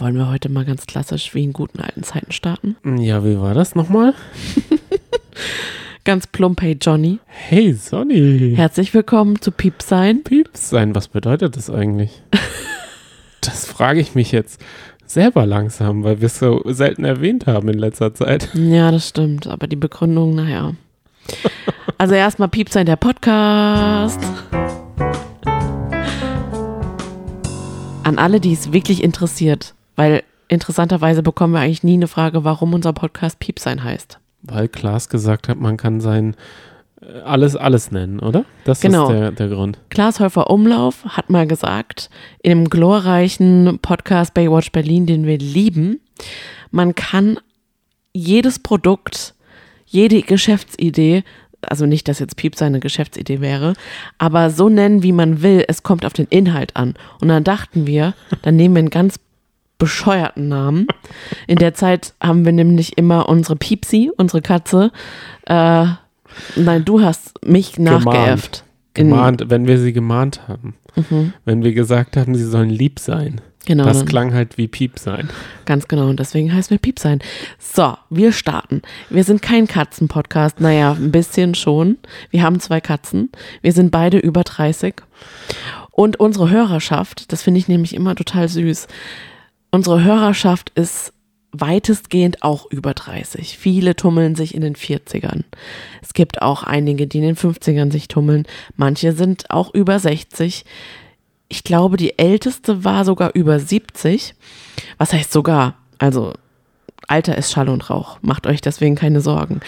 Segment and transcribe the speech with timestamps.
[0.00, 2.74] Wollen wir heute mal ganz klassisch wie in guten alten Zeiten starten?
[2.98, 4.14] Ja, wie war das nochmal?
[6.04, 7.18] Ganz plump, hey Johnny.
[7.26, 8.54] Hey Sonny.
[8.56, 10.24] Herzlich willkommen zu Piep sein.
[10.24, 12.22] Pieps sein, was bedeutet das eigentlich?
[13.42, 14.62] das frage ich mich jetzt
[15.04, 18.48] selber langsam, weil wir es so selten erwähnt haben in letzter Zeit.
[18.54, 19.48] Ja, das stimmt.
[19.48, 20.72] Aber die Begründung, naja.
[21.98, 24.20] Also erstmal Piep sein, der Podcast.
[28.02, 32.72] An alle, die es wirklich interessiert, weil interessanterweise bekommen wir eigentlich nie eine Frage, warum
[32.72, 34.18] unser Podcast Piep sein heißt.
[34.40, 36.36] Weil Klaas gesagt hat, man kann sein
[37.02, 38.46] äh, alles, alles nennen, oder?
[38.64, 39.10] Das Genau.
[39.10, 39.78] ist der, der Grund.
[39.90, 42.08] Klaas Häufer Umlauf hat mal gesagt,
[42.42, 46.00] in dem glorreichen Podcast Baywatch Berlin, den wir lieben,
[46.70, 47.38] man kann
[48.14, 49.34] jedes Produkt,
[49.84, 51.24] jede Geschäftsidee,
[51.60, 53.74] also nicht, dass jetzt Piep seine Geschäftsidee wäre,
[54.16, 56.94] aber so nennen, wie man will, es kommt auf den Inhalt an.
[57.20, 59.16] Und dann dachten wir, dann nehmen wir einen ganz
[59.80, 60.86] bescheuerten Namen.
[61.48, 64.92] In der Zeit haben wir nämlich immer unsere Piepsi, unsere Katze,
[65.46, 65.86] äh,
[66.54, 68.62] nein, du hast mich nachgeäfft.
[68.94, 70.74] Gemahnt, wenn wir sie gemahnt haben.
[71.44, 73.40] Wenn wir gesagt haben, sie sollen lieb sein.
[73.66, 75.28] Genau, das klang halt wie Piep sein.
[75.66, 77.20] Ganz genau, und deswegen heißen wir Piep sein.
[77.58, 78.82] So, wir starten.
[79.10, 80.60] Wir sind kein Katzen-Podcast.
[80.60, 81.98] Naja, ein bisschen schon.
[82.30, 83.30] Wir haben zwei Katzen.
[83.60, 84.94] Wir sind beide über 30.
[85.90, 88.88] Und unsere Hörerschaft, das finde ich nämlich immer total süß.
[89.70, 91.12] Unsere Hörerschaft ist
[91.52, 93.58] weitestgehend auch über 30.
[93.58, 95.44] Viele tummeln sich in den 40ern.
[96.02, 98.46] Es gibt auch einige, die in den 50ern sich tummeln.
[98.76, 100.64] Manche sind auch über 60.
[101.48, 104.34] Ich glaube, die älteste war sogar über 70.
[104.98, 105.74] Was heißt sogar?
[105.98, 106.34] Also,
[107.08, 108.18] Alter ist Schall und Rauch.
[108.22, 109.60] Macht euch deswegen keine Sorgen.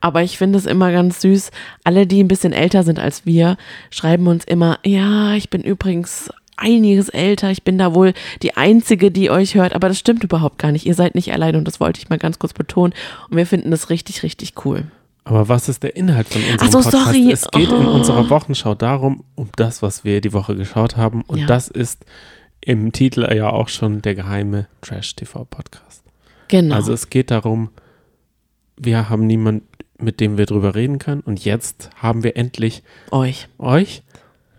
[0.00, 1.50] Aber ich finde es immer ganz süß.
[1.82, 3.56] Alle, die ein bisschen älter sind als wir,
[3.90, 6.30] schreiben uns immer, ja, ich bin übrigens
[6.60, 7.50] einiges älter.
[7.50, 9.74] Ich bin da wohl die Einzige, die euch hört.
[9.74, 10.86] Aber das stimmt überhaupt gar nicht.
[10.86, 12.92] Ihr seid nicht allein und das wollte ich mal ganz kurz betonen.
[13.30, 14.84] Und wir finden das richtig, richtig cool.
[15.24, 17.06] Aber was ist der Inhalt von unserem Ach so, Podcast?
[17.06, 17.30] sorry.
[17.32, 17.92] Es geht in Oh.
[17.92, 21.22] unserer Wochenschau darum, um das, was wir die Woche geschaut haben.
[21.26, 21.46] Und Ja.
[21.46, 22.04] das ist
[22.62, 26.02] im Titel ja auch schon der geheime Trash-TV-Podcast.
[26.48, 26.74] Genau.
[26.74, 27.70] Also es geht darum,
[28.76, 29.62] wir haben niemand,
[29.98, 31.20] mit dem wir drüber reden können.
[31.20, 33.48] Und jetzt haben wir endlich euch.
[33.58, 34.02] euch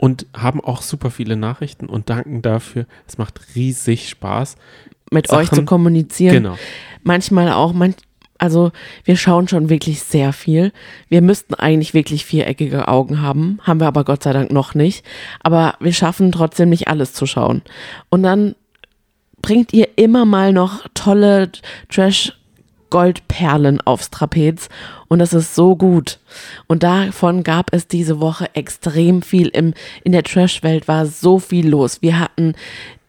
[0.02, 2.88] und haben auch super viele Nachrichten und danken dafür.
[3.08, 4.56] Es macht riesig Spaß.
[5.12, 6.34] Mit Sachen- euch zu kommunizieren.
[6.34, 6.58] Genau.
[7.04, 7.94] manchmal auch, man,
[8.40, 8.72] also
[9.04, 10.74] wir schauen schon wirklich sehr viel.
[11.08, 15.06] Wir müssten eigentlich wirklich viereckige Augen haben, haben wir aber Gott sei Dank noch nicht.
[15.42, 17.62] Aber wir schaffen trotzdem nicht alles zu schauen.
[18.10, 18.56] Und dann
[19.44, 21.52] bringt ihr immer mal noch tolle
[21.90, 22.34] Trash
[22.92, 24.70] Goldperlen aufs Trapez
[25.08, 26.20] und das ist so gut.
[26.68, 29.48] Und davon gab es diese Woche extrem viel.
[29.48, 32.04] Im, in der Trash-Welt war so viel los.
[32.04, 32.54] Wir hatten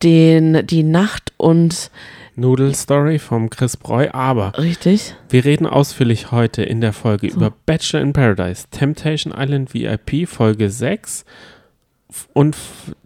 [0.03, 1.91] den, die Nacht und
[2.35, 7.53] Noodle Story vom Chris Breu, aber richtig, wir reden ausführlich heute in der Folge über
[7.67, 11.27] Bachelor in Paradise, Temptation Island VIP Folge 6
[12.09, 12.57] f- und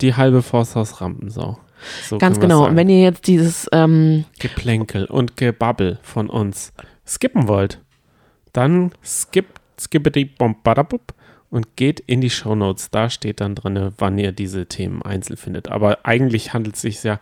[0.01, 1.59] die halbe Forsthaus Rampensau.
[2.05, 2.67] So Ganz genau.
[2.67, 6.73] Und wenn ihr jetzt dieses, ähm, Geplänkel und Gebabbel von uns
[7.07, 7.81] skippen wollt,
[8.53, 11.15] dann skippt skippity bombadabup
[11.51, 12.91] und geht in die Shownotes.
[12.91, 15.69] Da steht dann drin, wann ihr diese Themen einzeln findet.
[15.69, 17.21] Aber eigentlich handelt es sich ja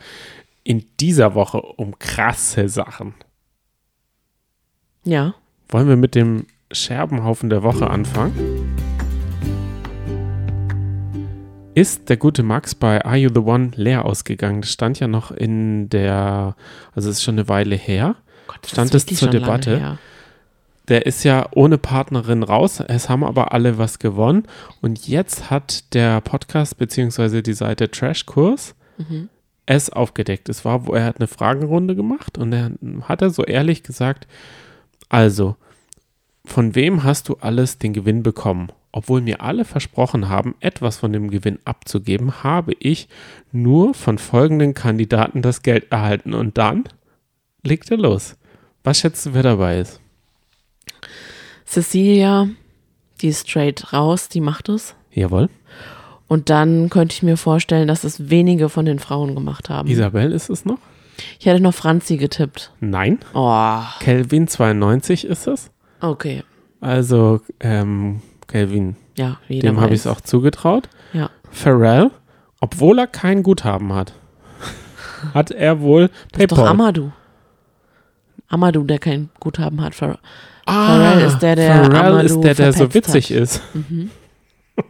[0.63, 3.15] in dieser Woche um krasse Sachen.
[5.05, 5.35] ja,
[5.69, 8.54] Wollen wir mit dem Scherbenhaufen der Woche anfangen?
[11.75, 14.61] Ist der gute Max bei Are You the One leer ausgegangen?
[14.61, 16.55] Das stand ja noch in der,
[16.95, 18.17] also es ist schon eine Weile her.
[18.47, 19.99] Gott, das Stand es zur Debatte?
[20.89, 22.81] Der ist ja ohne Partnerin raus.
[22.87, 24.45] Es haben aber alle was gewonnen.
[24.83, 29.29] Und jetzt hat der Podcast beziehungsweise die Seite Trashkurs Mhm.
[29.67, 30.49] es aufgedeckt.
[30.49, 32.71] Es war, wo er hat eine Fragenrunde gemacht und er
[33.09, 34.29] hat er so ehrlich gesagt,
[35.09, 35.57] also,
[36.45, 38.69] von wem hast du alles den Gewinn bekommen?
[38.97, 43.09] Obwohl mir alle versprochen haben, etwas von dem Gewinn abzugeben, habe ich
[43.51, 46.33] nur von folgenden Kandidaten das Geld erhalten.
[46.33, 46.85] Und dann
[47.65, 48.37] legt er los.
[48.85, 49.99] Was schätzt du, wer dabei ist?
[51.67, 52.49] Cecilia,
[53.21, 54.95] die ist straight raus, die macht es.
[55.11, 55.49] Jawohl.
[56.29, 59.89] Und dann könnte ich mir vorstellen, dass es wenige von den Frauen gemacht haben.
[59.89, 60.79] Isabel ist es noch?
[61.41, 62.71] Ich hätte noch Franzi getippt.
[62.79, 63.19] Nein.
[63.35, 65.73] Oh, Kelvin 92 ist es.
[66.01, 66.45] okay.
[66.81, 68.21] Also, ähm,
[68.55, 70.89] Kelvin, Ja, jeder dem habe ich es auch zugetraut.
[71.13, 71.29] Ja.
[71.51, 72.11] Pharrell,
[72.61, 74.13] obwohl er kein Guthaben hat,
[75.35, 76.69] hat er wohl Das ist doch PayPal.
[76.69, 77.11] Amadou.
[78.49, 79.95] Amadou, der kein Guthaben hat.
[79.97, 80.19] Pharrell
[80.67, 83.37] ah, Pharrell ist der, der Pharrell ist der, der so witzig hat.
[83.37, 83.63] ist.
[83.75, 84.11] Mhm.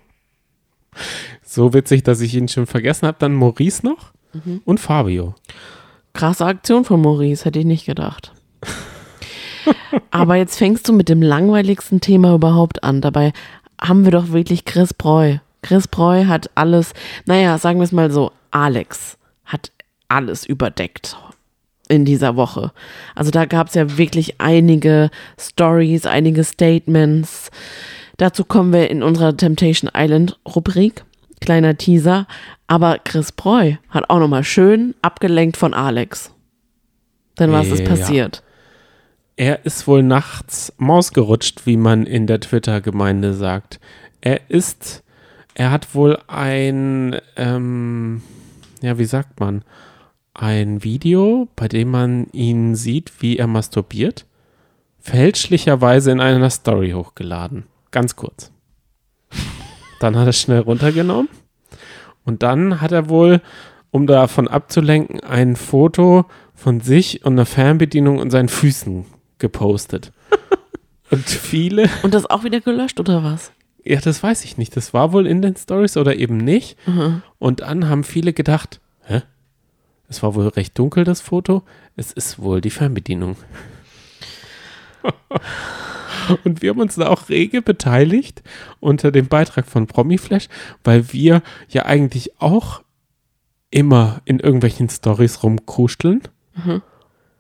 [1.43, 3.17] So witzig, dass ich ihn schon vergessen habe.
[3.19, 4.61] Dann Maurice noch Mhm.
[4.65, 5.35] und Fabio.
[6.13, 8.33] krasse Aktion von Maurice, hätte ich nicht gedacht.
[10.11, 13.01] Aber jetzt fängst du mit dem langweiligsten Thema überhaupt an.
[13.01, 13.33] Dabei
[13.81, 15.39] haben wir doch wirklich Chris Breu.
[15.63, 16.93] Chris Breu hat alles,
[17.27, 19.73] naja, sagen wir es mal so, Alex hat
[20.09, 21.17] alles überdeckt
[21.89, 22.73] in dieser Woche.
[23.15, 27.51] Also da gab es ja wirklich einige Stories, einige Statements.
[28.17, 31.05] Dazu kommen wir in unserer Temptation Island Rubrik.
[31.41, 32.27] Kleiner Teaser.
[32.67, 36.31] Aber Chris Breu hat auch nochmal schön abgelenkt von Alex.
[37.39, 37.85] Denn was ist
[38.37, 38.54] Ja.
[39.37, 43.81] Er ist wohl nachts Maus gerutscht, wie man in der Twitter-Gemeinde sagt.
[44.21, 45.03] Er ist,
[45.55, 48.23] er hat wohl ein, ähm,
[48.81, 49.65] ja, wie sagt man,
[50.35, 54.25] ein Video, bei dem man ihn sieht, wie er masturbiert,
[55.01, 57.65] fälschlicherweise in einer Story hochgeladen.
[57.91, 58.53] Ganz kurz.
[59.99, 61.29] Dann hat er es schnell runtergenommen
[62.25, 63.41] und dann hat er wohl,
[63.91, 69.07] um davon abzulenken, ein Foto von sich und einer Fernbedienung und seinen Füßen
[69.39, 70.13] gepostet.
[71.11, 73.53] Und viele, Und das auch wieder gelöscht oder was?
[73.85, 76.79] ja, das weiß ich nicht, das war wohl in den Stories oder eben nicht.
[77.39, 79.23] Und dann haben viele gedacht, hä?
[80.09, 81.63] Es war wohl recht dunkel, das Foto.
[81.97, 83.37] Es ist wohl die Fernbedienung.
[86.45, 88.43] Und wir haben uns da auch rege beteiligt
[88.81, 90.49] unter dem Beitrag von Promiflash,
[90.83, 92.83] weil wir ja eigentlich auch
[93.71, 96.23] immer in irgendwelchen Stories rumkruscheln.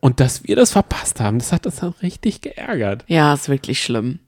[0.04, 3.06] Und dass wir das verpasst haben, das hat uns dann richtig geärgert.
[3.06, 4.18] Ja, ist wirklich schlimm.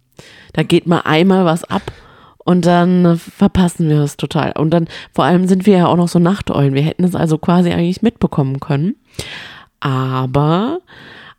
[0.55, 1.93] Da geht mal einmal was ab
[2.39, 4.53] und dann verpassen wir es total.
[4.53, 6.73] Und dann, vor allem sind wir ja auch noch so Nachteulen.
[6.73, 8.97] Wir hätten es also quasi eigentlich mitbekommen können.
[9.79, 10.79] Aber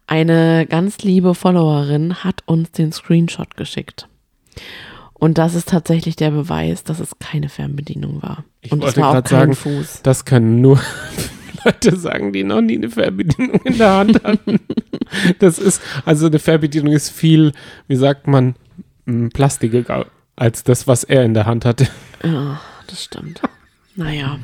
[0.06, 4.08] eine ganz liebe Followerin hat uns den Screenshot geschickt.
[5.16, 8.44] Und das ist tatsächlich der Beweis, dass es keine Fernbedienung war.
[8.62, 10.02] Ich und es wollte war auch gerade kein sagen, Fuß.
[10.04, 10.80] Das können nur
[11.68, 14.60] Leute sagen, die noch nie eine Fernbedienung in der Hand hatten.
[15.40, 17.54] Das ist, also eine Fernbedienung ist viel,
[17.88, 18.56] wie sagt man,
[19.06, 20.06] m, plastiger
[20.36, 21.88] als das, was er in der Hand hatte.
[22.26, 23.42] Ja, das stimmt.
[23.96, 24.38] Naja.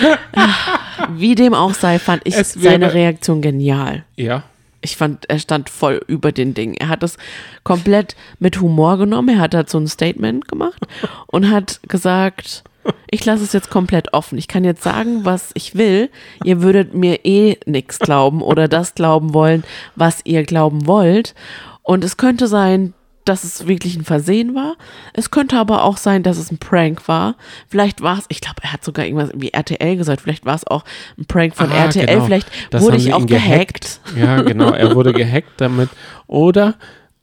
[1.16, 4.04] Wie dem auch sei, fand ich wäre- seine Reaktion genial.
[4.16, 4.44] Ja.
[4.80, 6.74] Ich fand, er stand voll über den Ding.
[6.74, 7.16] Er hat es
[7.64, 9.28] komplett mit Humor genommen.
[9.30, 10.80] Er hat dazu ein Statement gemacht
[11.26, 12.64] und hat gesagt,
[13.10, 14.38] ich lasse es jetzt komplett offen.
[14.38, 16.10] Ich kann jetzt sagen, was ich will.
[16.44, 19.64] Ihr würdet mir eh nichts glauben oder das glauben wollen,
[19.96, 21.34] was ihr glauben wollt.
[21.82, 22.94] Und es könnte sein,
[23.24, 24.74] dass es wirklich ein Versehen war.
[25.12, 27.36] Es könnte aber auch sein, dass es ein Prank war.
[27.68, 30.22] Vielleicht war es, ich glaube, er hat sogar irgendwas wie RTL gesagt.
[30.22, 30.84] Vielleicht war es auch
[31.16, 32.06] ein Prank von Ah, RTL.
[32.06, 32.24] genau.
[32.24, 34.00] Vielleicht Das wurde ich auch ihn gehackt.
[34.18, 34.70] Ja, genau.
[34.72, 35.88] Er wurde gehackt damit.
[36.26, 36.74] Oder,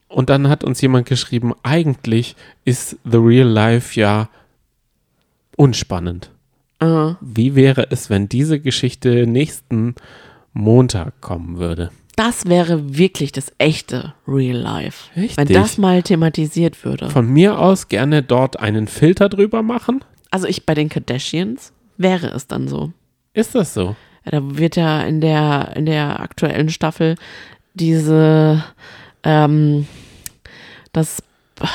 [0.07, 4.29] und dann hat uns jemand geschrieben, eigentlich ist The Real Life ja
[5.59, 6.31] unspannend.
[6.79, 9.95] Äh, Wie wäre es, wenn diese Geschichte nächsten
[10.53, 11.91] Montag kommen würde?
[12.15, 15.09] Das wäre wirklich das echte Real Life.
[15.15, 15.38] Richtig.
[15.38, 17.09] Wenn das mal thematisiert würde.
[17.09, 20.03] Von mir aus gerne dort einen Filter drüber machen.
[20.31, 22.94] Also ich bei den Kardashians wäre es dann so.
[23.33, 23.95] Ist das so?
[24.25, 27.15] Ja, da wird ja in der, in der aktuellen Staffel
[27.73, 28.63] diese,
[29.23, 29.88] ähm,
[30.94, 31.21] das
[31.59, 31.67] ah,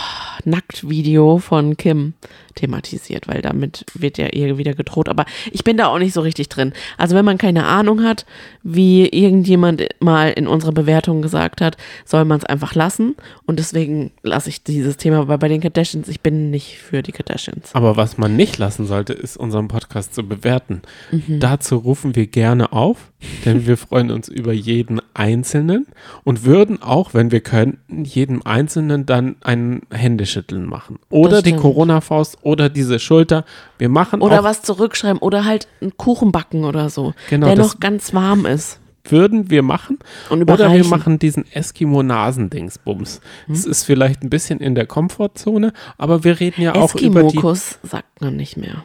[0.44, 2.14] Nacktvideo von Kim
[2.54, 5.08] thematisiert, weil damit wird ja ihr wieder gedroht.
[5.08, 6.72] Aber ich bin da auch nicht so richtig drin.
[6.96, 8.26] Also wenn man keine Ahnung hat,
[8.62, 13.16] wie irgendjemand mal in unserer Bewertung gesagt hat, soll man es einfach lassen.
[13.46, 16.08] Und deswegen lasse ich dieses Thema bei, bei den Kardashians.
[16.08, 17.74] Ich bin nicht für die Kardashians.
[17.74, 20.82] Aber was man nicht lassen sollte, ist unseren Podcast zu bewerten.
[21.10, 21.40] Mhm.
[21.40, 23.10] Dazu rufen wir gerne auf,
[23.44, 25.86] denn wir freuen uns über jeden Einzelnen
[26.22, 30.98] und würden auch, wenn wir könnten, jedem Einzelnen dann ein Händeschütteln machen.
[31.10, 31.54] Oder die.
[31.54, 33.44] Corona-Faust oder diese Schulter.
[33.78, 37.80] Wir machen Oder was zurückschreiben oder halt einen Kuchen backen oder so, Genau, der noch
[37.80, 38.80] ganz warm ist.
[39.08, 39.98] würden wir machen.
[40.30, 43.20] Oder wir machen diesen Eskimo-Nasendingsbums.
[43.46, 43.54] Hm?
[43.54, 47.26] Das ist vielleicht ein bisschen in der Komfortzone, aber wir reden ja auch über die
[47.28, 48.84] Eskimokus sagt man nicht mehr.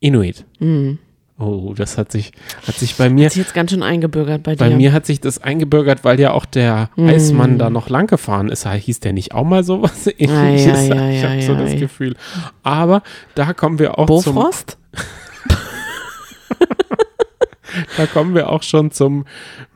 [0.00, 0.44] Inuit.
[0.58, 0.98] Hm.
[1.38, 2.32] Oh, das hat sich,
[2.66, 4.58] hat sich bei mir Hat sich jetzt ganz schön eingebürgert bei dir.
[4.58, 7.08] Bei mir hat sich das eingebürgert, weil ja auch der Hm.
[7.08, 8.66] Eismann da noch lang gefahren ist.
[8.66, 10.90] Hieß der nicht auch mal sowas ähnliches?
[10.90, 11.78] Ei, ei, ei, ich habe so das.
[11.78, 12.16] Gefühl.
[12.62, 13.02] Aber
[13.34, 14.78] da kommen wir auch zum, Bofrost?
[17.98, 19.26] da kommen wir auch schon zum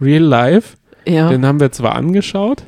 [0.00, 0.78] Real Life.
[1.06, 1.28] Ja.
[1.28, 2.62] Den haben wir zwar angeschaut,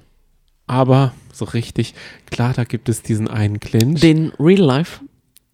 [0.67, 1.95] aber so richtig,
[2.31, 4.01] klar, da gibt es diesen einen Clinch.
[4.01, 5.01] Den Real Life.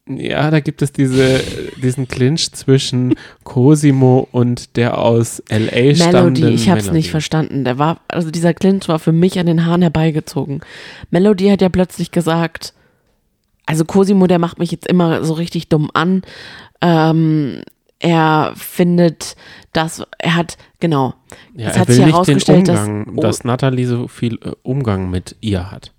[0.08, 1.40] Ja, da gibt es diese,
[1.82, 5.94] diesen Clinch zwischen Cosimo und der aus L.A.
[5.94, 6.96] stammenden Melody, ich hab's Melody.
[6.98, 7.64] nicht verstanden.
[7.64, 10.60] Der war, also dieser Clinch war für mich an den Haaren herbeigezogen.
[11.10, 12.72] Melody hat ja plötzlich gesagt,
[13.66, 16.22] also Cosimo, der macht mich jetzt immer so richtig dumm an.
[16.80, 17.62] Ähm,
[17.98, 19.36] er findet,
[19.72, 21.14] dass er hat, genau,
[21.54, 24.08] Ja, es er hat will sich nicht den herausgestellt, dass, Umgang, oh, dass Natalie so
[24.08, 25.92] viel äh, Umgang mit ihr hat.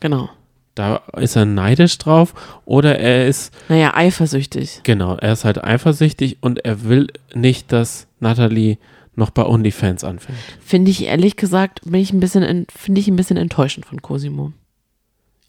[0.00, 0.30] genau,
[0.76, 4.80] Da ist er neidisch drauf oder er ist, naja, eifersüchtig.
[4.84, 8.78] genau, er ist halt eifersüchtig und er will nicht, dass Natalie
[9.14, 10.38] noch bei OnlyFans anfängt.
[10.64, 14.52] Finde ich ehrlich gesagt, bin ich ein bisschen, finde ich ein bisschen enttäuschend von Cosimo.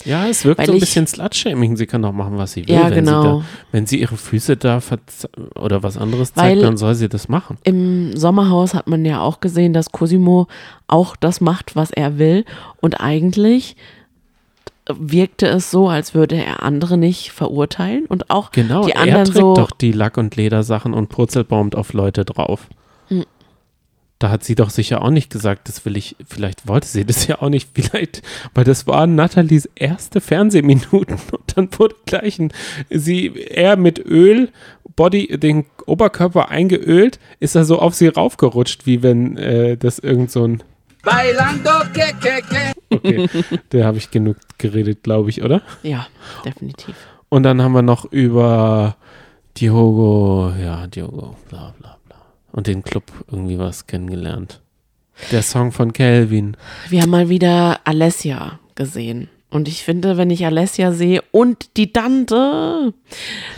[0.05, 1.75] Ja, es wirkt Weil so ein ich- bisschen Slut-Shaming.
[1.75, 2.75] Sie kann doch machen, was sie will.
[2.75, 3.21] Ja, wenn, genau.
[3.21, 4.79] sie da, wenn sie ihre Füße da
[5.55, 7.57] oder was anderes zeigt, Weil- dann soll sie das machen.
[7.63, 10.47] Im Sommerhaus hat man ja auch gesehen, dass Cosimo
[10.87, 12.45] auch das macht, was er will.
[12.79, 13.75] Und eigentlich
[14.93, 19.25] wirkte es so, als würde er andere nicht verurteilen und auch Genau, die er anderen
[19.25, 19.53] trägt so.
[19.55, 22.67] doch die Lack- und Ledersachen und purzelbaumt auf Leute drauf.
[23.09, 23.25] Hm.
[24.19, 27.27] Da hat sie doch sicher auch nicht gesagt, das will ich, vielleicht wollte sie das
[27.27, 28.21] ja auch nicht, vielleicht,
[28.53, 32.51] weil das waren Nathalies erste Fernsehminuten und dann wurde gleich ein,
[32.89, 34.49] sie, er mit Öl,
[34.95, 40.31] Body, den Oberkörper eingeölt, ist er so auf sie raufgerutscht, wie wenn äh, das irgend
[40.31, 40.63] so ein,
[41.03, 42.95] Bailando que que que.
[42.95, 43.29] okay,
[43.69, 45.61] da habe ich genug geredet, glaube ich, oder?
[45.83, 46.07] Ja,
[46.45, 46.95] definitiv.
[47.29, 48.95] Und dann haben wir noch über
[49.57, 52.17] Diogo, ja, Diogo, bla bla bla.
[52.51, 54.61] Und den Club irgendwie was kennengelernt.
[55.31, 56.55] Der Song von Calvin.
[56.89, 59.29] Wir haben mal wieder Alessia gesehen.
[59.49, 62.93] Und ich finde, wenn ich Alessia sehe und die Tante,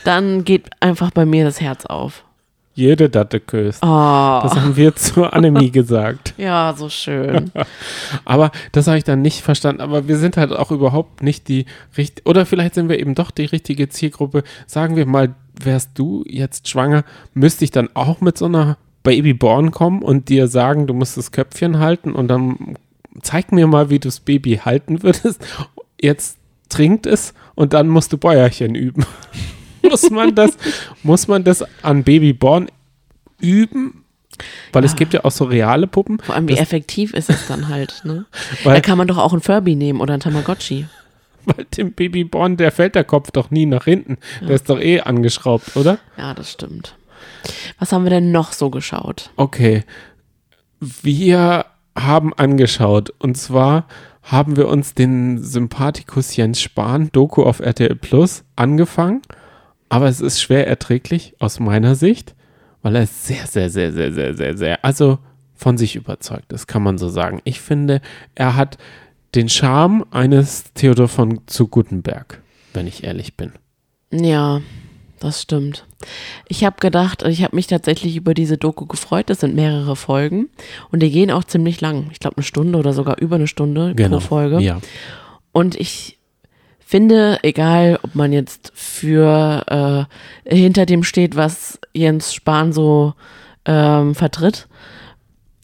[0.03, 2.24] dann geht einfach bei mir das Herz auf.
[2.79, 3.83] Jede Datte küsst.
[3.83, 6.33] Oh, Das haben wir zur Annemie gesagt.
[6.38, 7.51] ja, so schön.
[8.25, 9.81] Aber das habe ich dann nicht verstanden.
[9.81, 11.65] Aber wir sind halt auch überhaupt nicht die
[11.98, 14.43] richtige, oder vielleicht sind wir eben doch die richtige Zielgruppe.
[14.65, 19.71] Sagen wir mal, wärst du jetzt schwanger, müsste ich dann auch mit so einer Babyborn
[19.71, 22.75] kommen und dir sagen, du musst das Köpfchen halten und dann
[23.21, 25.45] zeig mir mal, wie du das Baby halten würdest.
[26.00, 26.38] Jetzt
[26.69, 29.05] trinkt es und dann musst du Bäuerchen üben.
[29.83, 30.51] Muss man das,
[31.03, 32.69] muss man das an Babyborn
[33.39, 34.03] üben?
[34.71, 36.19] Weil es gibt ja auch so reale Puppen.
[36.19, 38.25] Vor allem, wie Das- effektiv ist es dann halt, ne?
[38.63, 40.88] Weil- da kann man doch auch einen Furby nehmen oder einen Tamagotchi.
[41.45, 44.17] Weil dem Babyborn, der fällt der Kopf doch nie nach hinten.
[44.41, 45.98] Der ist doch eh angeschraubt, oder?
[46.17, 46.95] Ja, das stimmt.
[47.79, 49.31] Was haben wir denn noch so geschaut?
[49.36, 49.83] Okay.
[50.79, 51.65] Wir
[51.98, 53.88] haben angeschaut und zwar
[54.24, 59.21] haben wir uns den Sympathikus Jens Spahn Doku auf RTL Plus angefangen,
[59.89, 62.36] aber es ist schwer erträglich aus meiner Sicht,
[62.81, 65.19] weil er sehr, sehr, sehr, sehr, sehr, sehr, sehr, also
[65.55, 67.41] von sich überzeugt ist, kann man so sagen.
[67.43, 68.01] Ich finde,
[68.36, 68.77] er hat
[69.36, 72.41] den Charme eines Theodor von zu Gutenberg,
[72.74, 73.51] wenn ich ehrlich bin.
[74.12, 74.62] Ja,
[75.19, 75.86] das stimmt.
[76.48, 79.29] Ich habe gedacht, ich habe mich tatsächlich über diese Doku gefreut.
[79.29, 80.48] Das sind mehrere Folgen
[80.91, 82.08] und die gehen auch ziemlich lang.
[82.12, 84.58] Ich glaube eine Stunde oder sogar über eine Stunde pro Folge.
[84.58, 84.65] Genau.
[84.65, 84.81] Ja.
[85.51, 86.18] Und ich
[86.89, 90.08] finde, egal ob man jetzt für
[90.48, 93.13] äh, hinter dem steht, was Jens Spahn so
[93.65, 94.67] ähm, vertritt,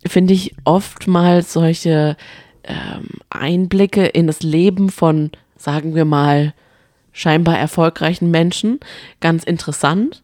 [0.06, 2.16] finde ich oftmals solche
[2.64, 6.54] ähm, Einblicke in das Leben von, sagen wir mal,
[7.12, 8.80] scheinbar erfolgreichen Menschen
[9.20, 10.22] ganz interessant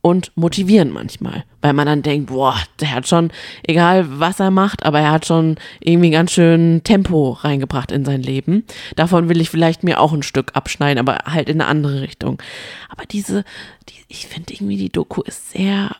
[0.00, 3.30] und motivierend manchmal, weil man dann denkt, boah, der hat schon,
[3.62, 8.22] egal was er macht, aber er hat schon irgendwie ganz schön Tempo reingebracht in sein
[8.22, 8.64] Leben.
[8.96, 12.40] Davon will ich vielleicht mir auch ein Stück abschneiden, aber halt in eine andere Richtung.
[12.88, 13.44] Aber diese,
[13.88, 15.96] die, ich finde irgendwie die Doku ist sehr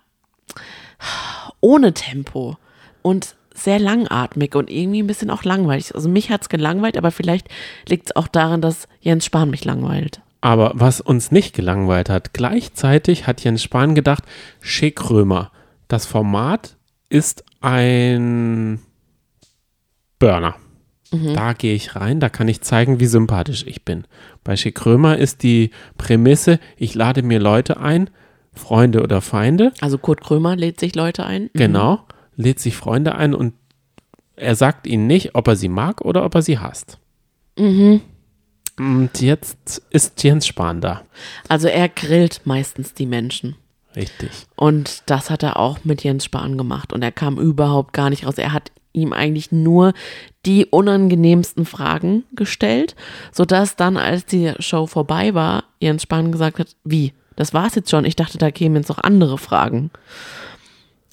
[1.61, 2.57] ohne Tempo
[3.03, 5.95] und sehr langatmig und irgendwie ein bisschen auch langweilig.
[5.95, 7.49] Also mich hat's gelangweilt, aber vielleicht
[7.89, 10.21] liegt es auch daran, dass Jens Spahn mich langweilt.
[10.41, 14.25] Aber was uns nicht gelangweilt hat, gleichzeitig hat Jens Spahn gedacht,
[14.61, 15.51] Schick Römer,
[15.89, 16.77] das Format
[17.09, 18.81] ist ein
[20.19, 20.55] Burner.
[21.11, 24.05] Da gehe ich rein, da kann ich zeigen, wie sympathisch ich bin.
[24.45, 28.11] Bei Schick Römer ist die Prämisse, ich lade mir Leute ein,
[28.53, 31.49] Freunde oder Feinde, Also Kurt Krömer lädt sich Leute ein.
[31.55, 32.01] genau,
[32.37, 33.55] lädt sich Freunde ein und
[34.37, 36.99] er sagt ihnen nicht, ob er sie mag oder ob er sie hasst.
[38.79, 41.03] Und jetzt ist Jens Spahn da.
[41.49, 43.57] Also er grillt meistens die Menschen.
[43.97, 44.31] Richtig.
[44.55, 46.93] Und das hat er auch mit Jens Spahn gemacht.
[46.93, 48.39] Und er kam überhaupt gar nicht raus.
[48.39, 49.93] Er hat ihm eigentlich nur
[50.47, 52.97] die unangenehmsten Fragen gestellt,
[53.33, 57.91] sodass dann, als die Show vorbei war, Jens Spahn gesagt hat, wie, das war's jetzt
[57.91, 58.05] schon.
[58.05, 59.91] Ich dachte, da kämen jetzt noch andere Fragen.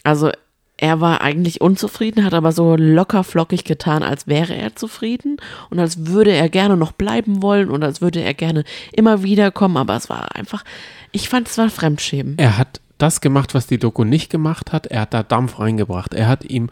[0.03, 0.31] Also
[0.77, 5.37] er war eigentlich unzufrieden, hat aber so locker flockig getan, als wäre er zufrieden
[5.69, 9.51] und als würde er gerne noch bleiben wollen und als würde er gerne immer wieder
[9.51, 9.77] kommen.
[9.77, 10.63] Aber es war einfach,
[11.11, 12.37] ich fand es war Fremdschämen.
[12.37, 14.87] Er hat das gemacht, was die Doku nicht gemacht hat.
[14.87, 16.13] Er hat da Dampf reingebracht.
[16.13, 16.69] Er hat ihm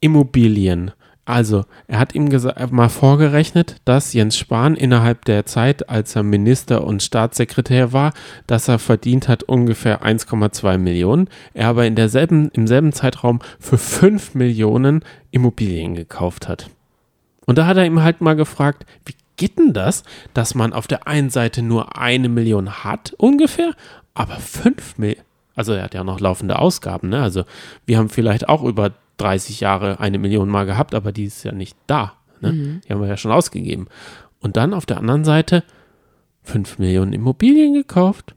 [0.00, 0.92] Immobilien,
[1.26, 6.22] Also, er hat ihm gesa- mal vorgerechnet, dass Jens Spahn innerhalb der Zeit, als er
[6.22, 8.12] Minister und Staatssekretär war,
[8.46, 11.28] dass er verdient hat ungefähr 1,2 Millionen.
[11.52, 16.70] Er aber in derselben, im selben Zeitraum für 5 Millionen Immobilien gekauft hat.
[17.44, 20.86] Und da hat er ihm halt mal gefragt, wie geht denn das, dass man auf
[20.86, 23.72] der einen Seite nur eine Million hat ungefähr,
[24.14, 25.24] aber 5 Millionen,
[25.56, 27.20] also er hat ja noch laufende Ausgaben, ne?
[27.20, 27.44] Also
[27.84, 31.52] wir haben vielleicht auch über 30 Jahre eine Million mal gehabt, aber die ist ja
[31.52, 32.14] nicht da.
[32.40, 32.80] Ne?
[32.86, 33.88] Die haben wir ja schon ausgegeben.
[34.40, 35.64] Und dann auf der anderen Seite
[36.42, 38.34] 5 Millionen Immobilien gekauft.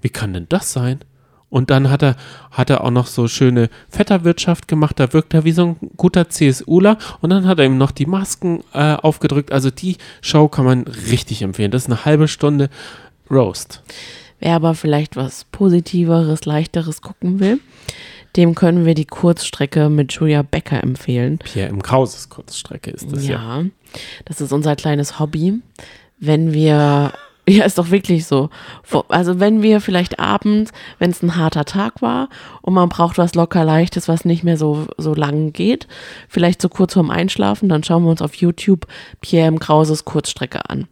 [0.00, 1.00] Wie kann denn das sein?
[1.48, 2.16] Und dann hat er,
[2.50, 6.30] hat er auch noch so schöne Vetterwirtschaft gemacht, da wirkt er wie so ein guter
[6.30, 9.52] CSUler und dann hat er ihm noch die Masken äh, aufgedrückt.
[9.52, 11.70] Also die Show kann man richtig empfehlen.
[11.70, 12.70] Das ist eine halbe Stunde
[13.30, 13.82] Roast.
[14.40, 17.60] Wer aber vielleicht was Positiveres, Leichteres gucken will,
[18.36, 21.38] dem können wir die Kurzstrecke mit Julia Becker empfehlen.
[21.38, 23.60] Pierre im Krauses Kurzstrecke ist das ja.
[23.60, 23.64] ja,
[24.24, 25.60] das ist unser kleines Hobby.
[26.18, 27.12] Wenn wir,
[27.48, 28.48] ja, ist doch wirklich so.
[29.08, 32.28] Also wenn wir vielleicht abends, wenn es ein harter Tag war
[32.62, 35.86] und man braucht was locker leichtes, was nicht mehr so, so lang geht,
[36.28, 38.86] vielleicht so kurz vorm Einschlafen, dann schauen wir uns auf YouTube
[39.20, 39.58] Pierre M.
[39.58, 40.88] Krauses Kurzstrecke an.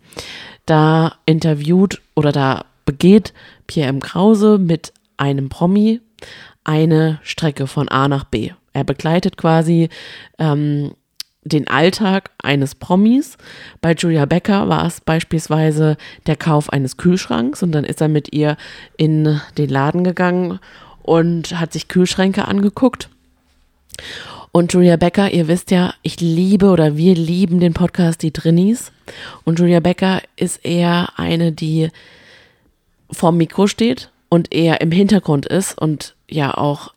[0.66, 3.32] Da interviewt oder da begeht
[3.66, 4.00] Pierre M.
[4.00, 6.00] Krause mit einem Promi
[6.64, 8.50] eine Strecke von A nach B.
[8.72, 9.88] Er begleitet quasi
[10.38, 10.92] ähm,
[11.42, 13.36] den Alltag eines Promis.
[13.80, 18.32] Bei Julia Becker war es beispielsweise der Kauf eines Kühlschranks und dann ist er mit
[18.32, 18.56] ihr
[18.96, 20.60] in den Laden gegangen
[21.02, 23.08] und hat sich Kühlschränke angeguckt.
[24.52, 28.90] Und Julia Becker, ihr wisst ja, ich liebe oder wir lieben den Podcast Die Drinnies.
[29.44, 31.90] Und Julia Becker ist eher eine, die
[33.10, 36.94] vorm Mikro steht und eher im Hintergrund ist und ja auch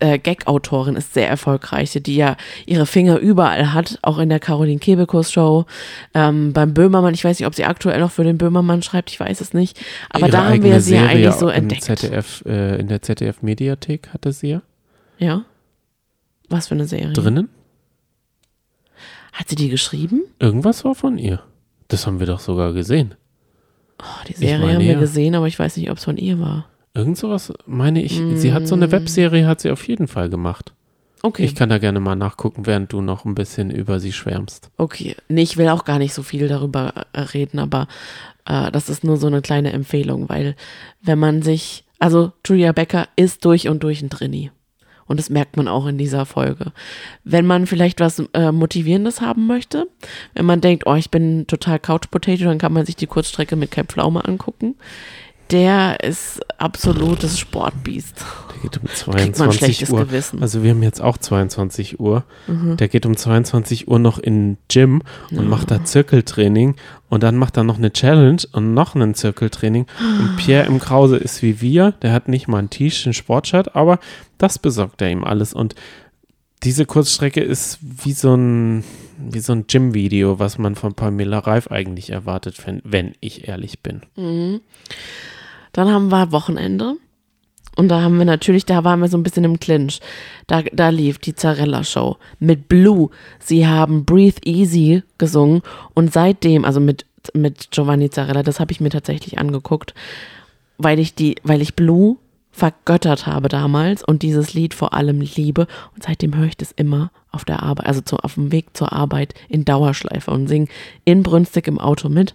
[0.00, 4.78] äh, Gag-Autorin ist sehr erfolgreiche, die ja ihre Finger überall hat, auch in der Caroline
[4.78, 5.66] Kebekus Show,
[6.14, 9.20] ähm, beim Böhmermann, ich weiß nicht, ob sie aktuell noch für den Böhmermann schreibt, ich
[9.20, 9.80] weiß es nicht,
[10.10, 11.82] aber da haben wir sie ja Serie eigentlich so entdeckt.
[11.84, 14.62] ZDF, äh, in der ZDF-Mediathek hatte sie ja
[15.18, 15.44] Ja?
[16.48, 17.12] Was für eine Serie?
[17.12, 17.48] drinnen.
[19.32, 20.22] Hat sie die geschrieben?
[20.38, 21.42] Irgendwas war von ihr.
[21.88, 23.14] Das haben wir doch sogar gesehen.
[24.00, 24.98] Oh, die Serie meine, haben wir ja.
[24.98, 26.68] gesehen, aber ich weiß nicht, ob es von ihr war.
[26.96, 28.82] Irgend sowas, meine ich, sie hat so Mm.
[28.82, 30.72] eine Webserie, hat sie auf jeden Fall gemacht.
[31.22, 31.44] Okay.
[31.44, 34.70] Ich kann da gerne mal nachgucken, während du noch ein bisschen über sie schwärmst.
[34.76, 37.88] Okay, nee, ich will auch gar nicht so viel darüber äh, reden, aber
[38.46, 40.54] äh, das ist nur so eine kleine Empfehlung, weil
[41.02, 44.50] wenn man sich, also Julia Becker ist durch und durch ein Drini.
[45.08, 46.72] Und das merkt man auch in dieser Folge.
[47.22, 49.86] Wenn man vielleicht was äh, Motivierendes haben möchte,
[50.34, 53.54] wenn man denkt, oh, ich bin total Couch Potato, dann kann man sich die Kurzstrecke
[53.54, 54.74] mit Cap Pflaume angucken.
[55.50, 58.24] Der ist absolutes Sportbiest.
[58.54, 60.06] Der geht um Kriegt man 22 schlechtes Uhr.
[60.06, 60.42] Gewissen.
[60.42, 62.24] Also wir haben jetzt auch 22 Uhr.
[62.48, 62.76] Mhm.
[62.76, 66.74] Der geht um 22 Uhr noch in Gym und macht da Zirkeltraining
[67.08, 69.86] und dann macht er noch eine Challenge und noch ein Zirkeltraining.
[70.00, 73.76] Und Pierre im Krause ist wie wir, der hat nicht mal ein T-Shirt, ein Sportshirt,
[73.76, 74.00] aber
[74.38, 75.52] das besorgt er ihm alles.
[75.52, 75.76] Und
[76.62, 78.82] diese Kurzstrecke ist wie so ein,
[79.18, 83.80] wie so ein Gym-Video, was man von Pamela Reif eigentlich erwartet, wenn, wenn ich ehrlich
[83.80, 84.00] bin.
[85.76, 86.96] Dann haben wir Wochenende.
[87.76, 90.00] Und da haben wir natürlich, da waren wir so ein bisschen im Clinch.
[90.46, 93.10] Da, da lief die Zarella-Show mit Blue.
[93.38, 95.60] Sie haben Breathe Easy gesungen
[95.92, 99.92] und seitdem, also mit, mit Giovanni Zarella, das habe ich mir tatsächlich angeguckt,
[100.78, 102.16] weil ich die, weil ich Blue
[102.50, 105.66] vergöttert habe damals und dieses Lied vor allem liebe.
[105.94, 108.94] Und seitdem höre ich das immer auf der Arbeit, also zu, auf dem Weg zur
[108.94, 110.68] Arbeit in Dauerschleife und singe
[111.04, 112.34] inbrünstig im Auto mit.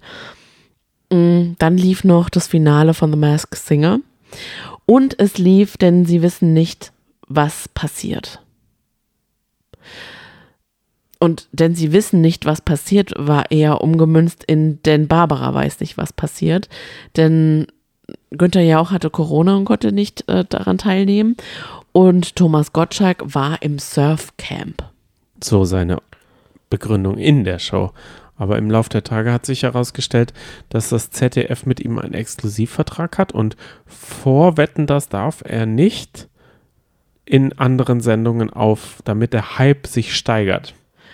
[1.12, 4.00] Mm, Dann lief noch das Finale von The Masked Singer.
[4.86, 6.92] Und es lief, denn sie wissen nicht,
[7.28, 8.42] was passiert.
[11.20, 15.98] Und denn sie wissen nicht, was passiert, war eher umgemünzt in denn Barbara weiß nicht,
[15.98, 16.68] was passiert.
[17.16, 17.68] Denn
[18.32, 21.36] Günther Jauch hatte Corona und konnte nicht äh, daran teilnehmen.
[21.92, 24.84] Und Thomas Gottschalk war im Surfcamp.
[25.44, 25.98] so seine
[26.70, 27.92] Begründung in der Show.
[28.42, 30.34] Aber im Laufe der Tage hat sich herausgestellt,
[30.70, 36.28] dass das ZDF mit ihm einen Exklusivvertrag hat und vorwetten, das darf er nicht
[37.24, 40.74] in anderen Sendungen auf, damit der Hype sich steigert.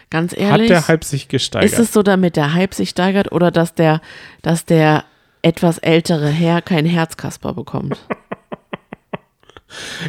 [0.09, 0.69] Ganz Hat ehrlich.
[0.69, 1.69] der Hype sich gesteigert?
[1.69, 3.99] Ist es so, damit der Hype sich steigert oder dass der,
[4.41, 5.03] dass der
[5.41, 7.97] etwas ältere Herr kein Herzkasper bekommt?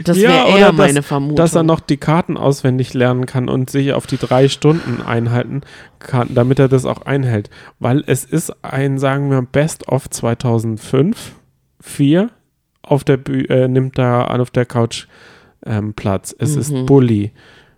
[0.05, 1.37] Das Ja, wäre eher dass- meine Vermutung.
[1.37, 5.63] dass er noch die Karten auswendig lernen kann und sich auf die drei Stunden einhalten
[5.99, 7.51] kann, damit er das auch einhält.
[7.81, 11.33] Weil es ist ein, sagen wir, Best of 2005,
[11.81, 12.31] 4
[12.83, 15.07] auf der Büh äh, nimmt da an auf der Couch
[15.67, 16.35] ähm, Platz.
[16.39, 17.33] Es ist Bully,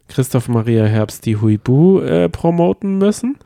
[0.09, 3.37] Christoph Maria Herbst die Huibu äh, promoten müssen.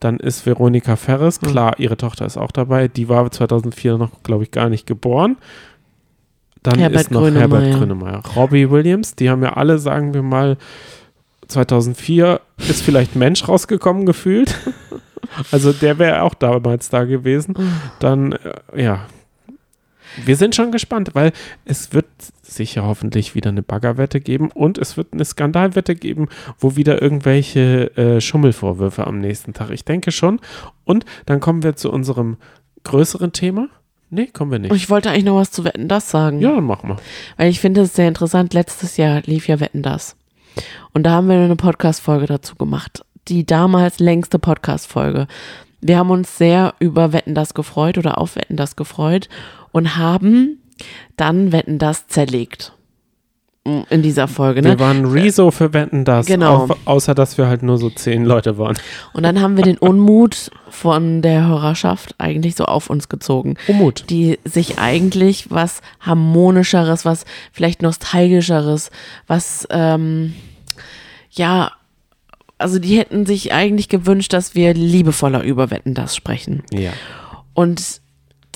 [0.00, 1.48] Dann ist Veronika Ferres, Hm.
[1.48, 2.88] klar, ihre Tochter ist auch dabei.
[2.88, 5.36] Die war 2004 noch, glaube ich, gar nicht geboren.
[6.64, 7.40] Dann Herbert ist noch Grönemeyer.
[7.40, 8.22] Herbert Grönemeyer.
[8.34, 10.56] Robbie Williams, die haben ja alle, sagen wir mal,
[11.48, 14.58] 2004 ist vielleicht Mensch rausgekommen gefühlt.
[15.50, 17.54] Also der wäre auch damals da gewesen.
[17.98, 19.06] Dann, äh, ja.
[20.24, 21.32] Wir sind schon gespannt, weil
[21.64, 22.06] es wird
[22.42, 26.28] sicher hoffentlich wieder eine Baggerwette geben und es wird eine Skandalwette geben,
[26.60, 29.70] wo wieder irgendwelche äh, Schummelvorwürfe am nächsten Tag.
[29.70, 30.40] Ich denke schon.
[30.84, 32.36] Und dann kommen wir zu unserem
[32.84, 33.68] größeren Thema.
[34.14, 34.74] Nee, kommen wir Und nicht.
[34.76, 36.40] ich wollte eigentlich noch was zu Wetten, das sagen.
[36.40, 36.96] Ja, dann machen wir.
[37.36, 38.54] Weil ich finde es sehr interessant.
[38.54, 40.16] Letztes Jahr lief ja Wetten das.
[40.92, 43.04] Und da haben wir eine Podcast-Folge dazu gemacht.
[43.28, 45.26] Die damals längste Podcast-Folge.
[45.80, 49.28] Wir haben uns sehr über Wetten das gefreut oder auf Wetten das gefreut
[49.72, 50.58] und haben
[51.16, 52.72] dann Wetten das zerlegt.
[53.88, 54.68] In dieser Folge, ne?
[54.70, 56.66] Wir waren Rezo für Wetten das, Genau.
[56.68, 58.76] au- außer dass wir halt nur so zehn Leute waren.
[59.14, 63.56] Und dann haben wir den Unmut von der Hörerschaft eigentlich so auf uns gezogen.
[63.66, 64.04] Umut.
[64.10, 68.90] die sich eigentlich was harmonischeres, was vielleicht nostalgischeres,
[69.28, 70.34] was ähm,
[71.30, 71.72] ja,
[72.58, 76.62] also die hätten sich eigentlich gewünscht, dass wir liebevoller über Wetten das sprechen.
[76.70, 76.92] Ja.
[77.54, 78.02] Und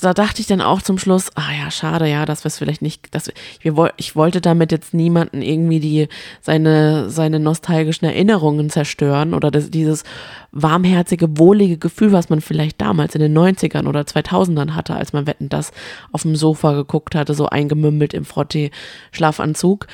[0.01, 2.83] da dachte ich dann auch zum Schluss, ah ja, schade, ja, dass wir es vielleicht
[2.83, 3.31] nicht, dass
[3.61, 6.09] wir, ich wollte damit jetzt niemanden irgendwie die,
[6.41, 10.05] seine, seine nostalgischen Erinnerungen zerstören oder das, dieses
[10.53, 15.27] warmherzige, wohlige Gefühl, was man vielleicht damals in den 90ern oder 2000ern hatte, als man
[15.27, 15.73] Wetten das
[16.13, 19.87] auf dem Sofa geguckt hatte, so eingemümmelt im Frottee-Schlafanzug.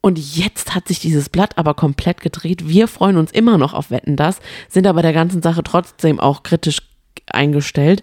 [0.00, 2.66] Und jetzt hat sich dieses Blatt aber komplett gedreht.
[2.66, 6.42] Wir freuen uns immer noch auf Wetten das, sind aber der ganzen Sache trotzdem auch
[6.42, 6.78] kritisch
[7.26, 8.02] eingestellt.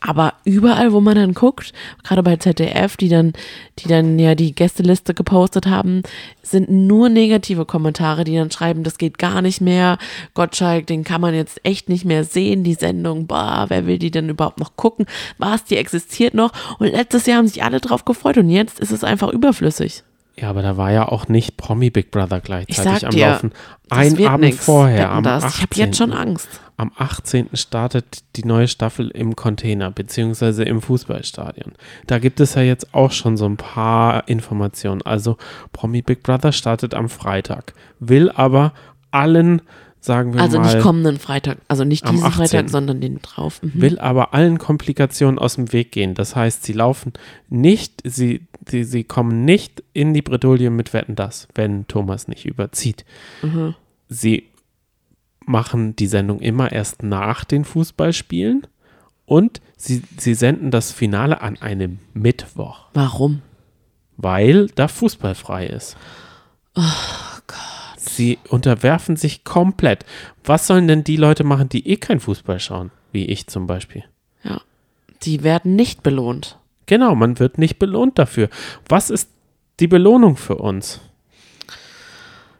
[0.00, 1.72] Aber überall, wo man dann guckt,
[2.04, 3.32] gerade bei ZDF, die dann,
[3.80, 6.02] die dann ja die Gästeliste gepostet haben,
[6.42, 9.98] sind nur negative Kommentare, die dann schreiben, das geht gar nicht mehr.
[10.34, 14.10] Gottschalk, den kann man jetzt echt nicht mehr sehen, die Sendung, bah, wer will die
[14.10, 15.06] denn überhaupt noch gucken?
[15.38, 16.52] Was, die existiert noch?
[16.78, 20.04] Und letztes Jahr haben sich alle drauf gefreut und jetzt ist es einfach überflüssig.
[20.36, 23.52] Ja, aber da war ja auch nicht Promi Big Brother Ich gleichzeitig am dir, Laufen.
[23.90, 24.64] Ein wird Abend nix.
[24.64, 25.44] vorher, am das.
[25.44, 25.56] 18.
[25.56, 26.48] Ich habe jetzt schon Angst.
[26.78, 27.48] Am 18.
[27.54, 31.72] startet die neue Staffel im Container, beziehungsweise im Fußballstadion.
[32.06, 35.02] Da gibt es ja jetzt auch schon so ein paar Informationen.
[35.02, 35.38] Also
[35.72, 38.74] Promi Big Brother startet am Freitag, will aber
[39.10, 39.60] allen,
[39.98, 42.32] sagen wir Also mal, nicht kommenden Freitag, also nicht diesen 18..
[42.32, 43.60] Freitag, sondern den drauf.
[43.60, 43.72] Mhm.
[43.74, 46.14] will aber allen Komplikationen aus dem Weg gehen.
[46.14, 47.12] Das heißt, sie laufen
[47.48, 52.46] nicht, sie, sie, sie kommen nicht in die Bredouille mit Wetten das, wenn Thomas nicht
[52.46, 53.04] überzieht.
[53.42, 53.74] Mhm.
[54.08, 54.44] Sie
[55.48, 58.66] machen die Sendung immer erst nach den Fußballspielen
[59.26, 63.42] und sie, sie senden das Finale an einem Mittwoch, Warum?
[64.16, 65.96] weil da Fußball frei ist.
[66.74, 66.82] Oh
[68.18, 70.04] Sie unterwerfen sich komplett.
[70.42, 74.04] Was sollen denn die Leute machen, die eh kein Fußball schauen, wie ich zum Beispiel?
[74.42, 74.60] Ja.
[75.22, 76.58] Die werden nicht belohnt.
[76.86, 78.48] Genau, man wird nicht belohnt dafür.
[78.88, 79.30] Was ist
[79.78, 81.00] die Belohnung für uns?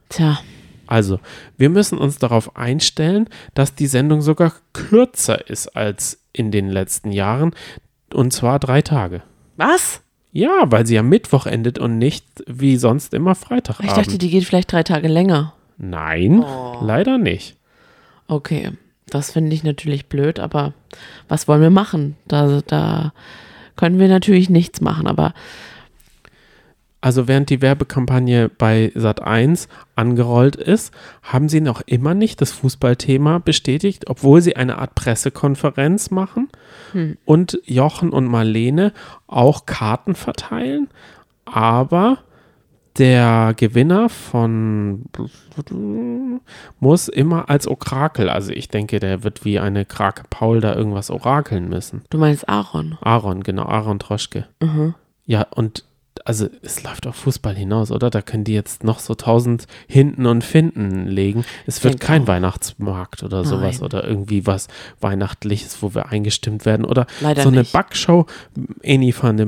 [0.08, 0.38] Tja,
[0.88, 1.20] Also,
[1.56, 7.12] wir müssen uns darauf einstellen, dass die Sendung sogar kürzer ist als in den letzten
[7.12, 7.52] Jahren.
[8.12, 9.22] Und zwar drei Tage.
[9.56, 10.00] was?
[10.30, 13.88] Ja, weil sie am Mittwoch endet und nicht wie sonst immer Freitagabend.
[13.90, 15.54] Ich dachte, die geht vielleicht drei Tage länger.
[15.78, 16.78] Nein, Oh.
[16.82, 17.56] leider nicht.
[18.28, 18.72] Okay,
[19.06, 20.74] das finde ich natürlich blöd, aber
[21.28, 22.16] was wollen wir machen?
[22.28, 23.12] Da, da
[23.74, 25.32] können wir natürlich nichts machen, aber
[27.00, 33.38] Also während die Werbekampagne bei Sat1 angerollt ist, haben sie noch immer nicht das Fußballthema
[33.38, 36.48] bestätigt, obwohl sie eine Art Pressekonferenz machen
[37.24, 38.92] und Jochen und Marlene
[39.28, 40.88] auch Karten verteilen.
[41.44, 42.18] Aber
[42.98, 45.04] der Gewinner von
[46.80, 51.10] muss immer als Orakel, also ich denke, der wird wie eine Krake Paul da irgendwas
[51.10, 52.02] orakeln müssen.
[52.10, 52.98] du meinst Aaron.
[53.00, 54.48] Aaron, genau, Aaron Troschke.
[55.26, 55.84] Ja, und
[56.24, 58.10] also es läuft auf Fußball hinaus, oder?
[58.10, 61.44] Da können die jetzt noch so tausend Hinten und Finden legen.
[61.66, 62.28] Es wird kein auch.
[62.28, 63.84] Weihnachtsmarkt oder sowas Nein.
[63.84, 64.68] oder irgendwie was
[65.00, 66.84] Weihnachtliches, wo wir eingestimmt werden.
[66.84, 67.72] Oder Leider so eine nicht.
[67.72, 68.26] Backshow.
[68.82, 69.46] Eni van de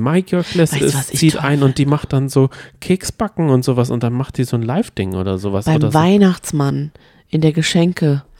[0.74, 4.44] ich zieht ein und die macht dann so Keksbacken und sowas und dann macht die
[4.44, 5.64] so ein Live-Ding oder sowas.
[5.64, 5.98] Beim oder so.
[5.98, 6.92] Weihnachtsmann
[7.28, 7.52] in der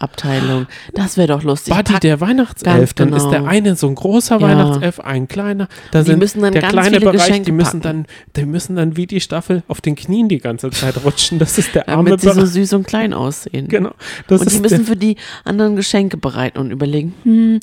[0.01, 0.67] Abteilung.
[0.95, 1.73] Das wäre doch lustig.
[1.75, 3.51] Buddy, Pack- der Weihnachtself, dann ist der genau.
[3.51, 4.49] eine so ein großer Ja.
[4.49, 5.69] Weihnachtself, ein kleiner.
[5.93, 8.07] Da Die sind müssen dann der ganz kleine viele Bereich, Geschenke die müssen packen.
[8.35, 11.39] dann, die müssen dann wie die Staffel auf den Knien die ganze Zeit rutschen.
[11.39, 12.49] Das ist der arme damit sie so Bereich.
[12.51, 13.69] süß und klein aussehen.
[13.69, 13.93] Genau.
[14.29, 17.61] Und die müssen für die anderen Geschenke bereiten und überlegen, hm,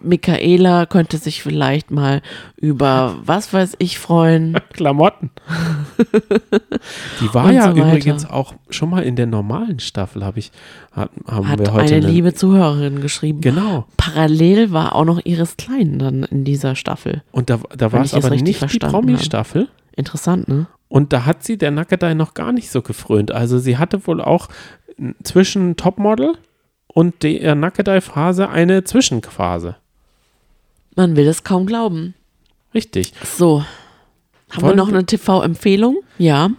[0.00, 2.22] Michaela könnte sich vielleicht mal
[2.56, 4.58] über was weiß ich freuen.
[4.74, 5.30] Klamotten.
[7.20, 10.50] Die war Und ja so übrigens auch schon mal in der normalen Staffel, habe ich,
[10.90, 13.40] hat, haben Hat wir heute eine liebe Zuhörerin geschrieben.
[13.40, 13.86] Genau.
[13.96, 17.22] Parallel war auch noch Iris Klein dann in dieser Staffel.
[17.30, 18.78] Und da, da war es aber nicht die.
[18.78, 19.68] Promi-Staffel.
[19.94, 20.66] Interessant, ne?
[20.88, 23.30] Und da hat sie der Nackedei noch gar nicht so gefrönt.
[23.30, 24.48] Also sie hatte wohl auch
[25.22, 26.34] zwischen Topmodel
[26.88, 29.76] und der Nackedei-Phase eine Zwischenphase.
[30.96, 32.14] Man will es kaum glauben.
[32.74, 33.12] Richtig.
[33.24, 33.64] So.
[34.50, 35.98] Haben Wollen wir noch eine TV-Empfehlung?
[36.18, 36.50] Ja.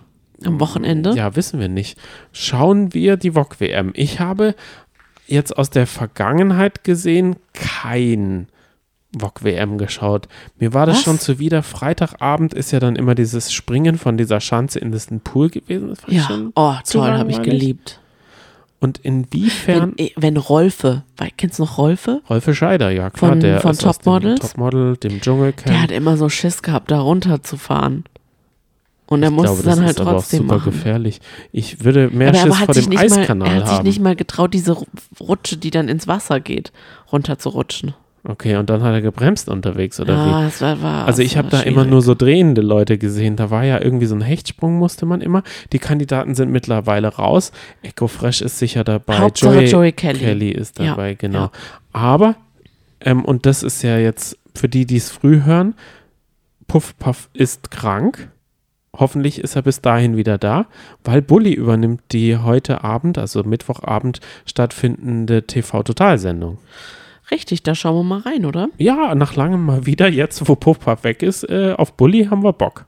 [0.46, 1.14] Am Wochenende.
[1.16, 1.98] Ja, wissen wir nicht.
[2.32, 3.92] Schauen wir die VOG-WM.
[3.96, 4.56] Ich habe
[5.28, 8.48] jetzt aus der Vergangenheit gesehen kein
[9.18, 10.28] VOG-WM geschaut.
[10.60, 11.04] Mir war das Was?
[11.04, 11.64] schon zuwider.
[11.64, 15.90] Freitagabend ist ja dann immer dieses Springen von dieser Schanze in diesen Pool gewesen.
[15.90, 16.30] Das Ja.
[16.56, 18.00] Oh, toll, habe ich geliebt.
[18.80, 21.04] Und inwiefern Wenn, eh, wenn Rolfe,
[21.38, 22.22] kennst du noch Rolfe?
[22.28, 24.40] Rolfe Scheider, ja klar, Von- der von aus dem Topmodels?
[24.40, 25.68] Topmodel, dem Dschungelcamp.
[25.68, 28.06] Der hat immer so Schiss gehabt, da runterzufahren.
[29.12, 30.72] Und er ich musste glaube, dann das halt ist aber auch trotzdem super machen.
[30.72, 31.20] gefährlich.
[31.52, 34.00] Ich würde mehr Aber er Schiss vor dem nicht mal, Eiskanal er hat sich nicht
[34.00, 34.88] mal getraut, diese Ru-
[35.20, 36.72] Rutsche, die dann ins Wasser geht,
[37.12, 37.94] runterzurutschen.
[38.24, 40.48] okay, und dann hat er gebremst unterwegs, oder ja, wie?
[40.48, 43.36] es war, war Also ich habe da immer nur so drehende Leute gesehen.
[43.36, 45.44] Da war ja irgendwie so ein Hechtsprung, musste man immer.
[45.74, 47.52] Die Kandidaten sind mittlerweile raus.
[47.84, 49.18] Echo Fresh ist sicher dabei.
[49.18, 50.20] Hauptsache Joey Kelly.
[50.20, 51.40] Kelly ist Ja, dabei, genau.
[51.40, 51.52] ja.
[51.94, 52.36] Aber,
[53.02, 55.74] ähm, und das ist ja jetzt für die, die es früh hören,
[56.68, 58.30] Puff Puff ist krank.
[58.98, 60.66] Hoffentlich ist er bis dahin wieder da,
[61.04, 66.58] weil Bully übernimmt die heute Abend, also Mittwochabend stattfindende TV-Totalsendung.
[67.32, 68.68] Richtig, da schauen wir mal rein, oder?
[68.78, 72.44] Ja, nach langem mal wieder, jetzt wo Puff Puff weg ist, äh, auf Bully haben
[72.44, 72.86] wir Bock.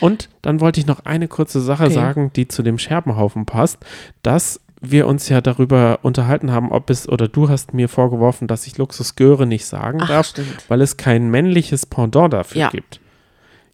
[0.00, 1.94] Und dann wollte ich noch eine kurze Sache Okay.
[1.94, 3.78] sagen, die zu dem Scherbenhaufen passt,
[4.22, 8.68] dass wir uns ja darüber unterhalten haben, ob es, oder du hast mir vorgeworfen, dass
[8.68, 10.64] ich Luxus Göre nicht sagen Ach, darf, stimmt.
[10.68, 12.68] weil es kein männliches Pendant dafür Ja.
[12.68, 13.00] gibt.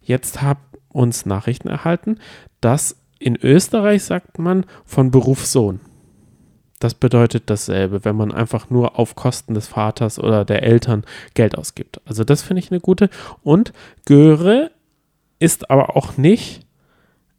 [0.01, 0.59] Jetzt haben
[0.93, 2.19] uns Nachrichten erhalten,
[2.61, 5.79] dass in Österreich sagt man von Beruf Sohn.
[6.79, 11.57] Das bedeutet dasselbe, wenn man einfach nur auf Kosten des Vaters oder der Eltern Geld
[11.57, 12.01] ausgibt.
[12.05, 13.09] Also das finde ich eine gute.
[13.41, 13.71] Und
[14.05, 14.71] Göre
[15.39, 16.63] ist aber auch nicht,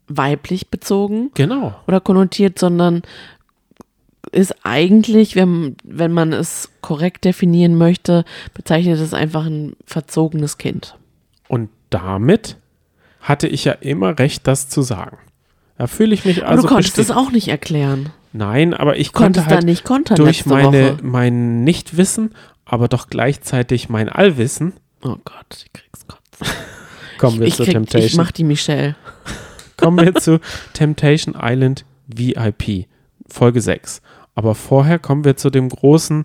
[0.07, 3.01] Weiblich bezogen genau, oder konnotiert, sondern
[4.33, 10.99] ist eigentlich, wenn, wenn man es korrekt definieren möchte, bezeichnet es einfach ein verzogenes Kind.
[11.49, 12.59] Und damit
[13.25, 15.19] hatte ich ja immer recht, das zu sagen.
[15.77, 18.11] Da fühle ich mich Aber also du konntest es auch nicht erklären.
[18.33, 20.99] Nein, aber ich konnte halt da nicht kontern durch meine, Woche.
[21.03, 22.35] mein Nichtwissen,
[22.65, 26.47] aber doch gleichzeitig mein Allwissen, Oh Gott, ich krieg's Kotzen.
[27.19, 28.17] kommen wir Ich, zu krieg, ich Temptation.
[28.25, 28.97] mach die Michelle.
[29.77, 30.41] kommen wir zu
[30.73, 32.87] Temptation Island VIP,
[33.29, 34.01] Folge 6.
[34.35, 36.25] Aber vorher kommen wir zu dem großen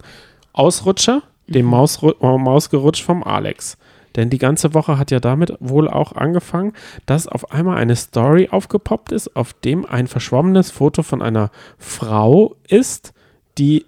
[0.54, 1.72] Ausrutscher, dem Mhm.
[1.72, 3.78] Mausru Mausgerutsch vom Alex.
[4.16, 6.74] Denn die ganze Woche hat ja damit wohl auch angefangen,
[7.06, 12.56] dass auf einmal eine Story aufgepoppt ist, auf dem ein verschwommenes Foto von einer Frau
[12.68, 13.14] ist,
[13.58, 13.86] die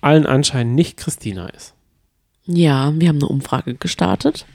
[0.00, 1.74] allen Anschein nicht Christina ist.
[2.44, 4.46] Ja, wir haben eine Umfrage gestartet.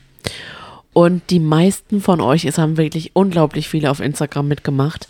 [0.94, 5.08] Und die meisten von euch, es haben wirklich unglaublich viele auf Instagram mitgemacht,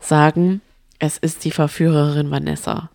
[0.00, 0.60] sagen,
[0.98, 2.90] es ist die Verführerin Vanessa.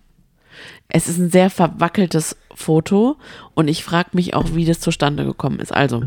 [0.87, 3.17] Es ist ein sehr verwackeltes Foto
[3.53, 5.73] und ich frage mich auch, wie das zustande gekommen ist.
[5.73, 6.03] Also,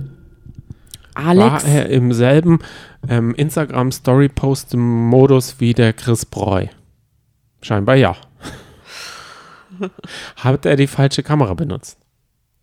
[1.14, 2.58] Alex, War er im selben
[3.08, 6.66] ähm, Instagram-Story-Post-Modus wie der Chris Breu?
[7.60, 8.16] Scheinbar ja.
[10.36, 11.98] Hat er die falsche Kamera benutzt?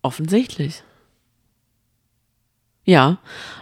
[0.02, 0.82] offensichtlich.
[2.84, 3.18] Ja,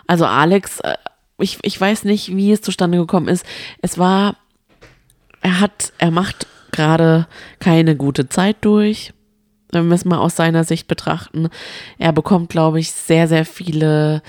[0.06, 0.96] also Alex, äh,
[1.38, 3.44] ich, ich weiß nicht, wie es zustande gekommen ist.
[3.82, 4.36] Es war,
[5.40, 7.26] er hat, er macht gerade
[7.58, 9.12] keine gute Zeit durch,
[9.70, 11.48] wenn wir es mal aus seiner Sicht betrachten.
[11.98, 14.22] Er bekommt, glaube ich, sehr, sehr viele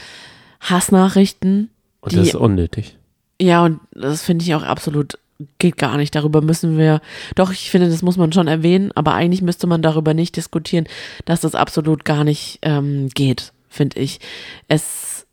[0.59, 1.69] Hassnachrichten.
[2.01, 2.97] Und die, das ist unnötig.
[3.41, 5.17] ja, und das finde ich auch absolut,
[5.57, 6.15] geht gar nicht.
[6.15, 7.01] Darüber müssen wir,
[7.35, 10.87] doch, ich finde, das muss man schon erwähnen, aber eigentlich müsste man darüber nicht diskutieren,
[11.25, 14.19] dass das absolut gar nicht ähm, geht, finde ich.
[14.67, 15.27] Es,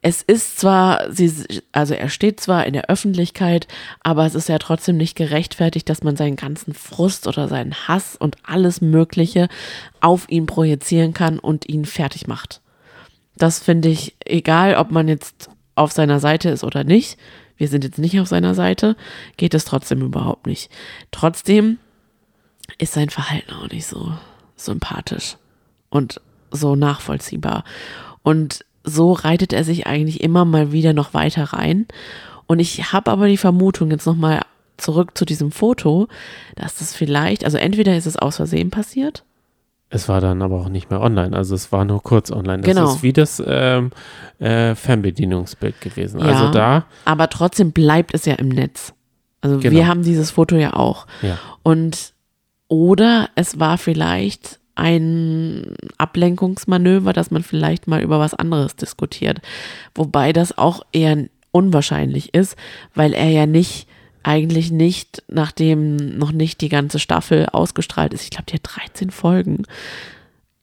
[0.00, 1.32] es ist zwar, sie,
[1.72, 3.66] also er steht zwar in der Öffentlichkeit,
[4.00, 8.16] aber es ist ja trotzdem nicht gerechtfertigt, dass man seinen ganzen Frust oder seinen Hass
[8.16, 9.48] und alles Mögliche
[10.00, 12.60] auf ihn projizieren kann und ihn fertig macht.
[13.36, 17.18] Das finde ich, egal ob man jetzt auf seiner Seite ist oder nicht,
[17.56, 18.96] wir sind jetzt nicht auf seiner Seite,
[19.36, 20.70] geht es trotzdem überhaupt nicht.
[21.10, 21.78] Trotzdem
[22.78, 24.12] ist sein Verhalten auch nicht so
[24.56, 25.36] sympathisch
[25.90, 26.20] und
[26.50, 27.64] so nachvollziehbar.
[28.22, 31.86] Und so reitet er sich eigentlich immer mal wieder noch weiter rein.
[32.46, 34.42] Und ich habe aber die Vermutung, jetzt nochmal
[34.76, 36.08] zurück zu diesem Foto,
[36.54, 39.24] dass das vielleicht, also entweder ist es aus Versehen passiert.
[39.88, 42.62] Es war dann aber auch nicht mehr online, also es war nur kurz online.
[42.62, 42.88] Das Genau.
[42.92, 43.90] ist wie das ähm,
[44.40, 46.20] äh, Fernbedienungsbild gewesen.
[46.20, 48.92] Ja, Also da, Aber trotzdem bleibt es ja im Netz.
[49.40, 49.76] Also Genau.
[49.76, 51.06] wir haben dieses Foto ja auch.
[51.22, 51.38] ja.
[51.62, 52.14] Und
[52.68, 59.40] oder es war vielleicht ein Ablenkungsmanöver, dass man vielleicht mal über was anderes diskutiert.
[59.94, 62.56] Wobei das auch eher unwahrscheinlich ist,
[62.94, 63.86] weil er ja nicht,
[64.26, 69.10] eigentlich nicht, nachdem noch nicht die ganze Staffel ausgestrahlt ist, ich glaube, die hat 13
[69.10, 69.62] Folgen,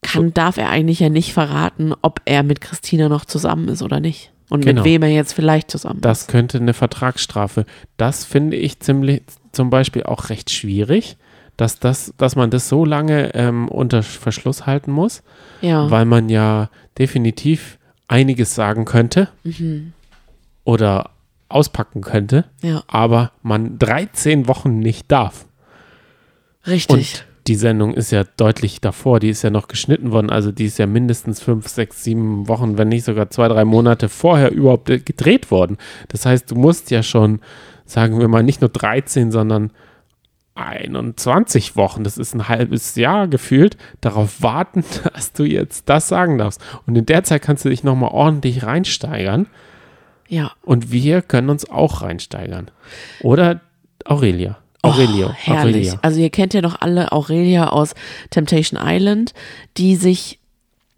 [0.01, 3.99] kann, darf er eigentlich ja nicht verraten, ob er mit Christina noch zusammen ist oder
[3.99, 4.31] nicht.
[4.49, 4.81] Und Genau.
[4.81, 6.05] mit wem er jetzt vielleicht zusammen ist.
[6.05, 7.65] Das könnte eine Vertragsstrafe.
[7.97, 9.21] Das finde ich ziemlich,
[9.53, 11.15] zum Beispiel auch recht schwierig,
[11.55, 15.23] dass, das, dass man das so lange ähm, unter Verschluss halten muss,
[15.61, 15.89] Ja.
[15.89, 19.93] weil man ja definitiv einiges sagen könnte Mhm.
[20.65, 21.09] oder
[21.49, 25.45] auspacken könnte, ja, aber man 13 Wochen nicht darf.
[26.65, 27.21] richtig.
[27.21, 30.65] Und die Sendung ist ja deutlich davor, die ist ja noch geschnitten worden, also die
[30.65, 34.89] ist ja mindestens fünf, sechs, sieben Wochen, wenn nicht sogar zwei, drei Monate vorher überhaupt
[34.89, 35.77] äh, gedreht worden.
[36.07, 37.41] Das heißt, du musst ja schon,
[37.85, 39.71] sagen wir mal, nicht nur 13, sondern
[40.55, 46.37] 21 Wochen, das ist ein halbes Jahr gefühlt, darauf warten, dass du jetzt das sagen
[46.37, 46.61] darfst.
[46.85, 49.47] Und in der Zeit kannst du dich nochmal ordentlich reinsteigern
[50.27, 50.51] ja.
[50.63, 52.71] und wir können uns auch reinsteigern.
[53.21, 53.61] Oder
[54.05, 54.57] Aurelia.
[54.81, 55.27] Aurelio.
[55.27, 55.75] Oh, herrlich.
[55.75, 55.99] Aurelia.
[56.01, 57.95] Also ihr kennt ja doch alle Aurelia aus
[58.29, 59.33] Temptation Island,
[59.77, 60.39] die sich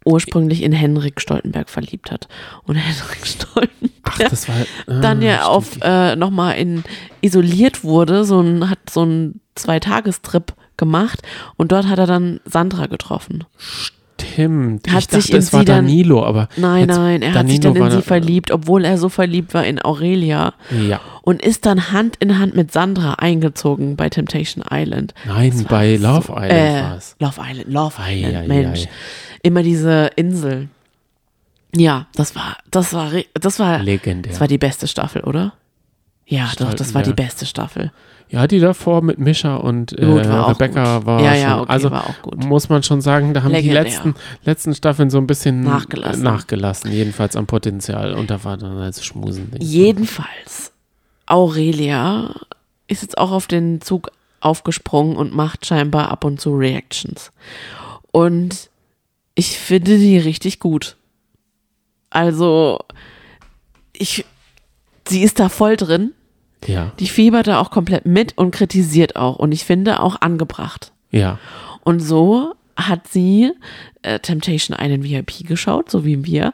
[0.05, 2.27] ursprünglich in Henrik Stoltenberg verliebt hat.
[2.63, 4.55] Und Henrik Stoltenberg Ach, war.
[4.87, 5.49] ah, dann ja stimmt.
[5.49, 6.83] auf äh, nochmal in
[7.21, 11.21] isoliert wurde, so ein, hat so einen Zweitagestrip gemacht
[11.55, 13.45] und dort hat er dann Sandra getroffen.
[13.57, 14.04] Stimmt.
[14.37, 16.47] Hat ich dachte, sich in es war dann- Danilo, aber.
[16.57, 19.65] Nein, nein, er hat sich Danilo dann in sie verliebt, obwohl er so verliebt war
[19.65, 20.53] in Aurelia
[20.87, 20.99] Ja.
[21.21, 25.13] und ist dann Hand in Hand mit Sandra eingezogen bei Temptation Island.
[25.25, 27.15] Nein, bei Love Island äh, war es.
[27.19, 28.79] Love Island, Love Ei, Island, ei, Mensch.
[28.85, 28.89] ei.
[29.43, 30.69] Immer diese Insel.
[31.75, 34.31] Ja, das war, das war, das war, Legendär.
[34.31, 35.53] das war die beste Staffel, oder?
[36.27, 37.91] Ja, doch, das war die beste Staffel.
[38.29, 41.05] Ja, die davor mit Mischa und äh, Gut, war auch Rebecca gut.
[41.05, 42.43] war Ja, schon, ja, okay, also war auch gut.
[42.43, 43.83] muss man schon sagen, da haben Legendär.
[43.83, 46.23] die letzten, letzten Staffeln so ein bisschen Nachgelassen.
[46.23, 48.15] nachgelassen, jedenfalls am Potenzial.
[48.15, 49.51] Und da war dann als Schmusen.
[49.59, 50.71] Jedenfalls,
[51.27, 52.33] Aurelia
[52.87, 57.31] ist jetzt auch auf den Zug aufgesprungen und macht scheinbar ab und zu Reactions.
[58.11, 58.69] Und
[59.35, 60.95] ich finde die richtig gut.
[62.09, 62.79] Also,
[63.93, 64.25] ich,
[65.07, 66.13] sie ist da voll drin.
[66.65, 69.35] Ja, Die fiebert da auch komplett mit und kritisiert auch.
[69.35, 70.91] Und ich finde auch angebracht.
[71.11, 71.39] ja.
[71.83, 73.51] Und so hat sie
[74.01, 76.51] äh, Temptation Island VIP geschaut, so wie wir,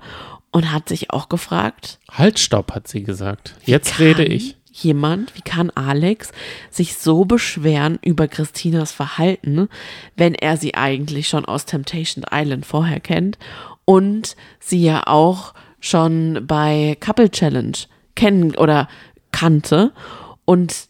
[0.51, 3.55] und hat sich auch gefragt, Halt, stopp, hat sie gesagt.
[3.63, 4.57] Jetzt rede ich.
[4.73, 6.31] Jemand, wie kann Alex
[6.69, 9.69] sich so beschweren über Christinas Verhalten,
[10.17, 13.37] wenn er sie eigentlich schon aus Temptation Island vorher kennt
[13.85, 17.77] und sie ja auch schon bei Couple Challenge
[18.15, 18.87] kennen oder
[19.31, 19.91] kannte
[20.45, 20.87] und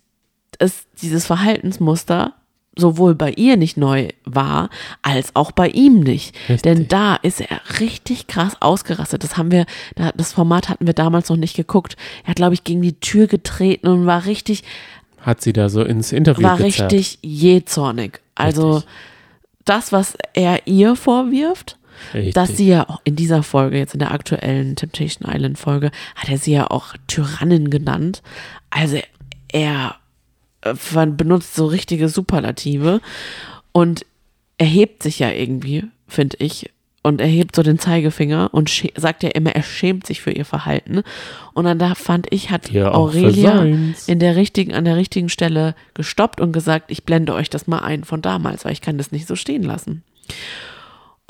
[0.60, 2.34] es dieses Verhaltensmuster
[2.78, 4.70] sowohl bei ihr nicht neu war,
[5.02, 6.34] als auch bei ihm nicht.
[6.48, 6.62] Richtig.
[6.62, 9.24] Denn da ist er richtig krass ausgerastet.
[9.26, 11.98] Das haben wir, da- das Format hatten wir damals noch nicht geguckt.
[12.24, 14.64] Er hat, glaube ich, gegen die Tür getreten und war richtig,
[15.20, 16.92] Hat sie da so ins Interview war gezerrt.
[16.94, 18.22] richtig jähzornig.
[18.36, 18.90] Also Richtig.
[19.66, 21.78] das, was er ihr vorwirft,
[22.14, 22.34] Richtig.
[22.34, 26.30] dass sie ja auch in dieser Folge, jetzt in der aktuellen Temptation Island Folge, hat
[26.30, 28.22] er sie ja auch Tyrannin genannt.
[28.70, 29.00] Also
[29.52, 29.96] er
[30.62, 33.02] benutzt so richtige Superlative
[33.72, 34.06] und
[34.58, 36.70] erhebt sich ja irgendwie, finde ich.
[37.04, 41.02] Und erhebt so den Zeigefinger und sagt ja immer, er schämt sich für ihr Verhalten.
[41.54, 43.64] Und dann da fand ich, hat Ja, Aurelia
[44.06, 47.80] in der richtigen, an der richtigen Stelle gestoppt und gesagt, ich blende euch das mal
[47.80, 50.04] ein von damals, weil ich kann das nicht so stehen lassen.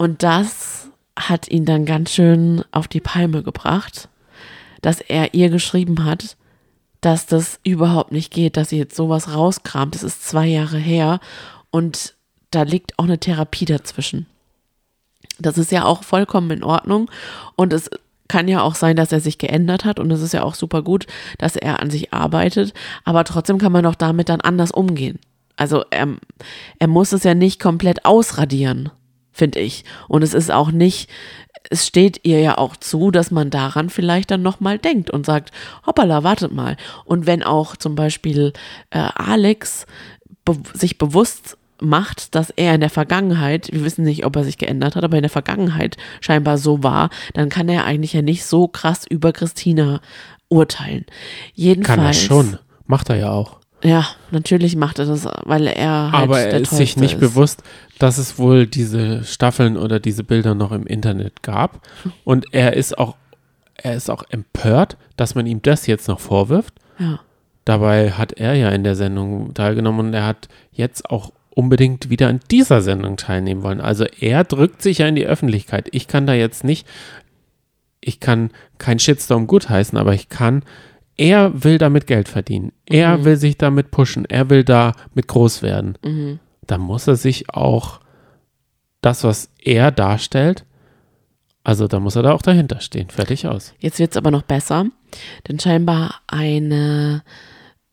[0.02, 4.10] Und das hat ihn dann ganz schön auf die Palme gebracht,
[4.82, 6.38] dass er ihr geschrieben hat,
[7.02, 9.94] dass das überhaupt nicht geht, dass sie jetzt sowas rauskramt.
[9.94, 11.20] Das ist zwei Jahre her
[11.70, 12.16] und
[12.50, 14.26] da liegt auch eine Therapie dazwischen.
[15.38, 17.12] Das ist ja auch vollkommen in Ordnung
[17.56, 17.88] und es
[18.28, 20.82] kann ja auch sein, dass er sich geändert hat und es ist ja auch super
[20.82, 21.06] gut,
[21.38, 25.20] dass er an sich arbeitet, aber trotzdem kann man doch damit dann anders umgehen.
[25.58, 26.08] Also er,
[26.80, 28.90] er muss es ja nicht komplett ausradieren,
[29.32, 29.84] finde ich.
[30.08, 31.10] Und es ist auch nicht,
[31.70, 35.52] es steht ihr ja auch zu, dass man daran vielleicht dann nochmal denkt und sagt,
[35.86, 36.78] hoppala, wartet mal.
[37.06, 38.54] Und wenn auch zum Beispiel
[38.90, 39.86] äh, Alex
[40.44, 44.58] be sich bewusst macht, dass er in der Vergangenheit, wir wissen nicht, ob er sich
[44.58, 48.46] geändert hat, aber in der Vergangenheit scheinbar so war, dann kann er eigentlich ja nicht
[48.46, 50.02] so krass über Christina
[50.48, 51.06] urteilen.
[51.54, 51.98] Jedenfalls.
[51.98, 52.58] Kann er schon.
[52.86, 53.61] Macht er ja auch.
[53.84, 57.20] Ja, natürlich macht er das, weil er halt Aber er ist sich nicht ist.
[57.20, 57.64] bewusst,
[58.00, 61.82] dass es wohl diese Staffeln oder diese Bilder noch im Internet gab.
[62.24, 63.16] Und er ist auch,
[63.76, 66.76] er ist auch empört, dass man ihm das jetzt noch vorwirft.
[67.00, 67.20] Ja.
[67.66, 72.28] Dabei hat er ja in der Sendung teilgenommen und er hat jetzt auch unbedingt wieder
[72.28, 73.82] an dieser Sendung teilnehmen wollen.
[73.82, 75.90] Also er drückt sich ja in die Öffentlichkeit.
[75.92, 76.88] Ich kann da jetzt nicht,
[78.00, 80.64] ich kann kein Shitstorm gutheißen, aber ich kann,
[81.22, 82.72] er will damit Geld verdienen.
[82.88, 83.26] Er Mhm.
[83.26, 84.26] will sich damit pushen.
[84.26, 85.98] Er will damit groß werden.
[86.04, 86.40] Mhm.
[86.66, 88.00] Da muss er sich auch
[89.02, 90.66] das, was er darstellt,
[91.64, 93.10] also da muss er da auch dahinter stehen.
[93.10, 93.74] Fertig aus.
[93.80, 94.86] Jetzt wird es aber noch besser,
[95.48, 97.24] denn scheinbar eine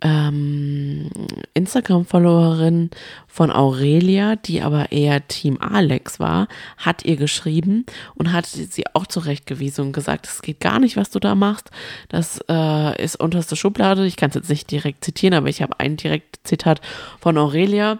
[0.00, 1.10] ähm,
[1.54, 2.90] Instagram-Followerin
[3.26, 6.46] von Aurelia, die aber eher Team Alex war,
[6.76, 7.84] hat ihr geschrieben
[8.14, 11.70] und hat sie auch zurechtgewiesen und gesagt, es geht gar nicht, was du da machst.
[12.08, 14.06] Das äh, ist unterste Schublade.
[14.06, 16.80] Ich kann es jetzt nicht direkt zitieren, aber ich habe ein direktes Zitat
[17.20, 17.98] von Aurelia,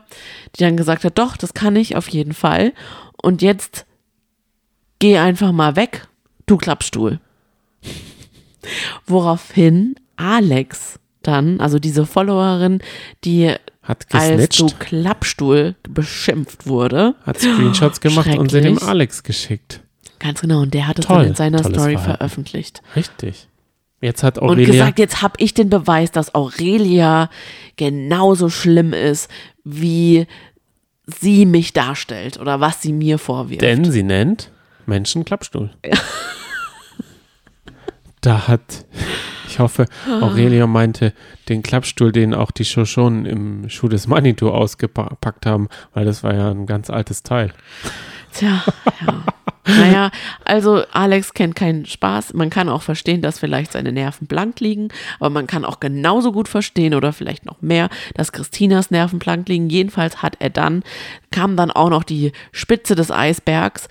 [0.57, 2.73] die dann gesagt hat, doch, das kann ich auf jeden Fall.
[3.21, 3.87] Und jetzt
[5.01, 6.07] geh einfach mal weg,
[6.47, 7.19] du Klappstuhl.
[9.07, 12.81] Woraufhin Alex dann, also diese Followerin,
[13.25, 18.83] die Hat als du Klappstuhl beschimpft wurde, hat Screenshots gemacht und sie dem.
[18.83, 19.81] Alex geschickt.
[20.19, 22.03] ganz genau, und der hat es Toll, dann in seiner Story Verhalten.
[22.03, 22.83] veröffentlicht.
[22.97, 23.49] Richtig.
[24.01, 27.31] Jetzt hat Und Aurelia, gesagt, jetzt habe ich den Beweis, dass Aurelia
[27.77, 29.29] genauso schlimm ist,
[29.65, 30.27] wie
[31.21, 33.63] sie mich darstellt oder was sie mir vorwirft.
[33.63, 34.53] denn sie nennt
[34.87, 35.71] Menschen Klappstuhl.
[38.21, 38.85] Da hat,
[39.49, 39.87] ich hoffe,
[40.21, 41.13] Aurelia meinte
[41.49, 46.35] den Klappstuhl, den auch die Shoshonen im Schuh des Manitou ausgepackt haben, weil das war
[46.35, 47.53] ja ein ganz altes Teil.
[48.33, 48.63] Tja,
[49.07, 49.25] ja.
[49.67, 50.11] naja,
[50.45, 52.35] also Alex kennt keinen Spaß.
[52.35, 54.89] Man kann auch verstehen, dass vielleicht seine Nerven blank liegen,
[55.19, 59.49] aber man kann auch genauso gut verstehen oder vielleicht noch mehr, dass Christinas Nerven blank
[59.49, 59.71] liegen.
[59.71, 60.83] Jedenfalls hat er dann,
[61.31, 63.89] kam dann auch noch die Spitze des Eisbergs.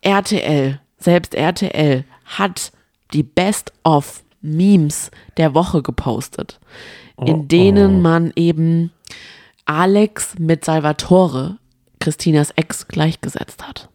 [0.00, 2.72] RTL, selbst RTL hat
[3.12, 6.58] die Best-of Memes der Woche gepostet,
[7.20, 8.00] in Oh, denen oh.
[8.00, 8.92] man eben
[9.64, 11.56] Alex mit Salvatore,
[12.00, 13.88] Christinas Ex, gleichgesetzt hat.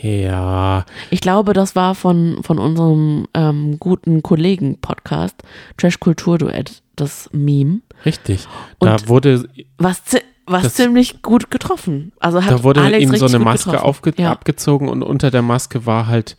[0.00, 5.42] Ja, Ich glaube, das war von, von unserem ähm, guten Kollegen-Podcast,
[5.76, 7.80] Trash Kultur Duett, das Meme.
[8.06, 8.46] richtig.
[8.80, 9.46] Da Und wurde,
[9.78, 10.02] Was,
[10.46, 12.12] was Das- ziemlich gut getroffen.
[12.20, 13.78] Also hat da wurde Alex ihm so eine Maske
[14.16, 16.36] Ja, abgezogen und unter der Maske war halt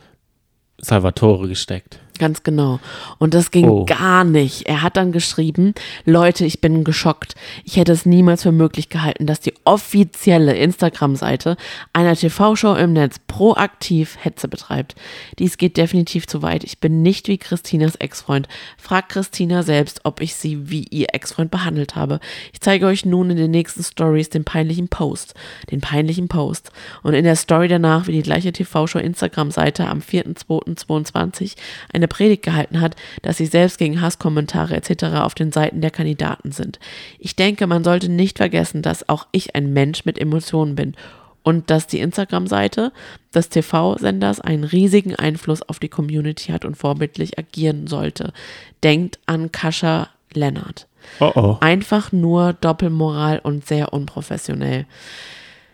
[0.80, 2.00] Salvatore gesteckt.
[2.20, 2.80] Ganz genau.
[3.20, 3.86] Und das ging Oh.
[3.86, 4.68] gar nicht.
[4.68, 5.74] Er hat dann geschrieben,
[6.06, 7.36] Leute, ich bin geschockt.
[7.64, 11.58] Ich hätte es niemals für möglich gehalten, dass die offizielle Instagram-Seite
[11.94, 14.96] einer TV-Show im Netz proaktiv Hetze betreibt.
[15.40, 16.64] Dies geht definitiv zu weit.
[16.64, 18.48] Ich bin nicht wie Christinas Ex-Freund.
[18.78, 22.20] Fragt Christina selbst, ob ich sie wie ihr Ex-Freund behandelt habe.
[22.52, 25.34] Ich zeige euch nun in den nächsten Stories den peinlichen Post.
[25.72, 26.72] Den peinlichen Post.
[27.02, 31.56] Und in der Story danach, wie die gleiche TV-Show Instagram-Seite am 4.2.22
[31.94, 35.04] eine Predigt gehalten hat, dass sie selbst gegen Hasskommentare etc.
[35.16, 36.80] auf den Seiten der Kandidaten sind.
[37.20, 40.96] Ich denke, man sollte nicht vergessen, dass auch ich ein Mensch mit Emotionen bin
[41.44, 42.92] und dass die Instagram-Seite
[43.34, 48.34] des TV-Senders einen riesigen Einfluss auf die Community hat und vorbildlich agieren sollte.
[48.82, 50.88] Denkt an Kascha Lennart.
[51.20, 51.58] Oh oh.
[51.60, 54.86] Einfach nur Doppelmoral und sehr unprofessionell.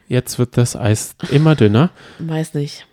[0.08, 2.88] Jetzt wird das Eis immer dünner, Weiß nicht.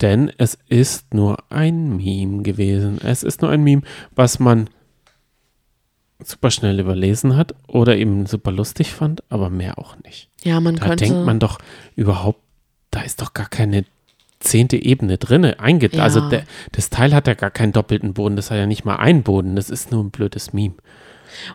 [0.00, 2.98] Denn es ist nur ein Meme gewesen.
[3.02, 3.82] Es ist nur ein Meme,
[4.14, 4.68] was man
[6.22, 10.28] super schnell überlesen hat oder eben super lustig fand, aber mehr auch nicht.
[10.42, 11.04] Ja, man Da könnte.
[11.04, 11.58] denkt man doch
[11.96, 12.40] überhaupt,
[12.90, 13.84] da ist doch gar keine
[14.40, 15.94] zehnte Ebene drinne einget.
[15.96, 16.02] Ja.
[16.04, 18.96] Also der, das Teil hat ja gar keinen doppelten Boden, das hat ja nicht mal
[18.96, 20.74] einen Boden, das ist nur ein blödes Meme.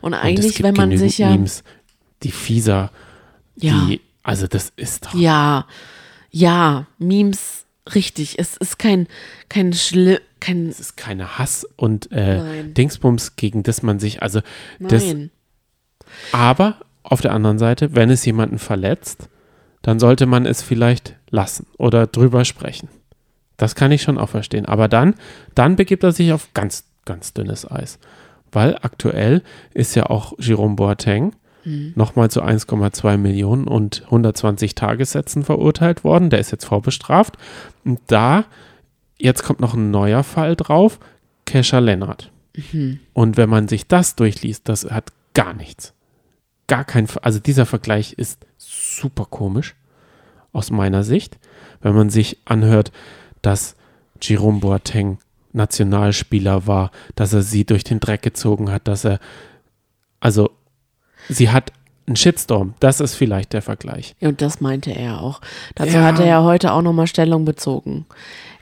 [0.02, 1.30] und Und eigentlich, gibt wenn man sich ja.
[1.30, 1.64] Memes,
[2.24, 2.92] die fieser,
[3.56, 3.86] Ja.
[3.88, 5.66] die, also das ist doch, Ja,
[6.32, 7.66] ja, Memes,
[7.96, 8.40] richtig.
[8.40, 9.08] Es ist kein,
[9.50, 12.64] kein schlimm, kein, es ist keine Hass und äh.
[12.64, 14.42] Dingsbums, gegen das man sich, also
[14.80, 15.32] das, nein.
[16.32, 19.30] aber auf der anderen Seite, wenn es jemanden verletzt,
[19.82, 22.90] dann sollte man es vielleicht lassen oder drüber sprechen.
[23.58, 24.66] Das kann ich schon auch verstehen.
[24.66, 25.16] Aber dann,
[25.56, 28.00] dann begibt er sich auf ganz, ganz dünnes Eis.
[28.52, 31.34] Weil aktuell ist ja auch Jerome Boateng
[31.66, 36.30] nochmal zu 1,2 Millionen und 120 Tagessätzen verurteilt worden.
[36.30, 37.38] Der ist jetzt vorbestraft.
[37.84, 38.45] Und da,
[39.18, 40.99] jetzt kommt noch ein neuer Fall drauf,
[41.45, 42.32] Kesha Lennart.
[43.14, 45.93] Und wenn man sich das durchliest, das hat gar nichts.
[46.68, 49.76] gar kein, also dieser Vergleich ist super komisch
[50.53, 51.38] aus meiner Sicht,
[51.82, 52.91] wenn man sich anhört,
[53.41, 53.76] dass
[54.22, 55.18] Jerome Boateng
[55.51, 59.20] Nationalspieler war, dass er sie durch den Dreck gezogen hat, dass er,
[60.20, 60.51] also
[61.30, 61.72] sie hat
[62.08, 64.16] einen Shitstorm, das ist vielleicht der Vergleich.
[64.20, 65.42] Ja, und das meinte er auch.
[65.76, 66.04] Dazu Ja.
[66.04, 68.06] hat er ja heute auch nochmal Stellung bezogen.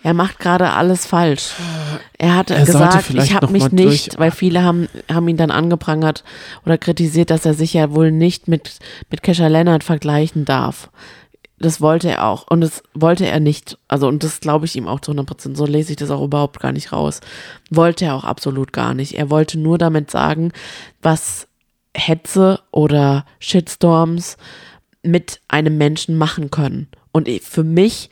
[0.04, 1.52] Er macht gerade alles falsch.
[2.18, 6.24] Er hat Er gesagt, ich habe mich nicht, weil viele haben, haben ihn dann angeprangert
[6.66, 10.90] oder kritisiert, dass er sich ja wohl nicht mit, mit Kesha Leonard vergleichen darf.
[11.60, 12.46] Das wollte er auch.
[12.50, 13.78] Und das wollte er nicht.
[13.88, 15.58] Also, und das glaube ich ihm auch zu 100 Prozent.
[15.58, 17.20] So lese ich das auch überhaupt gar nicht raus.
[17.72, 19.16] Wollte er auch absolut gar nicht.
[19.18, 20.52] Er wollte nur damit sagen,
[21.02, 21.48] was
[21.98, 24.38] Hetze oder Shitstorms
[25.04, 26.88] mit einem Menschen machen können.
[27.12, 28.10] Und für mich,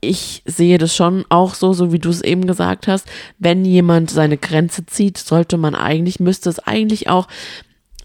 [0.00, 3.06] ich sehe das schon auch so, so wie du es eben gesagt hast,
[3.38, 7.28] wenn jemand seine Grenze zieht, sollte man eigentlich, müsste es eigentlich auch,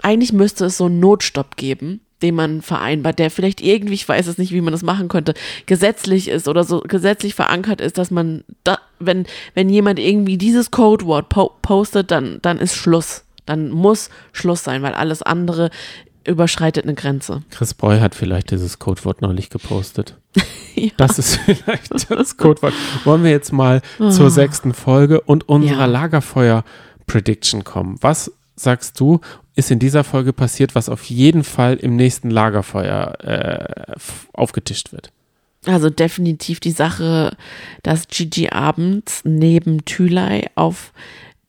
[0.01, 4.28] eigentlich müsste es so einen Notstopp geben, den man vereinbart, der vielleicht irgendwie, ich weiß
[4.28, 5.34] es nicht, wie man das machen könnte,
[5.66, 10.70] gesetzlich ist oder so gesetzlich verankert ist, dass man, da, wenn, wenn jemand irgendwie dieses
[10.72, 13.26] Codewort po postet, dann, dann ist Schluss.
[13.46, 15.70] Dann muss Schluss sein, weil alles andere
[16.26, 17.42] überschreitet eine Grenze.
[17.50, 20.18] Chris Boy hat vielleicht dieses Codewort neulich gepostet.
[20.74, 20.89] Ja.
[20.96, 22.74] Das ist vielleicht das Codewort.
[23.04, 25.86] Wollen wir jetzt mal zur sechsten Folge und unserer Ja.
[25.86, 27.98] Lagerfeuer-Prediction kommen.
[28.02, 29.20] Was sagst du,
[29.56, 33.94] ist in dieser Folge passiert, was auf jeden Fall im nächsten Lagerfeuer äh,
[34.34, 35.12] aufgetischt wird?
[35.66, 37.36] Also definitiv die Sache,
[37.84, 40.94] dass Gigi abends neben Thülei auf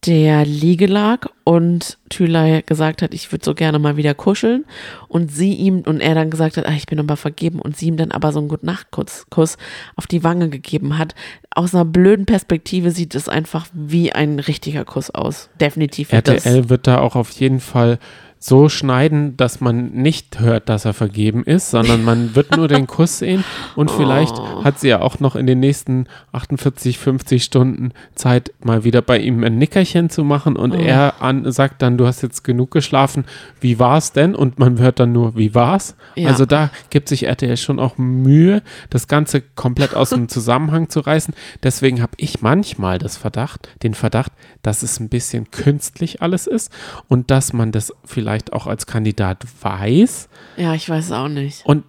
[0.07, 4.65] der Liege lag und Thülei gesagt hat, ich würde so gerne mal wieder kuscheln
[5.09, 7.87] und sie ihm und er dann gesagt hat, ah, ich bin aber vergeben und sie
[7.87, 9.59] ihm dann aber so einen Gute-Nacht-Kuss Kuss
[9.95, 11.15] auf die Wange gegeben hat.
[11.55, 15.51] Aus einer blöden Perspektive sieht es einfach wie ein richtiger Kuss aus.
[15.61, 16.13] Definitiv.
[16.13, 17.99] RTL wird da auch auf jeden Fall
[18.45, 22.89] so schneiden, dass man nicht hört, dass er vergeben ist, sondern man wird nur den
[22.89, 23.45] Kuss sehen
[23.77, 24.65] und vielleicht Oh.
[24.65, 29.19] hat sie ja auch noch in den nächsten 48, 50 Stunden Zeit, mal wieder bei
[29.19, 30.77] ihm ein Nickerchen zu machen und Oh.
[30.81, 33.27] er an, sagt dann, du hast jetzt genug geschlafen,
[33.61, 34.35] wie war's denn?
[34.35, 35.95] Und man hört dann nur, wie war's?
[36.17, 36.29] Ja.
[36.31, 40.99] Also da gibt sich RTL schon auch Mühe, das Ganze komplett aus dem Zusammenhang zu
[40.99, 41.33] reißen.
[41.63, 44.33] Deswegen habe ich manchmal das Verdacht, den Verdacht,
[44.63, 46.73] dass es ein bisschen künstlich alles ist
[47.09, 51.65] und dass man das vielleicht auch als Kandidat weiß Ja, ich weiß es auch nicht.
[51.67, 51.85] und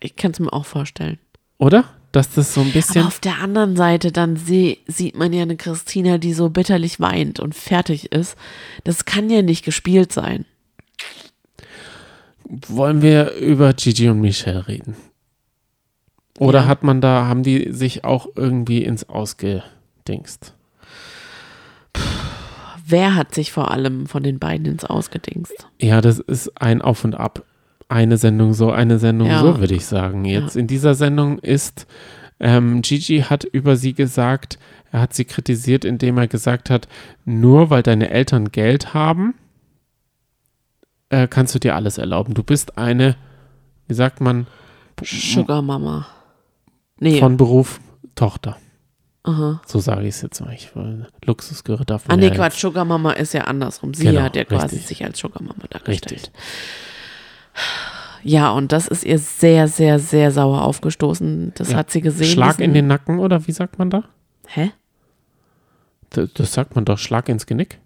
[0.00, 1.18] Ich kann es mir auch vorstellen.
[1.58, 1.84] oder?
[2.12, 5.42] Dass das so ein bisschen Aber auf der anderen Seite, dann seh, sieht man ja
[5.42, 8.36] eine Christina, die so bitterlich weint und fertig ist.
[8.84, 10.46] Das kann ja nicht gespielt sein.
[12.68, 14.96] wollen wir über Gigi und Michelle reden?
[16.38, 16.66] Oder Ja.
[16.66, 20.54] hat man da, haben die sich auch irgendwie ins Ausgedingst?
[22.88, 25.66] Wer hat sich vor allem von den beiden ins Ausgedingst?
[25.80, 27.44] Ja, das ist ein Auf und Ab.
[27.88, 29.40] Eine Sendung so, eine Sendung Ja.
[29.40, 30.24] so, würde ich sagen.
[30.24, 31.86] Jetzt in dieser Sendung ist,
[32.38, 34.58] ähm, Gigi hat über sie gesagt,
[34.92, 36.86] er hat sie kritisiert, indem er gesagt hat,
[37.24, 39.34] nur weil deine Eltern Geld haben,
[41.08, 42.34] äh, kannst du dir alles erlauben.
[42.34, 43.16] Du bist eine,
[43.88, 44.46] wie sagt man,
[45.02, 46.06] Sugar Mama.
[46.98, 47.18] Nee.
[47.18, 47.80] von Beruf
[48.14, 48.56] Tochter.
[49.26, 49.60] Aha.
[49.66, 50.52] So sage ich es jetzt mal.
[50.54, 53.92] Ich, weil Luxusgehöre darf Ah nee, ja Quatsch, Sugar Mama ist ja andersrum.
[53.94, 54.86] Sie Genau, hat ja quasi richtig.
[54.86, 56.12] sich als Sugar Mama dargestellt.
[56.12, 56.30] Richtig.
[58.22, 61.52] Ja, und das ist ihr sehr, sehr, sehr sauer aufgestoßen.
[61.54, 61.76] Das Ja.
[61.78, 62.26] hat sie gesehen.
[62.26, 64.04] Schlag in den Nacken oder wie sagt man da?
[64.46, 64.72] Hä?
[66.10, 67.80] Das, das sagt man doch, Schlag ins Genick.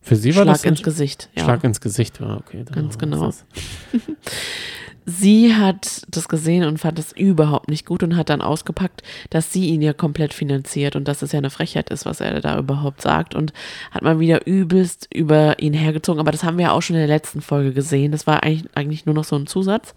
[0.00, 1.30] Für sie war Schlag das ein ins Gesicht.
[1.34, 1.44] Ja.
[1.44, 2.64] Schlag ins Gesicht, ah, okay.
[2.70, 3.30] Ganz genau.
[5.08, 9.52] Sie hat das gesehen und fand es überhaupt nicht gut und hat dann ausgepackt, dass
[9.52, 12.58] sie ihn ja komplett finanziert und dass es ja eine Frechheit ist, was er da
[12.58, 13.52] überhaupt sagt und
[13.92, 16.18] hat mal wieder übelst über ihn hergezogen.
[16.18, 18.10] Aber das haben wir ja auch schon in der letzten Folge gesehen.
[18.10, 19.94] Das war eigentlich, eigentlich nur noch so ein Zusatz.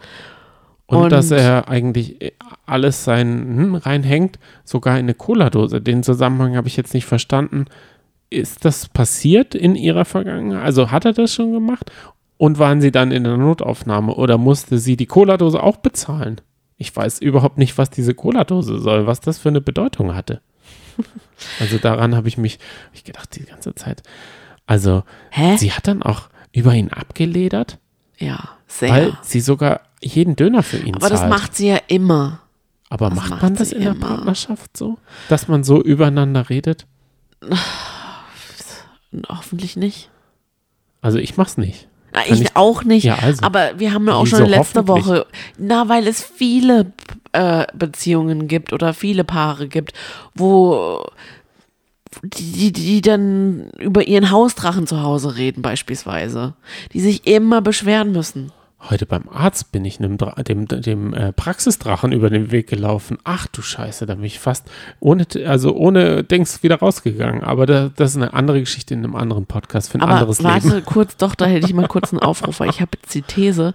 [0.85, 2.33] Und, Und- dass er eigentlich
[2.67, 5.81] alles sein hm, reinhängt, sogar in eine Cola-Dose.
[5.81, 7.65] Den Zusammenhang habe ich jetzt nicht verstanden.
[8.29, 10.63] Ist das passiert in ihrer Vergangenheit?
[10.63, 11.91] Also hat er das schon gemacht?
[12.39, 16.39] Und waren sie dann in der Notaufnahme oder musste sie die Cola-Dose auch bezahlen?
[16.77, 20.41] Ich weiß überhaupt nicht, was diese Cola-Dose soll, was das für eine Bedeutung hatte.
[21.59, 22.55] Also daran habe ich mich
[22.87, 24.03] hab ich gedacht die ganze Zeit.
[24.67, 25.55] Also Hä?
[25.57, 27.79] sie hat dann auch über ihn abgeledert,
[28.17, 28.89] ja, sehr.
[28.89, 31.13] weil sie sogar jeden Döner für ihn Aber zahlt.
[31.21, 32.41] das macht sie ja immer.
[32.89, 34.07] Aber Das macht macht man das in der immer.
[34.07, 34.97] Partnerschaft so?
[35.29, 36.85] Dass man so übereinander redet?
[39.29, 40.09] Hoffentlich nicht.
[41.01, 41.87] Also ich mach's nicht.
[42.13, 43.03] Na, ich, ich- auch nicht.
[43.03, 43.43] Ja, also.
[43.43, 44.87] Aber wir haben ja auch Wieso schon letzte?
[44.87, 45.25] Woche,
[45.57, 46.91] na, weil es viele
[47.33, 49.93] äh, Beziehungen gibt oder viele Paare gibt,
[50.33, 51.03] wo
[52.23, 56.55] die, die, die dann über ihren Hausdrachen zu Hause reden beispielsweise,
[56.93, 58.51] die sich immer beschweren müssen.
[58.81, 63.17] Heute beim Arzt bin ich einem, dem, dem äh, Praxisdrachen über den Weg gelaufen.
[63.25, 64.71] Ach du Scheiße, da bin ich fast
[65.01, 67.43] ohne, also ohne Dings wieder rausgegangen.
[67.43, 70.41] Aber da, das ist eine andere Geschichte in einem anderen Podcast für ein Aber anderes
[70.43, 70.85] warte Leben.
[70.85, 73.73] kurz, doch, da hätte ich mal kurz einen Aufruf, weil ich habe jetzt die These,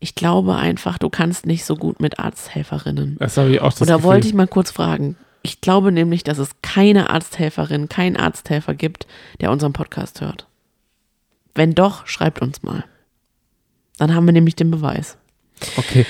[0.00, 3.16] ich glaube einfach, du kannst nicht so gut mit Arzthelferinnen.
[3.18, 5.16] Das habe ich auch das Und da wollte ich mal kurz fragen.
[5.42, 9.06] Ich glaube nämlich, dass es keine Arzthelferin, keinen Arzthelfer gibt,
[9.40, 10.46] der unseren Podcast hört.
[11.54, 12.84] Wenn doch, schreibt uns mal.
[14.02, 15.16] Dann haben wir nämlich den Beweis.
[15.76, 16.04] Okay,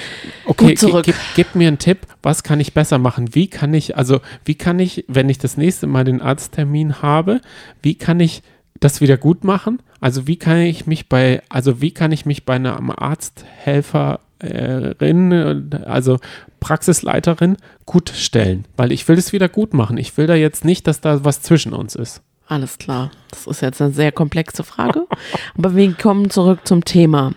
[0.46, 1.04] okay, Gut zurück.
[1.04, 3.34] Gib, gib mir einen Tipp, was kann ich besser machen?
[3.34, 7.42] Wie kann ich, also wie kann ich, wenn ich das nächste Mal den Arzttermin habe,
[7.82, 8.42] wie kann ich
[8.80, 9.82] das wieder gut machen?
[10.00, 15.60] Also wie kann ich mich bei, also wie kann ich mich bei einer Arzthelferin, äh,
[15.84, 16.18] also
[16.60, 18.64] Praxisleiterin gut stellen?
[18.78, 19.98] Weil ich will es wieder gut machen.
[19.98, 22.22] Ich will da jetzt nicht, dass da was zwischen uns ist.
[22.52, 23.10] Alles klar.
[23.30, 25.06] Das ist jetzt eine sehr komplexe Frage.
[25.56, 27.32] Aber wir kommen zurück zum Thema.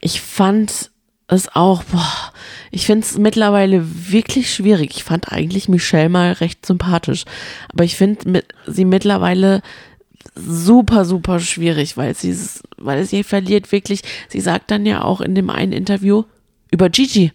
[0.00, 0.90] Ich fand
[1.28, 2.32] es auch, boah,
[2.70, 4.96] ich finde es mittlerweile wirklich schwierig.
[4.96, 7.26] Ich fand eigentlich Michelle mal recht sympathisch.
[7.70, 9.60] Aber ich finde sie mittlerweile
[10.34, 12.34] super, super schwierig, weil sie,
[12.78, 14.00] weil sie verliert wirklich.
[14.30, 16.22] Sie sagt dann ja auch in dem einen Interview
[16.70, 17.30] über Gigi.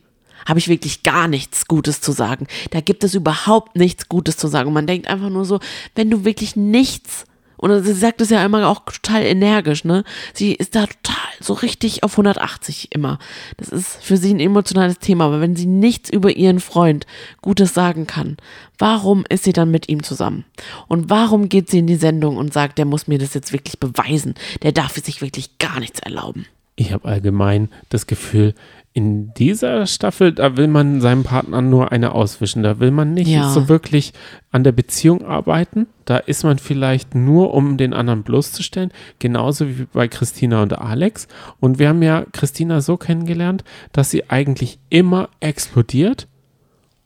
[0.45, 2.47] Habe ich wirklich gar nichts Gutes zu sagen.
[2.71, 4.73] Da gibt es überhaupt nichts Gutes zu sagen.
[4.73, 5.59] Man denkt einfach nur so,
[5.95, 7.25] wenn du wirklich nichts,
[7.61, 10.03] und sie sagt es ja immer auch total energisch, ne?
[10.33, 13.19] Sie ist da total so richtig auf 180 immer.
[13.57, 15.25] Das ist für sie ein emotionales Thema.
[15.25, 17.05] Aber wenn sie nichts über ihren Freund
[17.41, 18.37] Gutes sagen kann,
[18.79, 20.43] warum ist sie dann mit ihm zusammen?
[20.87, 23.79] Und warum geht sie in die Sendung und sagt, der muss mir das jetzt wirklich
[23.79, 24.33] beweisen?
[24.63, 26.47] Der darf sich wirklich gar nichts erlauben.
[26.77, 28.55] Ich habe allgemein das Gefühl,
[28.93, 32.61] in dieser Staffel, da will man seinem Partner nur eine auswischen.
[32.61, 33.49] Da will man nicht Ja.
[33.49, 34.11] so wirklich
[34.51, 35.87] an der Beziehung arbeiten.
[36.03, 38.91] Da ist man vielleicht nur, um den anderen bloßzustellen.
[39.19, 41.29] Genauso wie bei Christina und Alex.
[41.61, 43.63] Und wir haben ja Christina so kennengelernt,
[43.93, 46.27] dass sie eigentlich immer explodiert.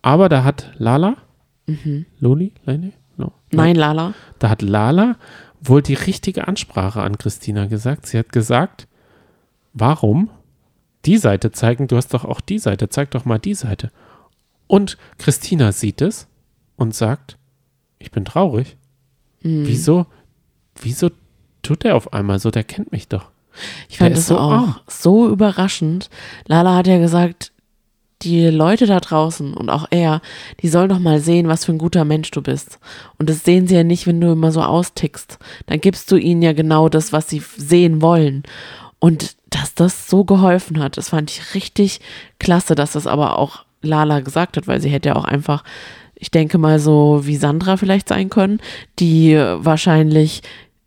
[0.01, 1.17] Aber da hat Lala,
[2.19, 2.93] Loli, Lene?
[3.17, 3.31] No.
[3.51, 4.13] Nein, Lala.
[4.39, 5.17] Da hat Lala
[5.61, 8.07] wohl die richtige Ansprache an Christina gesagt.
[8.07, 8.87] Sie hat gesagt,
[9.73, 10.29] warum
[11.05, 11.87] die Seite zeigen?
[11.87, 13.91] Du hast doch auch die Seite, zeig doch mal die Seite.
[14.67, 16.27] Und Christina sieht es
[16.75, 17.37] und sagt,
[17.99, 18.77] ich bin traurig.
[19.41, 19.67] Mhm.
[19.67, 20.05] Wieso,
[20.81, 21.11] wieso
[21.61, 22.51] tut er auf einmal so?
[22.51, 23.29] Der kennt mich doch.
[23.89, 24.75] Ich fand das so auch arm.
[24.87, 26.09] so überraschend.
[26.47, 27.51] Lala hat ja gesagt,
[28.21, 30.21] die Leute da draußen und auch er,
[30.61, 32.79] die sollen doch mal sehen, was für ein guter Mensch du bist.
[33.17, 35.37] Und das sehen sie ja nicht, wenn du immer so austickst.
[35.67, 38.43] Dann gibst du ihnen ja genau das, was sie sehen wollen.
[39.05, 41.99] Und dass das so geholfen hat, das fand ich richtig
[42.39, 45.63] klasse, dass das aber auch Lala gesagt hat, weil sie hätte ja auch einfach,
[46.15, 48.59] ich denke mal so wie Sandra vielleicht sein können,
[48.97, 50.41] die wahrscheinlich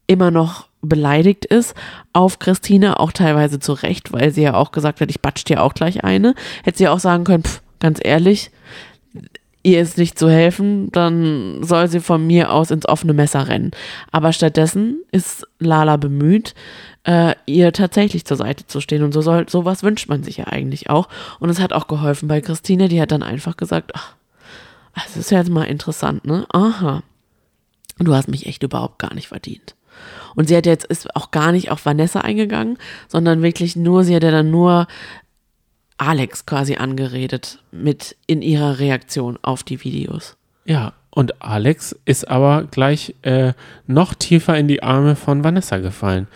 [0.08, 1.76] immer noch beleidigt ist
[2.12, 5.62] auf Christine, auch teilweise zu Recht, weil sie ja auch gesagt hat, ich batsch dir
[5.62, 6.34] auch gleich eine.
[6.64, 8.50] Hätte sie ja auch sagen können, pff, ganz ehrlich,
[9.62, 13.70] ihr ist nicht zu helfen, dann soll sie von mir aus ins offene Messer rennen.
[14.10, 16.54] Aber stattdessen ist Lala bemüht,
[17.08, 19.02] äh, ihr tatsächlich zur Seite zu stehen.
[19.02, 21.08] Und so soll, sowas wünscht man sich ja eigentlich auch.
[21.40, 24.14] Und es hat auch geholfen bei Christine, die hat dann einfach gesagt, ach,
[24.94, 26.46] das ist ja jetzt mal interessant, ne?
[26.52, 27.02] Aha.
[27.98, 29.74] Du hast mich echt überhaupt gar nicht verdient.
[30.34, 32.76] Und sie hat jetzt ist auch gar nicht auf Vanessa eingegangen,
[33.08, 34.86] sondern wirklich nur, sie hat ja dann nur
[35.96, 40.36] Alex quasi angeredet mit in ihrer Reaktion auf die Videos.
[40.66, 43.54] Ja, und Alex ist aber gleich äh,
[43.86, 46.28] noch tiefer in die Arme von Vanessa gefallen.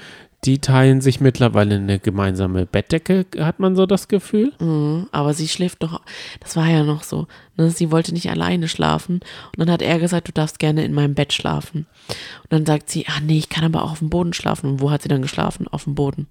[0.45, 4.53] Die teilen sich mittlerweile eine gemeinsame Bettdecke, hat man so das Gefühl.
[4.59, 6.01] Mhm, aber sie schläft doch,
[6.41, 7.71] das war ja noch so, ne?
[7.71, 11.15] sie wollte nicht alleine schlafen und dann hat er gesagt, du darfst gerne in meinem
[11.15, 11.87] Bett schlafen.
[12.09, 14.69] Und dann sagt sie, ah nee, ich kann aber auch auf dem Boden schlafen.
[14.69, 15.69] Und wo hat sie dann geschlafen?
[15.69, 16.27] Auf dem Boden.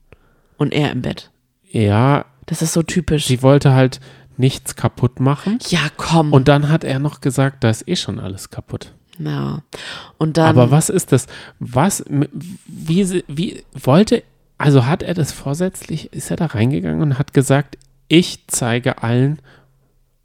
[0.57, 1.31] Und er im Bett.
[1.69, 3.27] Ja, Das ist so typisch.
[3.27, 4.01] sie wollte halt
[4.35, 5.59] nichts kaputt machen.
[5.69, 6.33] ja, komm.
[6.33, 8.93] Und dann hat er noch gesagt, da ist eh schon alles kaputt.
[9.19, 9.61] Ja.
[10.17, 10.47] Und dann.
[10.47, 11.27] Aber was ist das?
[11.59, 14.23] Was, wie, wie wollte,
[14.57, 19.39] also hat er das vorsätzlich, ist er da reingegangen und hat gesagt, ich zeige allen,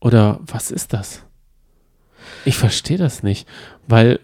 [0.00, 1.22] oder was ist das?
[2.44, 3.48] Ich verstehe das nicht,
[3.86, 4.20] weil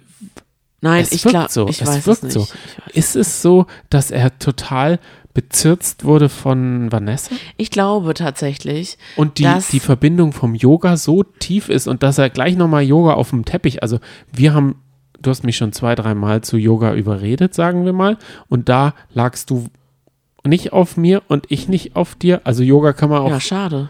[0.80, 2.40] Nein, es ich glaube, so, ich es weiß wirkt es so.
[2.40, 2.54] nicht.
[2.54, 2.94] Ich, weiß.
[2.94, 4.98] ist es so, dass er total
[5.34, 11.68] bezirzt wurde von Vanessa ich glaube tatsächlich, und die, die Verbindung vom Yoga so tief
[11.68, 13.98] ist und dass er gleich nochmal Yoga auf dem Teppich, also
[14.32, 14.76] wir haben,
[15.20, 18.18] du hast mich schon zwei, dreimal zu Yoga überredet, sagen wir mal,
[18.48, 19.68] und da lagst du
[20.44, 22.40] nicht auf mir und ich nicht auf dir.
[22.44, 23.88] Also Yoga kann man auch, ja, ja, schade.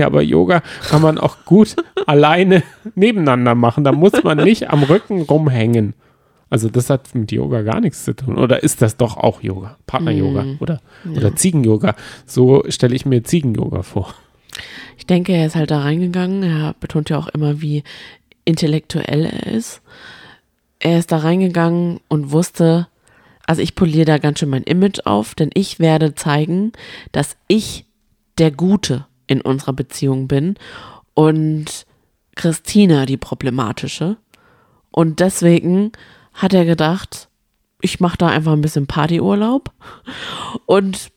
[0.00, 2.62] aber Yoga kann man auch gut alleine
[2.94, 3.84] nebeneinander machen.
[3.84, 5.94] Da muss man nicht am Rücken rumhängen.
[6.52, 8.36] Also das hat mit Yoga gar nichts zu tun.
[8.36, 9.78] Oder ist das doch auch Yoga?
[9.86, 10.82] Partner-Yoga Mm, oder,
[11.16, 11.96] oder Ziegen-Yoga.
[12.26, 14.14] So stelle ich mir Ziegen-Yoga vor.
[14.98, 16.42] Ich denke, er ist halt da reingegangen.
[16.42, 17.84] Er betont ja auch immer, wie
[18.44, 19.80] intellektuell er ist.
[20.78, 22.86] Er ist da reingegangen und wusste,
[23.46, 26.72] also ich poliere da ganz schön mein Image auf, denn ich werde zeigen,
[27.12, 27.86] dass ich
[28.36, 30.56] der Gute in unserer Beziehung bin
[31.14, 31.86] und
[32.34, 34.18] Christina die problematische.
[34.90, 35.92] Und deswegen
[36.34, 37.28] hat er gedacht,
[37.80, 39.72] ich mache da einfach ein bisschen Partyurlaub.
[40.66, 41.10] Und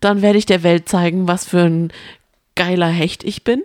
[0.00, 1.92] dann werde ich der Welt zeigen, was für ein
[2.54, 3.64] geiler Hecht ich bin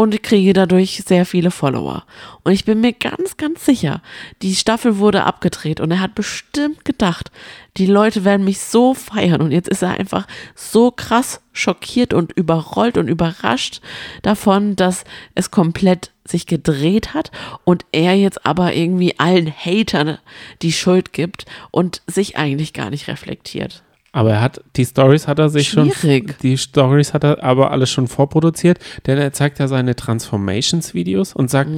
[0.00, 2.04] und kriege dadurch sehr viele Follower.
[2.44, 4.00] Und ich bin mir ganz, ganz sicher,
[4.42, 7.32] die Staffel wurde abgedreht und er hat bestimmt gedacht,
[7.76, 12.30] die Leute werden mich so feiern und jetzt ist er einfach so krass schockiert und
[12.30, 13.80] überrollt und überrascht
[14.22, 15.02] davon, dass
[15.34, 17.32] es komplett sich gedreht hat
[17.64, 20.18] und er jetzt aber irgendwie allen Hatern
[20.62, 23.82] die Schuld gibt und sich eigentlich gar nicht reflektiert.
[24.18, 25.94] Aber er hat, die Stories hat er sich Schwierig.
[26.30, 31.34] schon, die Stories hat er aber alles schon vorproduziert, denn er zeigt ja seine Transformations-Videos
[31.34, 31.70] und sagt,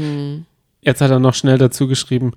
[0.80, 2.32] jetzt hat er noch schnell dazu geschrieben,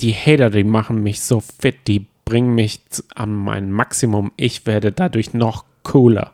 [0.00, 2.80] die Hater, die machen mich so fit, die bringen mich
[3.14, 6.32] an mein Maximum, ich werde dadurch noch cooler.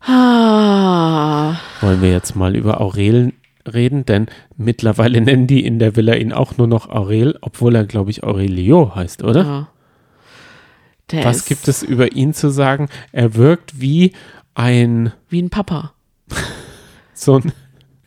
[0.00, 3.34] Ah, Wollen wir jetzt mal über Aurel
[3.70, 7.84] reden, denn mittlerweile nennen die in der Villa ihn auch nur noch Aurel, obwohl er,
[7.84, 9.42] glaube ich, Aurelio heißt, oder?
[9.44, 9.68] ja.
[11.10, 12.88] Der Was gibt es über ihn zu sagen?
[13.12, 14.12] Er wirkt wie
[14.54, 15.92] ein, wie ein Papa.
[17.14, 17.52] so ein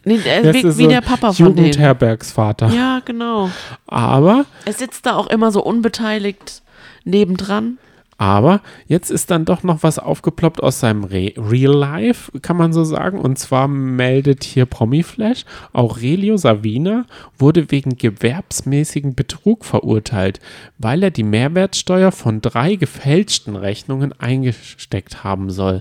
[0.05, 1.45] Nee, Das ist wie, ist wie so der Papa von.
[1.47, 2.69] Jugendherbergsvater.
[2.69, 3.51] Ja, genau.
[3.85, 6.63] Aber, Er sitzt da auch immer so unbeteiligt
[7.03, 7.77] nebendran.
[8.19, 12.73] Aber jetzt ist dann doch noch was aufgeploppt aus seinem Re Real Life, kann man
[12.73, 13.17] so sagen.
[13.17, 17.05] Und zwar meldet hier Promiflash, Aurelio Savina
[17.37, 20.41] wurde wegen gewerbsmäßigen Betrug verurteilt,
[20.77, 25.79] weil er die Mehrwertsteuer von drei gefälschten Rechnungen eingesteckt haben soll.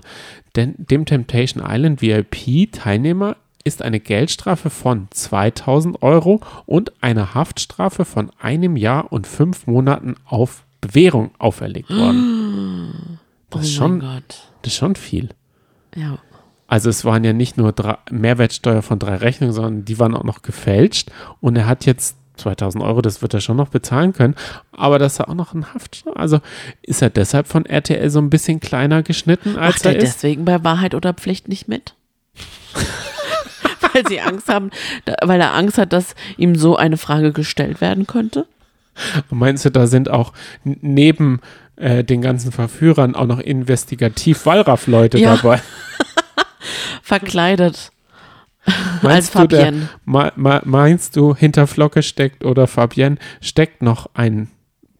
[0.55, 3.35] Denn dem Temptation Island VIP-Teilnehmer
[3.65, 10.15] ist eine Geldstrafe von 2000 Euro und eine Haftstrafe von einem Jahr und fünf Monaten
[10.23, 13.19] auf Bewährung auferlegt worden.
[13.51, 14.43] Das, ist oh schon, mein Gott.
[14.61, 15.29] das ist schon viel.
[15.95, 16.19] Ja.
[16.67, 20.23] Also es waren ja nicht nur drei, Mehrwertsteuer von drei Rechnungen, sondern die waren auch
[20.23, 21.09] noch gefälscht.
[21.41, 24.35] Und er hat jetzt 2000 Euro, das wird er schon noch bezahlen können.
[24.71, 26.39] Aber dass er auch noch ein Haftstrafe, also
[26.83, 30.15] ist er deshalb von RTL so ein bisschen kleiner geschnitten, als Macht er er ist?
[30.15, 31.95] deswegen bei Wahrheit oder Pflicht nicht mit?
[33.93, 34.69] weil sie Angst haben,
[35.23, 38.45] weil er Angst hat, dass ihm so eine Frage gestellt werden könnte?
[39.29, 40.33] Meinst du, da sind auch
[40.63, 41.39] neben
[41.75, 45.35] äh, den ganzen Verführern auch noch investigativ Wallraff-Leute Ja.
[45.35, 45.61] dabei?
[47.03, 47.91] Verkleidet.
[49.01, 49.89] Meinst Als du, der, Fabienne.
[50.05, 54.49] me- me- meinst du, hinter Flocke steckt oder Fabienne steckt noch ein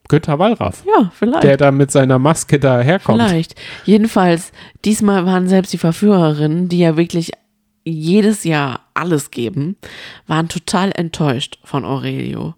[0.07, 1.43] Günther Wallraff, Ja, vielleicht.
[1.43, 3.21] der da mit seiner Maske daherkommt?
[3.21, 3.53] Vielleicht.
[3.85, 4.51] Jedenfalls,
[4.85, 7.31] diesmal waren selbst die Verführerinnen, die ja wirklich
[7.83, 9.75] jedes Jahr alles geben,
[10.25, 12.55] waren total enttäuscht von Aurelio.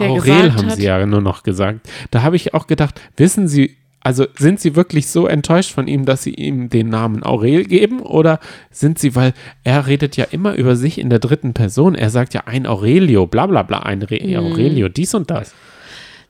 [0.00, 1.88] Der Aurel gesagt haben hat, sie ja nur noch gesagt.
[2.10, 6.06] Da habe ich auch gedacht, wissen Sie, also sind Sie wirklich so enttäuscht von ihm,
[6.06, 8.00] dass Sie ihm den Namen Aurel geben?
[8.00, 8.40] Oder
[8.70, 11.94] sind Sie, weil er redet ja immer über sich in der dritten Person.
[11.94, 14.36] Er sagt ja ein Aurelio, bla bla bla, ein Re Mhm.
[14.36, 15.54] Aurelio, dies und das.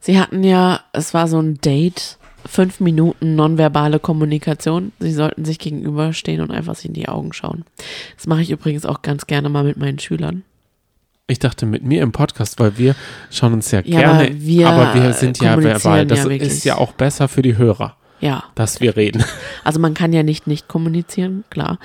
[0.01, 4.91] Sie hatten ja, es war so ein Date, fünf Minuten nonverbale Kommunikation.
[4.99, 7.63] Sie sollten sich gegenüberstehen und einfach sich in die Augen schauen.
[8.17, 10.43] Das mache ich übrigens auch ganz gerne mal mit meinen Schülern.
[11.31, 12.93] Ich dachte mit mir im Podcast, weil wir
[13.29, 16.05] schauen uns ja, Ja, gerne, aber wir aber wir sind ja verbal.
[16.05, 19.23] Das ja ist ja auch besser für die Hörer, Ja, dass wir reden.
[19.63, 21.79] also man kann ja nicht nicht kommunizieren, klar.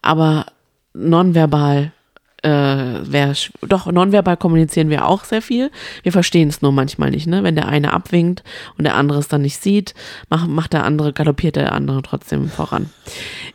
[0.00, 0.46] Aber
[0.94, 1.92] nonverbal,
[2.42, 5.70] äh, wär, sch- doch, nonverbal kommunizieren wir auch sehr viel.
[6.02, 7.42] Wir verstehen es nur manchmal nicht, ne?
[7.42, 8.42] Wenn der eine abwinkt
[8.78, 9.94] und der andere es dann nicht sieht,
[10.30, 12.88] macht, macht der andere, galoppiert der andere trotzdem voran.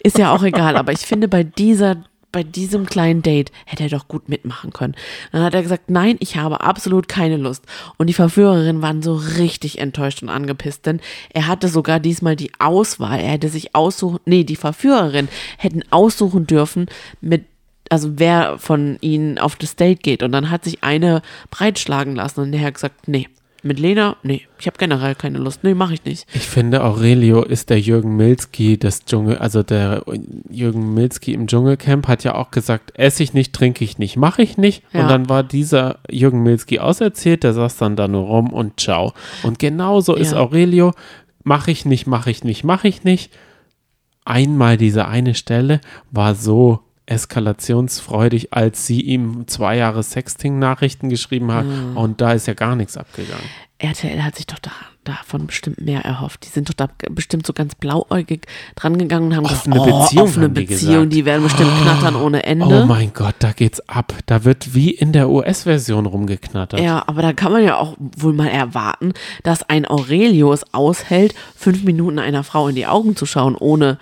[0.04, 1.98] Ist ja auch egal, aber ich finde bei dieser
[2.32, 4.96] bei diesem kleinen Date hätte er doch gut mitmachen können.
[5.32, 7.66] Dann hat er gesagt, nein, ich habe absolut keine Lust.
[7.98, 11.02] Und die Verführerinnen waren so richtig enttäuscht und angepisst, denn
[11.34, 13.20] er hatte sogar diesmal die Auswahl.
[13.20, 16.88] Er hätte sich aussuchen, nee, die Verführerinnen hätten aussuchen dürfen,
[17.20, 17.46] mit,
[17.90, 20.24] also wer von ihnen auf das Date geht.
[20.24, 23.28] Und dann hat sich eine breitschlagen lassen und der hat gesagt, nee,
[23.64, 25.64] mit Lena, nee, ich habe generell keine Lust.
[25.64, 26.28] Nee, mache ich nicht.
[26.34, 30.04] Ich finde, Aurelio ist der Jürgen Milski des Dschungel, also der
[30.50, 34.42] Jürgen Milski im Dschungelcamp hat ja auch gesagt, esse ich nicht, trinke ich nicht, mache
[34.42, 34.84] ich nicht.
[34.94, 35.02] Ja.
[35.02, 39.14] Und dann war dieser Jürgen Milski auserzählt, der saß dann da nur rum und ciao.
[39.44, 40.40] Und genauso ist Ja.
[40.40, 40.94] Aurelio,
[41.44, 43.32] mache ich nicht, mache ich nicht, mache ich nicht.
[44.26, 45.82] Einmal diese eine Stelle
[46.12, 46.80] war so
[47.12, 51.66] eskalationsfreudig, als sie ihm zwei Jahre Sexting-Nachrichten geschrieben hat.
[51.66, 52.00] Ah.
[52.00, 53.44] Und da ist ja gar nichts abgegangen.
[53.82, 54.72] RTL hat sich doch da,
[55.04, 56.46] davon bestimmt mehr erhofft.
[56.46, 58.46] Die sind doch da bestimmt so ganz blauäugig
[58.76, 61.14] dran gegangen und haben Offene gesagt, oh, Beziehung, offene die Beziehung, gesagt.
[61.14, 62.66] die werden bestimmt knattern ohne Ende.
[62.66, 64.14] Oh mein Gott, da geht's ab.
[64.28, 66.80] Da wird wie in der US-Version rumgeknattert.
[66.80, 71.34] Ja, aber da kann man ja auch wohl mal erwarten, dass ein Aurelio es aushält,
[71.56, 73.98] fünf Minuten einer Frau in die Augen zu schauen, ohne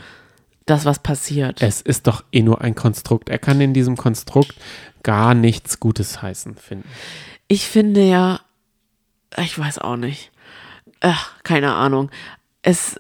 [0.70, 1.62] dass was passiert.
[1.62, 3.30] Es ist doch eh nur ein Konstrukt.
[3.30, 4.54] Er kann in diesem Konstrukt
[5.04, 6.88] gar nichts Gutes heißen, finden.
[7.48, 8.42] Ich finde ja,
[9.38, 10.32] ich weiß auch nicht.
[11.02, 12.12] Ach, keine Ahnung.
[12.62, 12.98] Es,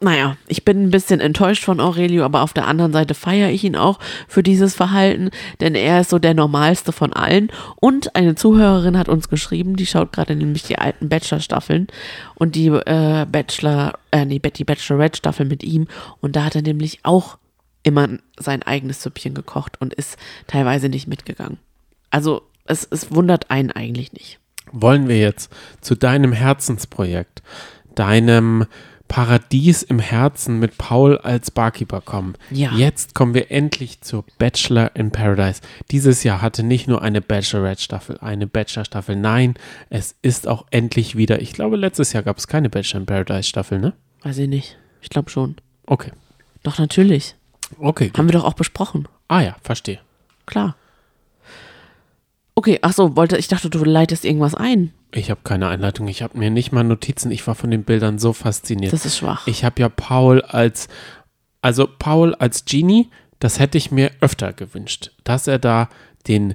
[0.00, 3.64] naja, ich bin ein bisschen enttäuscht von Aurelio, aber auf der anderen Seite feiere ich
[3.64, 5.30] ihn auch für dieses Verhalten,
[5.60, 7.50] denn er ist so der normalste von allen.
[7.76, 11.86] Und eine Zuhörerin hat uns geschrieben, die schaut gerade nämlich die alten Bachelor-Staffeln
[12.34, 15.86] und die äh, Bachelor, äh, nee, die Bachelorette-Staffel mit ihm.
[16.20, 17.38] Und da hat er nämlich auch
[17.82, 20.16] immer sein eigenes Süppchen gekocht und ist
[20.46, 21.58] teilweise nicht mitgegangen.
[22.10, 24.38] Also es, es wundert einen eigentlich nicht.
[24.72, 27.42] Wollen wir jetzt zu deinem Herzensprojekt,
[27.94, 28.66] deinem
[29.14, 32.34] Paradies im Herzen mit Paul als Barkeeper kommen.
[32.50, 32.72] Ja.
[32.72, 35.60] Jetzt kommen wir endlich zur Bachelor in Paradise.
[35.92, 39.14] Dieses Jahr hatte nicht nur eine Bachelorette-Staffel, eine Bachelor-Staffel.
[39.14, 39.54] Nein,
[39.88, 41.40] es ist auch endlich wieder.
[41.40, 43.92] Ich glaube, letztes Jahr gab es keine Bachelor in Paradise-Staffel, ne?
[44.24, 44.76] Weiß ich nicht.
[45.00, 45.54] Ich glaube schon.
[45.86, 46.10] Okay.
[46.64, 47.36] Doch, natürlich.
[47.78, 48.08] Okay.
[48.08, 48.18] Gut.
[48.18, 49.06] Haben wir doch auch besprochen.
[49.28, 50.00] Ah ja, verstehe.
[50.44, 50.74] Klar.
[52.56, 54.92] Okay, ach so, wollte, ich dachte, du leitest irgendwas ein.
[55.14, 56.08] Ich habe keine Einleitung.
[56.08, 57.30] Ich habe mir nicht mal Notizen.
[57.30, 58.92] Ich war von den Bildern so fasziniert.
[58.92, 59.46] Das ist schwach.
[59.46, 60.88] Ich habe ja Paul als,
[61.62, 63.08] also Paul als Genie,
[63.38, 65.88] das hätte ich mir öfter gewünscht, dass er da
[66.26, 66.54] den,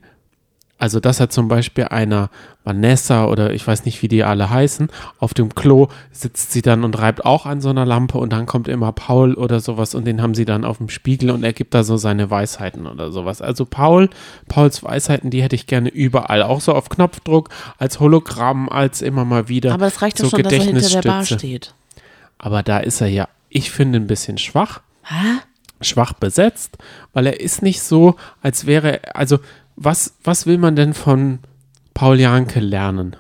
[0.80, 2.30] also dass er zum Beispiel einer
[2.64, 6.84] Vanessa oder ich weiß nicht, wie die alle heißen, auf dem Klo sitzt sie dann
[6.86, 10.06] und reibt auch an so einer Lampe und dann kommt immer Paul oder sowas und
[10.06, 13.12] den haben sie dann auf dem Spiegel und er gibt da so seine Weisheiten oder
[13.12, 13.42] sowas.
[13.42, 14.10] Also Paul,
[14.48, 19.26] Pauls Weisheiten, die hätte ich gerne überall, auch so auf Knopfdruck, als Hologramm, als immer
[19.26, 19.74] mal wieder.
[19.74, 21.74] Aber es reicht doch so schon, dass er hinter der Bar steht.
[22.38, 25.42] Aber da ist er ja, ich finde, ein bisschen schwach, Hä?
[25.82, 26.78] schwach besetzt,
[27.14, 29.40] weil er ist nicht so, als wäre, also
[29.82, 31.40] was, was will man denn von
[31.94, 33.16] Paul Janke lernen?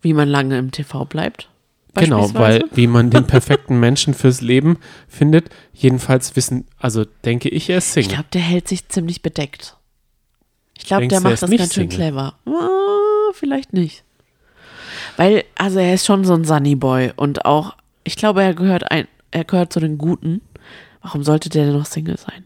[0.00, 1.48] Wie man lange im TV bleibt.
[1.96, 7.70] Genau, weil wie man den perfekten Menschen fürs Leben findet, jedenfalls wissen, also denke ich,
[7.70, 8.14] er ist Ich Single.
[8.16, 9.76] glaube, der hält sich ziemlich bedeckt.
[10.76, 12.34] Ich glaube, der er macht das ganz schön clever.
[12.46, 14.02] Ah, vielleicht nicht.
[15.16, 19.06] Weil, also er ist schon so ein Sunnyboy und auch, ich glaube, er gehört ein,
[19.30, 20.40] er gehört zu den Guten.
[21.00, 22.44] Warum sollte der denn noch Single sein?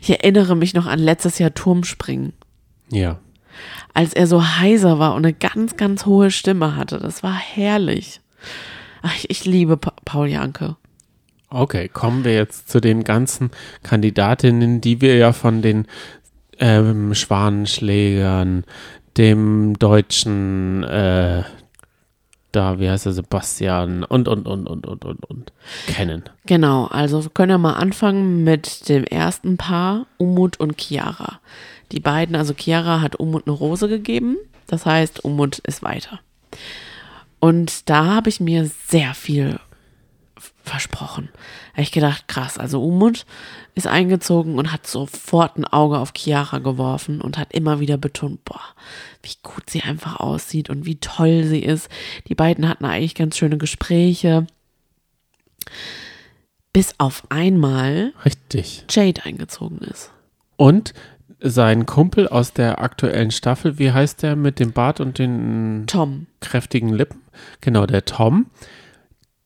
[0.00, 2.32] Ich erinnere mich noch an letztes Jahr Turmspringen,
[2.90, 3.18] Ja.
[3.92, 6.98] als er so heiser war und eine ganz, ganz hohe Stimme hatte.
[6.98, 8.20] Das war herrlich.
[9.02, 10.76] Ach, ich, liebe pa Paul Janke.
[11.50, 13.50] Okay, kommen wir jetzt zu den ganzen
[13.82, 15.86] Kandidatinnen, die wir ja von den
[16.58, 18.64] ähm, Schwanenschlägern,
[19.16, 21.44] dem deutschen, äh,
[22.54, 25.52] da, wie heißt er, Sebastian und, und, und, und, und, und, und,
[25.86, 26.24] kennen.
[26.46, 31.40] Genau, also wir können ja mal anfangen mit dem ersten Paar, Umut und Chiara.
[31.92, 34.36] Die beiden, also Chiara hat Umut eine Rose gegeben,
[34.66, 36.20] das heißt, Umut ist weiter.
[37.40, 39.58] Und da habe ich mir sehr viel
[40.64, 41.28] versprochen.
[41.32, 43.26] Da hab ich gedacht, krass, also Umut
[43.74, 48.44] ist eingezogen und hat sofort ein Auge auf Chiara geworfen und hat immer wieder betont,
[48.44, 48.62] boah,
[49.22, 51.88] wie gut sie einfach aussieht und wie toll sie ist.
[52.28, 54.46] Die beiden hatten eigentlich ganz schöne Gespräche.
[56.72, 58.84] Bis auf einmal Richtig.
[58.90, 60.10] Jade eingezogen ist.
[60.56, 60.94] Und
[61.40, 66.26] sein Kumpel aus der aktuellen Staffel, wie heißt der mit dem Bart und den Tom.
[66.40, 67.20] kräftigen Lippen?
[67.60, 68.46] Genau, der Tom.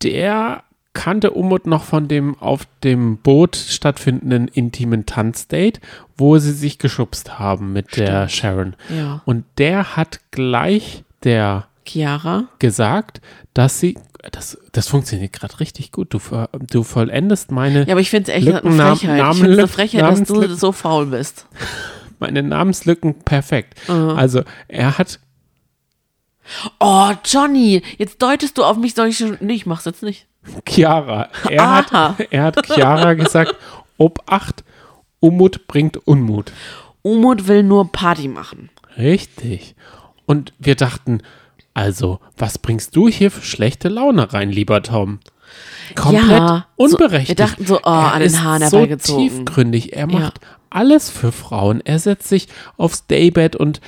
[0.02, 0.62] Der
[0.94, 5.80] kannte Umut noch von dem auf dem Boot stattfindenden intimen Tanzdate,
[6.16, 8.74] wo sie sich geschubst haben mit der Sharon.
[8.88, 9.22] Ja.
[9.24, 12.48] Und der hat gleich der Chiara.
[12.58, 13.20] gesagt,
[13.54, 13.96] dass sie,
[14.32, 16.12] das, das funktioniert gerade richtig gut.
[16.12, 16.18] Du,
[16.70, 19.16] du vollendest meine, Ja, aber ich finde es echt Lücken, eine Frechheit.
[19.16, 20.56] ich Namen- finde es eine Frechheit, dass du Namenslücken.
[20.56, 21.46] so faul bist.
[22.18, 23.78] meine Namenslücken perfekt.
[23.88, 24.10] Mhm.
[24.10, 25.20] Also er hat
[26.80, 29.36] Oh, Johnny, jetzt deutest du auf mich solche.
[29.40, 30.26] Nee, ich mach's jetzt nicht.
[30.66, 32.14] Chiara, er Aha.
[32.18, 33.54] hat, er hat Chiara gesagt,
[33.96, 34.64] Obacht,
[35.20, 36.52] Umut bringt Unmut.
[37.02, 38.70] Umut will nur Party machen.
[38.96, 39.74] Richtig.
[40.26, 41.22] Und wir dachten,
[41.74, 45.20] also, was bringst du hier für schlechte Laune rein, lieber Tom?
[45.94, 47.38] Komplett Ja, so- unberechtigt.
[47.38, 49.28] wir dachten so, oh, er an den ist Haaren so herbeigezogen.
[49.28, 49.92] tiefgründig.
[49.94, 50.40] Er macht
[50.70, 51.80] alles für Frauen.
[51.84, 53.80] Er setzt sich aufs Daybed und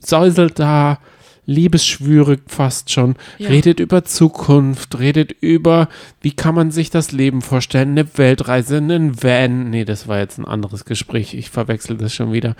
[0.00, 0.98] säuselt da
[1.46, 3.48] Liebesschwüre fast schon, Ja.
[3.48, 5.88] redet über Zukunft, redet über,
[6.20, 9.70] wie kann man sich das Leben vorstellen, eine Weltreise, einen Van.
[9.70, 11.34] Nee, das war jetzt ein anderes Gespräch.
[11.34, 12.56] Ich verwechsel das schon wieder.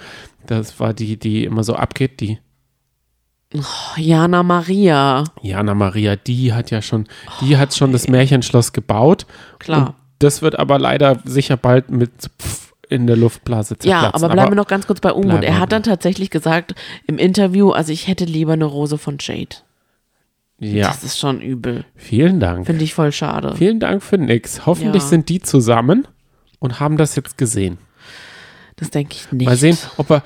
[0.47, 2.39] Das war die, die immer so abgeht, die
[3.55, 3.61] Oh,
[3.97, 5.25] Jana Maria.
[5.41, 7.07] Jana Maria, die hat ja schon,
[7.41, 9.25] die hat schon das Märchenschloss gebaut.
[9.61, 9.95] Klar.
[10.19, 12.11] Das wird aber leider sicher bald mit
[12.41, 13.91] Pf in der Luftblase zerplatzen.
[13.91, 15.43] Ja, aber bleiben wir noch ganz kurz bei Unmut.
[15.43, 16.75] Er hat dann tatsächlich gesagt
[17.07, 19.57] im Interview, also ich hätte lieber eine Rose von Jade.
[20.59, 21.85] Ja, Das ist schon übel.
[21.97, 22.65] vielen Dank.
[22.67, 23.55] Finde ich voll schade.
[23.57, 24.65] Vielen Dank für nix.
[24.65, 25.09] Hoffentlich Ja.
[25.09, 26.09] sind die zusammen
[26.61, 27.77] und haben das jetzt gesehen.
[28.77, 29.47] Das denke ich nicht.
[29.47, 30.23] Mal sehen, ob er.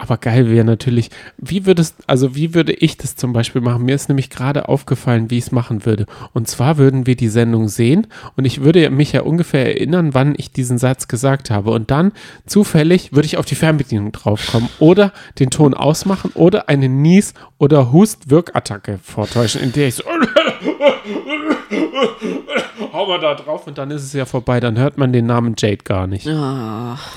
[0.00, 3.84] Aber geil wäre natürlich, wie würdest, also wie würde ich das zum Beispiel machen?
[3.84, 6.06] Mir ist nämlich gerade aufgefallen, wie ich es machen würde.
[6.32, 10.34] Und zwar würden wir die Sendung sehen und ich würde mich ja ungefähr erinnern, wann
[10.38, 11.70] ich diesen Satz gesagt habe.
[11.72, 12.12] Und dann
[12.46, 17.92] zufällig würde ich auf die Fernbedienung draufkommen oder den Ton ausmachen oder eine Nies- oder
[17.92, 20.04] Hust-Wirkattacke vortäuschen, in der ich so
[22.94, 24.60] hau mal da drauf und dann ist es ja vorbei.
[24.60, 26.26] Dann hört man den Namen Jade gar nicht.
[26.26, 26.98] Ah,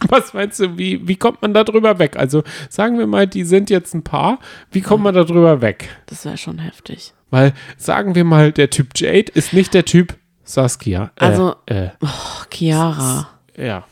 [0.08, 2.16] Was meinst du, wie, wie kommt man da drüber weg?
[2.16, 4.38] Also sagen wir mal, die sind jetzt ein Paar.
[4.70, 5.88] Wie kommt man da drüber weg?
[6.06, 7.12] das wäre schon heftig.
[7.30, 11.12] Weil sagen wir mal, der Typ Jade ist nicht der Typ Saskia.
[11.16, 12.08] Äh, Also- äh, Oh,
[12.52, 13.28] Chiara.
[13.56, 13.84] ja.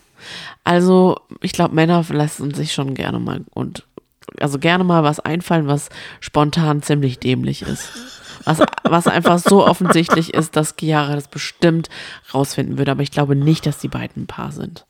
[0.64, 3.84] Also, ich glaube, Männer lassen sich schon gerne mal und
[4.40, 5.88] also gerne mal was einfallen, was
[6.20, 7.90] spontan ziemlich dämlich ist.
[8.48, 11.88] Was, was einfach so offensichtlich ist, dass Chiara das bestimmt
[12.32, 12.90] rausfinden würde.
[12.90, 14.86] Aber ich glaube nicht, dass die beiden ein Paar sind.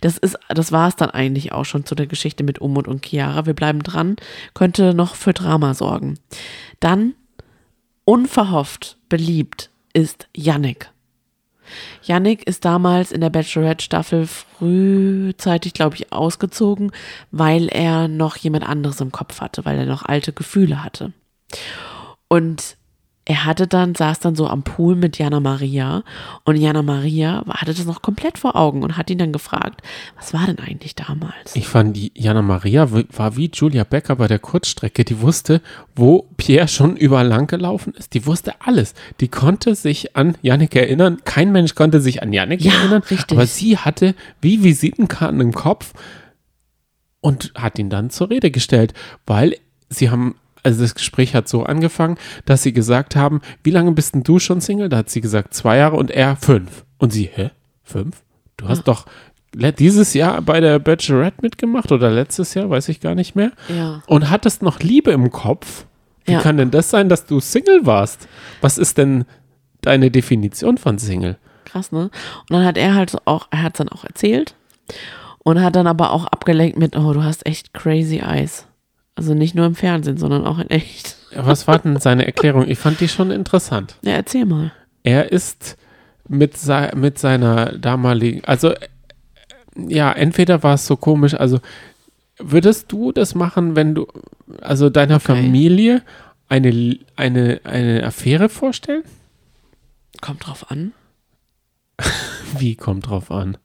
[0.00, 3.46] Das das war es dann eigentlich auch schon zu der Geschichte mit Umut und Chiara.
[3.46, 4.16] Wir bleiben dran,
[4.54, 6.18] könnte noch für Drama sorgen.
[6.78, 7.14] Dann,
[8.04, 10.90] unverhofft beliebt, ist Yannick.
[12.02, 16.92] Yannick ist damals in der Bachelorette-Staffel frühzeitig, glaube ich, ausgezogen,
[17.30, 21.12] weil er noch jemand anderes im Kopf hatte, weil er noch alte Gefühle hatte.
[22.28, 22.76] Und
[23.30, 26.02] er hatte dann, saß dann so am Pool mit Jana Maria
[26.42, 29.82] und Jana Maria hatte das noch komplett vor Augen und hat ihn dann gefragt,
[30.16, 31.54] was war denn eigentlich damals?
[31.54, 35.04] Ich fand, die Jana Maria war wie Julia Becker bei der Kurzstrecke.
[35.04, 35.60] Die wusste,
[35.94, 38.14] wo Pierre schon überall lang gelaufen ist.
[38.14, 38.94] Die wusste alles.
[39.20, 41.18] Die konnte sich an Yannick erinnern.
[41.24, 43.02] Kein Mensch konnte sich an Yannick Ja, erinnern.
[43.08, 43.30] richtig.
[43.38, 45.92] Aber sie hatte wie Visitenkarten im Kopf
[47.20, 48.92] und hat ihn dann zur Rede gestellt,
[49.24, 49.54] weil
[49.88, 54.14] sie haben, also das Gespräch hat so angefangen, dass sie gesagt haben, wie lange bist
[54.14, 54.88] denn du schon Single?
[54.88, 56.84] Da hat sie gesagt, zwei Jahre und er fünf.
[56.98, 57.50] Und sie, hä?
[57.82, 58.22] Fünf?
[58.56, 59.06] Du hast doch
[59.54, 63.52] le- dieses Jahr bei der Bachelorette mitgemacht oder letztes Jahr, weiß ich gar nicht mehr.
[63.74, 64.02] Ja.
[64.06, 65.86] Und hattest noch Liebe im Kopf.
[66.26, 66.40] Wie Ja.
[66.42, 68.28] kann denn das sein, dass du Single warst?
[68.60, 69.24] Was ist denn
[69.80, 71.38] deine Definition von Single?
[71.64, 72.02] Krass, ne?
[72.02, 74.54] Und dann hat er halt so auch, er hat es dann auch erzählt
[75.38, 78.66] und hat dann aber auch abgelenkt mit, oh, du hast echt crazy eyes.
[79.20, 81.14] Also nicht nur im Fernsehen, sondern auch in echt.
[81.36, 82.66] Was war denn seine Erklärung?
[82.66, 83.96] Ich fand die schon interessant.
[84.00, 84.72] Ja, erzähl mal.
[85.02, 85.76] Er ist
[86.26, 88.72] mit, sei, mit seiner damaligen, also
[89.76, 91.60] ja, entweder war es so komisch, also
[92.38, 94.06] würdest du das machen, wenn du,
[94.62, 95.34] also deiner Okay.
[95.34, 96.00] Familie
[96.48, 99.02] eine, eine, eine Affäre vorstellen?
[100.22, 100.92] Kommt drauf an.
[102.58, 103.58] Wie kommt drauf an?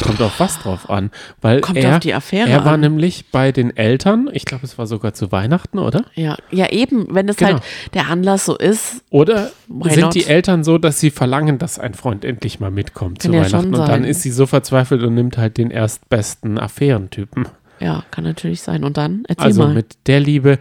[0.00, 1.10] Kommt auf was drauf an?
[1.40, 2.80] Weil Kommt er, auf die Affäre er war an.
[2.80, 6.04] nämlich bei den Eltern, ich glaube, es war sogar zu Weihnachten, oder?
[6.14, 7.52] Ja, ja eben, wenn es Genau.
[7.52, 7.62] halt
[7.94, 9.50] der Anlass so ist, Oder
[9.84, 10.14] sind not?
[10.14, 13.44] die Eltern so, dass sie verlangen, dass ein Freund endlich mal mitkommt Kann zu ja
[13.44, 13.74] Weihnachten?
[13.74, 17.46] Und dann ist sie so verzweifelt und nimmt halt den erstbesten Affärentypen.
[17.80, 18.84] ja, kann natürlich sein.
[18.84, 19.74] Und dann, erzähl Also mal.
[19.74, 20.58] mit der Liebe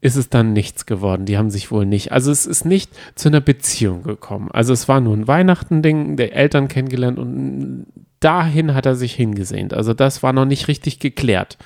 [0.00, 1.24] ist es dann nichts geworden.
[1.24, 2.12] Die haben sich wohl nicht.
[2.12, 4.50] Also es ist nicht zu einer Beziehung gekommen.
[4.52, 7.86] Also es war nur ein Weihnachten-Ding, der Eltern kennengelernt und
[8.24, 9.74] dahin hat er sich hingesehnt.
[9.74, 11.58] Also das war noch nicht richtig geklärt.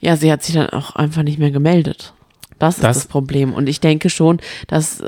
[0.00, 2.12] Ja, sie hat sich dann auch einfach nicht mehr gemeldet.
[2.58, 3.52] Das ist Das- das, Problem.
[3.52, 5.02] Und ich denke schon, dass,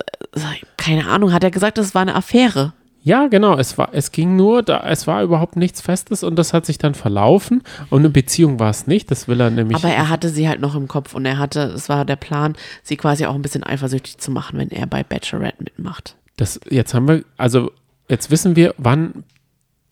[0.76, 2.72] keine Ahnung, hat er gesagt, das war eine Affäre.
[3.02, 3.56] Ja, genau.
[3.56, 6.76] Es war, es ging nur, da, es war überhaupt nichts Festes und das hat sich
[6.76, 7.62] dann verlaufen.
[7.88, 9.10] Und eine Beziehung war es nicht.
[9.10, 9.74] Das will er nämlich.
[9.76, 12.56] Aber er hatte sie halt noch im Kopf und er hatte, es war der Plan,
[12.82, 16.16] sie quasi auch ein bisschen eifersüchtig zu machen, wenn er bei Bachelorette mitmacht.
[16.36, 17.72] Das, jetzt haben wir, also
[18.08, 19.24] jetzt wissen wir, wann,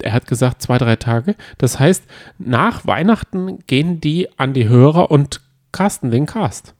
[0.03, 1.35] er hat gesagt, zwei, drei Tage.
[1.59, 2.05] Das heißt,
[2.39, 5.41] nach Weihnachten gehen die an die Hörer und
[5.73, 6.75] casten den Cast.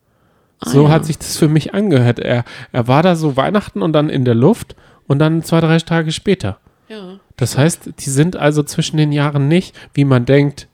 [0.65, 0.95] So Ah, ja.
[0.95, 2.19] hat sich das für mich angehört.
[2.19, 4.75] Er, er war da so Weihnachten und dann in der Luft
[5.07, 6.59] und dann zwei, drei Tage später.
[6.89, 7.21] Ja.
[7.37, 10.67] Das heißt, die sind also zwischen den Jahren nicht, wie man denkt,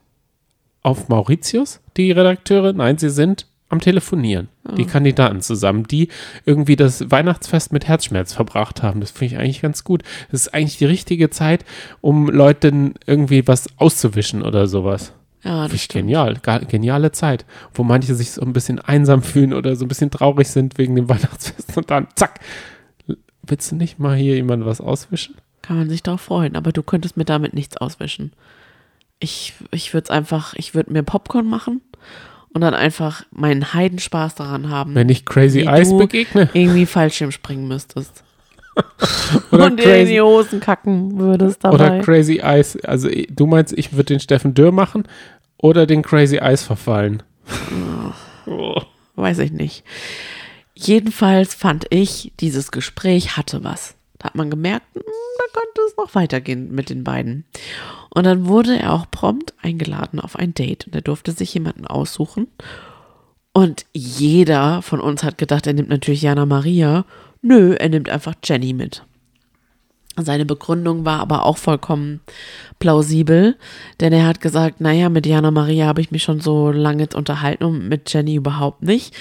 [0.81, 2.73] auf Mauritius, die Redakteure.
[2.73, 4.47] Nein, sie sind am Telefonieren.
[4.77, 6.09] Die Kandidaten zusammen, die
[6.45, 8.99] irgendwie das Weihnachtsfest mit Herzschmerz verbracht haben.
[8.99, 10.01] Das finde ich eigentlich ganz gut.
[10.31, 11.65] Das ist eigentlich die richtige Zeit,
[12.01, 15.13] um Leuten irgendwie was auszuwischen oder sowas.
[15.43, 16.01] Ja, das Finde ich stimmt.
[16.05, 20.09] genial, geniale Zeit, wo manche sich so ein bisschen einsam fühlen oder so ein bisschen
[20.09, 22.39] traurig sind wegen dem Weihnachtsfest und dann zack.
[23.43, 25.35] Willst du nicht mal hier jemand was auswischen?
[25.61, 28.33] Kann man sich darauf freuen, aber du könntest mir damit nichts auswischen.
[29.19, 31.81] Ich, ich würde es einfach, ich würde mir Popcorn machen
[32.55, 37.67] und dann einfach meinen Heidenspaß daran haben, Wenn ich Crazy Eyes begegne irgendwie Fallschirm springen
[37.67, 38.23] müsstest.
[39.51, 41.75] oder und dir in Crazy, die Hosen kacken würdest dabei.
[41.75, 45.03] oder Crazy Eyes, also du meinst, ich würde den Steffen Dürr machen
[45.57, 47.23] oder den Crazy Eyes verfallen?
[49.15, 49.83] Weiß ich nicht.
[50.75, 53.95] Jedenfalls fand ich, dieses Gespräch hatte was.
[54.25, 57.45] Hat man gemerkt, hm, da könnte es noch weitergehen mit den beiden.
[58.09, 60.87] Und dann wurde er auch prompt eingeladen auf ein Date.
[60.87, 62.47] Und er durfte sich jemanden aussuchen.
[63.53, 67.05] Und jeder von uns hat gedacht, er nimmt natürlich Jana Maria.
[67.41, 69.03] Nö, er nimmt einfach Jenny mit.
[70.17, 72.21] Seine Begründung war aber auch vollkommen
[72.79, 73.57] plausibel,
[73.99, 77.15] denn er hat gesagt, naja, mit Jana Maria habe ich mich schon so lange jetzt
[77.15, 79.13] unterhalten und mit Jenny überhaupt nicht.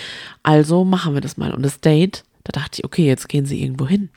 [0.44, 1.52] Also machen wir das mal.
[1.52, 4.08] Und das Date, da dachte ich, okay, jetzt gehen sie irgendwo hin.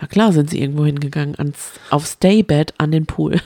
[0.00, 3.40] Ja klar sind sie irgendwo hingegangen, ans, aufs Daybed an den Pool.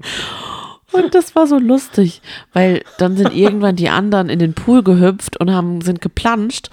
[0.92, 2.22] Und das war so lustig,
[2.52, 6.70] weil dann sind irgendwann die anderen in den Pool gehüpft und haben, sind geplanscht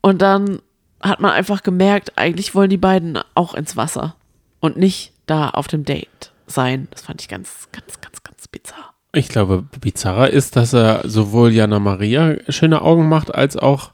[0.00, 0.60] und dann
[1.00, 4.16] hat man einfach gemerkt, eigentlich wollen die beiden auch ins Wasser
[4.58, 6.88] und nicht da auf dem Date sein.
[6.90, 8.94] Das fand ich ganz, ganz, ganz, ganz bizarr.
[9.12, 13.92] Ich glaube, bizarrer ist, dass er sowohl Jana Maria schöne Augen macht, als auch,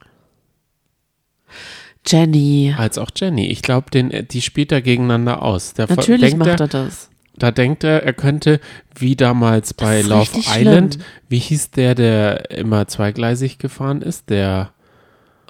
[2.06, 3.46] Jenny, als auch Jenny.
[3.48, 5.74] Ich glaube, den, die spielt er gegeneinander aus.
[5.74, 7.10] Der natürlich macht er, er das.
[7.36, 8.60] Da denkt er, er könnte,
[8.94, 11.06] wie damals bei Love Island, schlimm.
[11.28, 14.28] wie hieß der, der immer zweigleisig gefahren ist?
[14.30, 14.72] Der,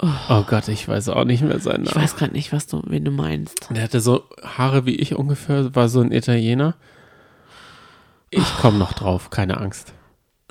[0.01, 2.05] oh, Gott, ich weiß auch nicht mehr seinen Ich Namen.
[2.05, 3.69] weiß gerade nicht, was du, wen du meinst.
[3.71, 6.75] Der hatte so Haare wie ich ungefähr, war so ein Italiener.
[8.31, 9.93] Ich komme noch drauf, keine Angst.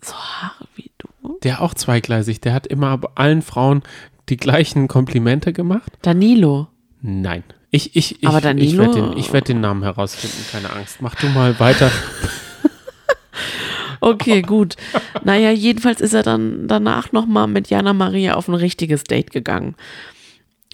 [0.04, 1.39] So Haare wie du.
[1.43, 3.84] Der auch zweigleisig, der hat immer allen Frauen
[4.30, 5.91] die gleichen Komplimente gemacht.
[6.01, 6.67] Danilo.
[7.01, 7.43] Nein.
[7.71, 11.01] Ich, ich, ich, Aber ich Danilo- werde den, ich werd den Namen herausfinden, keine Angst.
[11.01, 11.91] Mach du mal weiter.
[14.01, 14.75] Okay, gut.
[15.25, 19.75] Naja, jedenfalls ist er dann danach nochmal mit Jana Maria auf ein richtiges Date gegangen.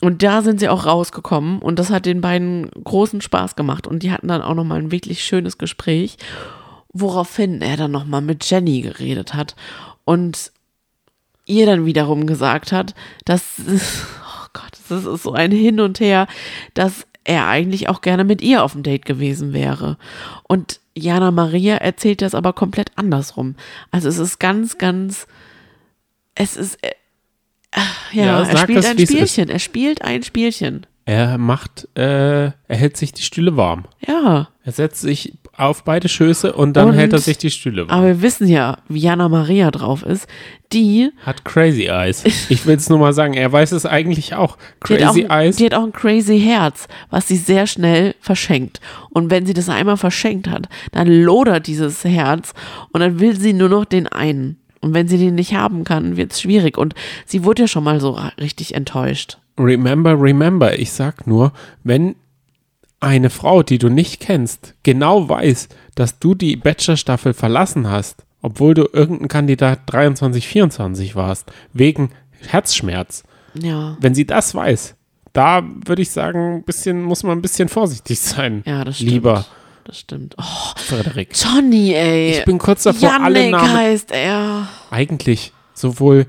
[0.01, 4.03] Und da sind sie auch rausgekommen und das hat den beiden großen Spaß gemacht und
[4.03, 6.17] die hatten dann auch nochmal ein wirklich schönes Gespräch,
[6.93, 9.55] woraufhin er dann nochmal mit Jenny geredet hat
[10.03, 10.51] und
[11.45, 12.93] ihr dann wiederum gesagt hat,
[13.25, 16.27] dass, oh Gott, das ist so ein Hin und Her,
[16.73, 19.97] dass er eigentlich auch gerne mit ihr auf dem Date gewesen wäre.
[20.43, 23.55] Und Jana Maria erzählt das aber komplett andersrum.
[23.91, 25.27] Also es ist ganz, ganz,
[26.35, 26.91] es ist, äh,
[28.11, 28.99] ja, Ja, er spielt es, ein.
[28.99, 30.85] Spielchen, er spielt ein Spielchen.
[31.05, 33.85] Er macht, äh, er hält sich die Stühle warm.
[34.07, 37.87] Ja, Er setzt sich auf beide Schöße und dann Und- hält er sich die Stühle
[37.87, 37.97] warm.
[37.99, 40.27] aber wir wissen ja, wie Jana Maria drauf ist.
[40.73, 42.23] Die, Hat Crazy Eyes.
[42.49, 44.57] Ich will es nur mal sagen, er weiß es eigentlich auch.
[44.87, 45.55] die, hat auch, Crazy Eyes.
[45.57, 48.81] die hat auch ein crazy Herz, was sie sehr schnell verschenkt.
[49.11, 52.53] Und wenn sie das einmal verschenkt hat, dann lodert dieses Herz
[52.91, 54.57] und dann will sie nur noch den einen.
[54.81, 56.77] Und wenn sie den nicht haben kann, wird es schwierig.
[56.77, 56.93] Und
[57.25, 59.37] sie wurde ja schon mal so richtig enttäuscht.
[59.57, 60.77] Remember, remember.
[60.77, 61.53] Ich sag nur,
[61.83, 62.15] wenn
[62.99, 68.73] eine Frau, die du nicht kennst, genau weiß, dass du die Bachelor-Staffel verlassen hast, obwohl
[68.73, 72.09] du irgendein Kandidat 23, 24 warst, wegen
[72.47, 73.23] Herzschmerz.
[73.53, 74.95] Ja, Wenn sie das weiß,
[75.33, 78.63] da würde ich sagen, bisschen, muss man ein bisschen vorsichtig sein.
[78.65, 79.11] ja, das stimmt.
[79.11, 79.45] Lieber
[79.83, 80.35] Das stimmt.
[80.37, 80.43] Oh,
[80.77, 81.29] Frederik.
[81.33, 82.31] Johnny, ey.
[82.39, 83.73] Ich bin kurz davor, alle Yannick Namen.
[83.77, 84.67] heißt er.
[84.89, 86.25] Eigentlich sowohl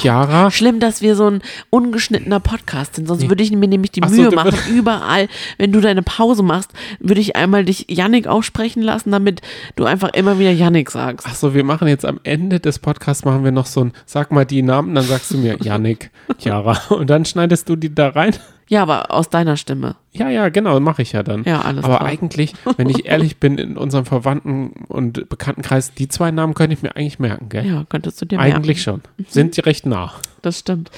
[0.00, 3.08] Chiara, Schlimm, dass wir so ein ungeschnittener Podcast sind.
[3.08, 5.28] Sonst würde ich mir nämlich die Ach so, Mühe du machen, überall,
[5.58, 9.40] wenn du deine Pause machst, würde ich einmal dich Yannick aussprechen lassen, damit
[9.76, 11.26] du einfach immer wieder Yannick sagst.
[11.28, 14.30] Ach so, wir machen jetzt am Ende des Podcasts machen wir noch so ein, sag
[14.30, 18.10] mal die Namen, dann sagst du mir Yannick, Chiara und dann schneidest du die da
[18.10, 18.34] rein.
[18.72, 19.96] Ja, aber aus deiner Stimme.
[20.12, 21.44] Ja, ja, genau, mache ich ja dann.
[21.44, 22.08] Ja, alles Aber klar.
[22.08, 26.82] eigentlich, wenn ich ehrlich bin, in unserem Verwandten- und Bekanntenkreis, die zwei Namen könnte ich
[26.82, 27.66] mir eigentlich merken, gell?
[27.66, 29.02] Ja, könntest du dir Eigentlich merken.
[29.18, 29.26] schon.
[29.28, 30.14] Sind die recht nah.
[30.40, 30.90] Das stimmt.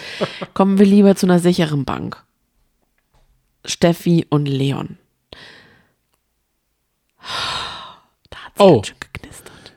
[0.55, 2.22] Kommen wir lieber zu einer sicheren Bank.
[3.64, 4.97] Steffi und Leon.
[8.31, 8.82] Da hat's Oh.
[8.85, 9.73] schön geknistert.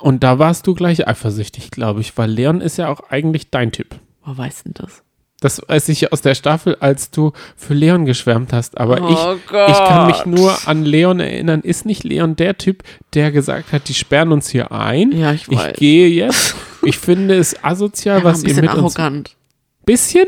[0.00, 3.72] Und da warst du gleich eifersüchtig, glaube ich, weil Leon ist ja auch eigentlich dein
[3.72, 3.98] Typ.
[4.24, 5.02] Wo weißt denn das?
[5.40, 8.76] Das weiß ich aus der Staffel, als du für Leon geschwärmt hast.
[8.76, 11.60] Aber Oh ich, ich kann mich nur an Leon erinnern.
[11.60, 12.82] Ist nicht Leon der Typ,
[13.14, 15.12] der gesagt hat, die sperren uns hier ein?
[15.12, 15.72] Ja, ich weiß.
[15.72, 16.56] Ich gehe jetzt.
[16.82, 18.96] Ich finde es asozial, war was ihr bisschen mit uns.
[18.96, 19.36] arrogant.
[19.86, 20.26] Bisschen?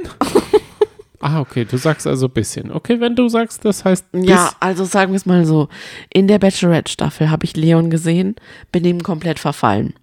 [1.21, 1.65] ah, okay.
[1.65, 2.71] Du sagst also bisschen.
[2.71, 4.07] Okay, wenn du sagst, das heißt.
[4.13, 5.69] Ja, also sagen wir es mal so.
[6.13, 8.37] In der Bachelorette-Staffel habe ich Leon gesehen,
[8.71, 9.95] bin ihm komplett verfallen.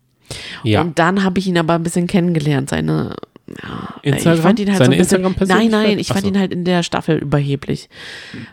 [0.64, 0.82] Ja.
[0.82, 3.16] Und dann habe ich ihn aber ein bisschen kennengelernt, seine
[3.48, 4.36] ja, Instagram?
[4.38, 5.72] Ich fand ihn halt Seine so ein bisschen, Instagram-Persönlichkeit?
[5.72, 6.28] Nein, nein, ich fand so.
[6.28, 7.90] ihn halt in der Staffel überheblich.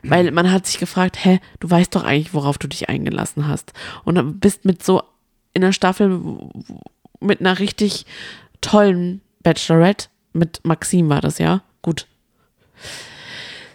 [0.03, 3.73] Weil man hat sich gefragt, hä, du weißt doch eigentlich, worauf du dich eingelassen hast.
[4.05, 5.03] Und bist mit so
[5.53, 6.21] in der Staffel
[7.21, 8.07] mit einer richtig
[8.61, 11.63] tollen Bachelorette, mit Maxim war das, ja?
[11.83, 12.07] Gut.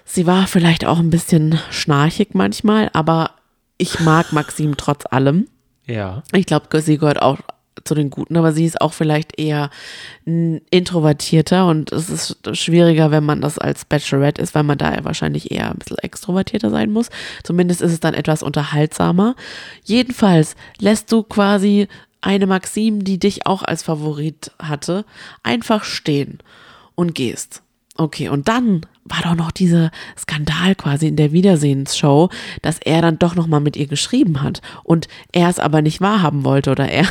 [0.04, 3.32] Sie war vielleicht auch ein bisschen schnarchig manchmal, aber
[3.78, 5.48] ich mag Maxim trotz allem.
[5.86, 6.24] Ja.
[6.34, 7.40] Ich glaube, sie gehört auch
[7.84, 9.69] zu den Guten, aber sie ist auch vielleicht eher
[10.26, 15.51] introvertierter und es ist schwieriger, wenn man das als Bachelorette ist, weil man da wahrscheinlich
[15.51, 17.10] eher ein bisschen extrovertierter sein muss.
[17.43, 19.35] Zumindest ist es dann etwas unterhaltsamer.
[19.84, 21.88] Jedenfalls lässt du quasi
[22.22, 25.06] eine Maxim, die dich auch als Favorit hatte,
[25.43, 26.39] einfach stehen
[26.95, 27.61] und gehst.
[28.00, 32.30] Okay, und dann war doch noch dieser Skandal quasi in der Wiedersehensshow,
[32.62, 36.00] dass er dann doch noch mal mit ihr geschrieben hat und er es aber nicht
[36.00, 37.06] wahrhaben wollte oder er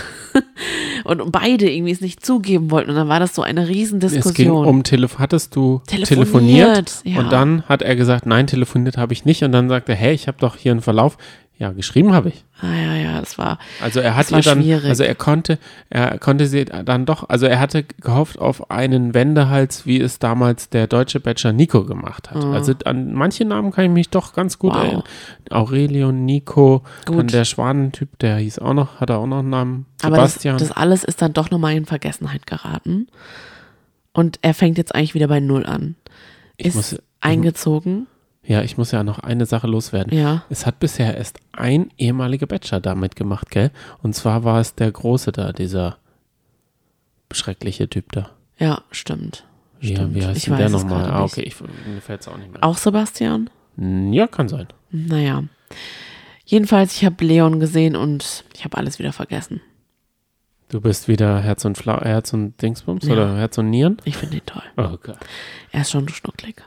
[1.04, 3.76] und beide irgendwie es nicht zugeben wollten und dann war das so eine Es ging
[3.76, 4.64] Riesendiskussion.
[4.66, 5.18] um Telefon.
[5.18, 7.00] Hattest du Telefoniert, telefoniert?
[7.04, 7.18] ja.
[7.18, 9.42] Und dann hat er gesagt, nein, telefoniert habe ich nicht.
[9.42, 11.18] Und dann sagte er, hey, ich habe doch hier einen Verlauf.
[11.60, 12.44] Ja, geschrieben habe ich.
[12.60, 14.84] ah, ja, ja, das war Also er hat ihr dann, schwierig.
[14.88, 15.58] also er konnte,
[15.90, 20.68] er konnte sie dann doch, also er hatte gehofft auf einen Wendehals, wie es damals
[20.68, 22.44] der deutsche Bachelor Nico gemacht hat.
[22.44, 24.76] Also an manche Namen kann ich mich doch ganz gut Mhm.
[24.76, 24.84] Wow.
[24.84, 25.02] erinnern.
[25.50, 27.32] Aurelio, Nico, dann Gut.
[27.32, 29.86] der Schwanentyp, der hieß auch noch, hat er auch noch einen Namen.
[30.02, 30.58] Aber das, Sebastian.
[30.58, 33.08] das alles ist dann doch nochmal in Vergessenheit geraten.
[34.12, 35.96] Und er fängt jetzt eigentlich wieder bei Null an.
[36.56, 38.06] Ich Ist muss- eingezogen.
[38.48, 40.16] Ja, ich muss ja noch eine Sache loswerden.
[40.16, 40.42] Ja.
[40.48, 43.70] Es hat bisher erst ein ehemaliger Bachelor da mitgemacht, gell?
[44.02, 45.98] Und zwar war es der Große da, dieser
[47.30, 48.30] schreckliche Typ da.
[48.58, 49.44] Ja, stimmt.
[49.80, 50.14] Ja, Stimmt.
[50.14, 51.04] wie heißt Ich denn der nochmal?
[51.08, 51.32] Ah, nicht.
[51.32, 52.64] okay, ich, mir fällt es auch nicht mehr.
[52.64, 53.48] Auch Sebastian?
[53.76, 54.12] ein.
[54.12, 54.66] Ja, kann sein.
[54.90, 55.44] Naja.
[56.44, 59.60] Jedenfalls, ich habe Leon gesehen und ich habe alles wieder vergessen.
[60.70, 63.12] Du bist wieder Herz und Fla Herz und Dingsbums Ja.
[63.12, 63.98] oder Herz und Nieren?
[64.04, 64.62] Ich finde ihn toll.
[64.76, 65.18] Oh Gott.
[65.70, 66.62] Er ist schon schnucklig.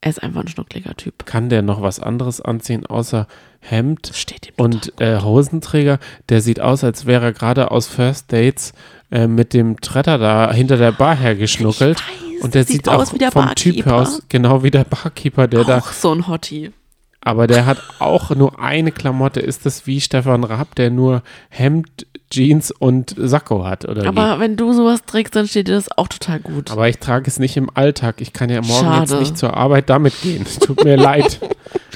[0.00, 1.26] Er ist einfach ein schnuckliger Typ.
[1.26, 3.26] Kann der noch was anderes anziehen außer
[3.60, 4.12] Hemd
[4.56, 5.98] und äh, Hosenträger?
[6.28, 8.72] Der sieht aus, als wäre er gerade aus First Dates
[9.10, 11.98] äh, mit dem Tretter da hinter der Bar hergeschnuckelt.
[11.98, 13.96] Weiß, und der sieht sieht, aus auch wie der vom Typ Barkeeper.
[13.96, 16.72] aus genau wie der Barkeeper, der da Auch so ein Hottie.
[17.20, 19.40] Aber der hat auch nur eine Klamotte.
[19.40, 23.84] Ist das wie Stefan Raab, der nur Hemd, Jeans und Sakko hat?
[23.88, 24.06] Oder wie?
[24.08, 26.70] Aber wenn du sowas trägst, dann steht dir das auch total gut.
[26.70, 28.20] Aber ich trage es nicht im Alltag.
[28.20, 29.20] Ich kann ja morgen jetzt Schade.
[29.20, 30.44] nicht zur Arbeit damit gehen.
[30.60, 31.38] Tut mir leid.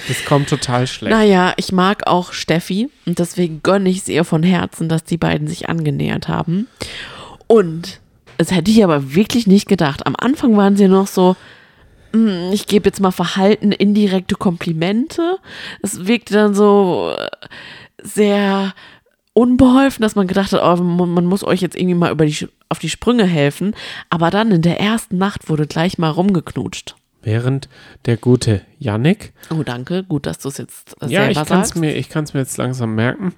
[0.09, 1.11] Das kommt total schlecht.
[1.15, 5.19] Naja, ich mag auch Steffi und deswegen gönne ich es ihr von Herzen, dass die
[5.19, 6.69] beiden sich angenähert haben.
[7.47, 8.01] Und
[8.39, 10.07] das hätte ich aber wirklich nicht gedacht.
[10.07, 11.36] Am Anfang waren sie noch so,
[12.12, 15.39] "Hm, ich gebe jetzt mal verhalten indirekte Komplimente.
[15.82, 17.28] Es wirkte dann so äh,
[18.02, 18.73] sehr
[19.32, 22.78] unbeholfen, dass man gedacht hat, oh, man muss euch jetzt irgendwie mal über die, auf
[22.78, 23.74] die Sprünge helfen.
[24.09, 26.97] Aber dann in der ersten Nacht wurde gleich mal rumgeknutscht.
[27.23, 27.69] Während
[28.07, 30.05] der gute Yannick, Oh, danke.
[30.05, 31.77] Gut, dass du es jetzt ja, selber ich kann es sagst.
[31.77, 33.35] mir, ich kann's mir jetzt langsam merken,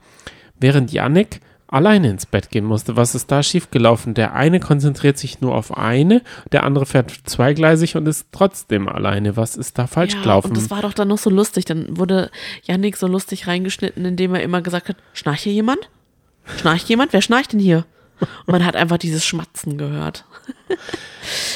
[0.59, 1.40] während Yannick
[1.73, 2.97] alleine ins Bett gehen musste.
[2.97, 4.15] Was ist da schiefgelaufen?
[4.15, 6.23] Der eine konzentriert sich nur auf eine,
[6.53, 9.36] der andere fährt zweigleisig und ist trotzdem alleine.
[9.36, 10.49] Was ist da falsch ja, gelaufen?
[10.49, 11.65] Und das war doch dann noch so lustig.
[11.65, 12.31] Dann wurde
[12.65, 15.89] Yannick so lustig reingeschnitten, indem er immer gesagt hat: Schnarcht hier jemand?
[16.59, 17.12] Schnarcht jemand?
[17.12, 17.85] Wer schnarcht denn hier?
[18.47, 20.24] Und man hat einfach dieses Schmatzen gehört.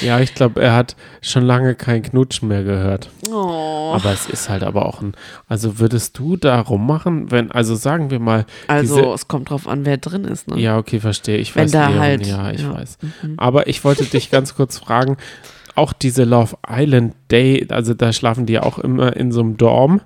[0.01, 3.09] Ja, ich glaube, er hat schon lange kein Knutschen mehr gehört.
[3.31, 3.93] Oh.
[3.95, 5.15] Aber es ist halt aber auch ein.
[5.49, 9.67] Also würdest du da rummachen, wenn, also sagen wir mal, Also, diese, es kommt drauf
[9.67, 10.49] an, wer drin ist.
[10.49, 10.61] Ne?
[10.61, 11.39] ja, okay, verstehe.
[11.39, 12.75] Ich Wenn weiß, da Leon, halt- ja, ich ja.
[12.75, 12.99] weiß.
[13.37, 15.17] Aber ich wollte dich ganz kurz fragen,
[15.75, 19.57] auch diese Love Island Day, also da schlafen die ja auch immer in so einem
[19.57, 20.01] Dorm.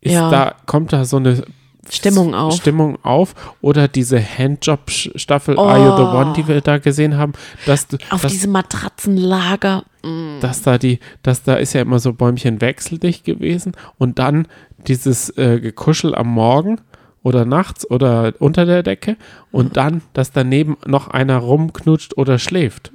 [0.00, 0.30] Ist Ja.
[0.30, 1.42] da, kommt da so eine
[1.90, 2.54] Stimmung auf.
[2.54, 6.20] Stimmung auf oder diese Handjob-Staffel Are You the Oh.
[6.20, 7.32] One, die wir da gesehen haben,
[7.66, 9.84] dass Auf dass, diesem Matratzenlager.
[10.02, 10.40] Mm.
[10.40, 14.46] dass da die, dass da ist ja immer so Bäumchen wechseldicht gewesen und dann
[14.86, 16.80] dieses äh, Gekuschel am Morgen
[17.22, 19.16] oder nachts oder unter der Decke
[19.50, 22.92] und dann, dass daneben noch einer rumknutscht oder schläft.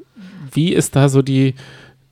[0.51, 1.55] Wie ist da so die,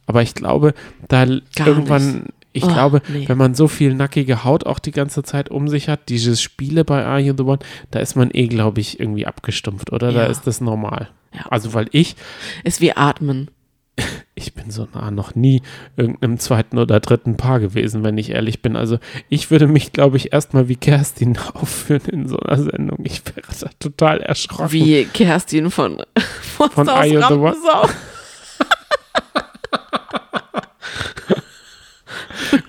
[0.08, 0.74] aber ich glaube,
[1.08, 3.28] da Gar irgendwann, ich Oh, glaube, nee.
[3.28, 6.84] wenn man so viel nackige Haut auch die ganze Zeit um sich hat, diese Spiele
[6.84, 7.60] bei Are You the One,
[7.92, 10.12] da ist man eh, glaube ich, irgendwie abgestumpft, oder?
[10.12, 10.28] Da Ja.
[10.28, 11.10] ist das normal.
[11.34, 11.46] Ja.
[11.50, 12.16] Also, weil ich,
[12.64, 13.50] Ist wie Atmen.
[14.36, 15.62] ich bin so nah noch nie
[15.98, 18.76] irgendeinem zweiten oder dritten Paar gewesen, wenn ich ehrlich bin.
[18.78, 19.00] Also
[19.30, 23.00] ich würde mich, glaube ich, erstmal wie Kerstin aufführen in so einer Sendung.
[23.04, 24.72] Ich wäre da total erschrocken.
[24.72, 26.02] Wie Kerstin von
[26.42, 27.56] Von aus Are You the One?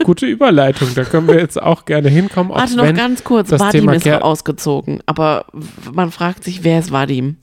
[0.05, 2.53] Gute Überleitung, da können wir jetzt auch gerne hinkommen.
[2.53, 3.49] Warte noch ganz kurz.
[3.51, 5.01] das Vadim Thema ist Ker- ausgezogen.
[5.07, 5.47] Aber
[5.93, 7.37] man fragt sich, wer ist Vadim?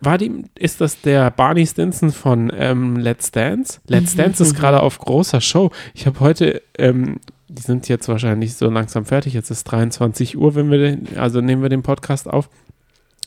[0.00, 3.80] War die, ist das der Barney Stinson von ähm, Let's Dance?
[3.88, 5.70] Let's Dance ist gerade auf großer Show.
[5.94, 7.16] Ich habe heute, ähm,
[7.48, 11.40] die sind jetzt wahrscheinlich so langsam fertig, jetzt ist 23 Uhr, wenn wir den, also
[11.40, 12.48] nehmen wir den Podcast auf.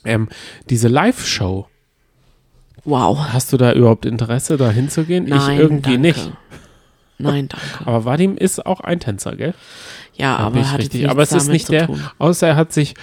[0.06, 0.30] Ähm,
[0.70, 1.68] diese Live-Show.
[2.86, 3.18] Wow.
[3.34, 5.26] Hast du da überhaupt Interesse, da hinzugehen?
[5.26, 6.00] Nein, ich irgendwie danke.
[6.08, 6.32] nicht.
[7.22, 7.88] Nein, danke.
[7.88, 9.54] Aber Vadim ist auch ein Tänzer, gell?
[10.14, 11.10] Ja, aber ich hat richtig.
[11.10, 12.02] Aber es ist nicht der, tun.
[12.20, 12.96] außer er hat sich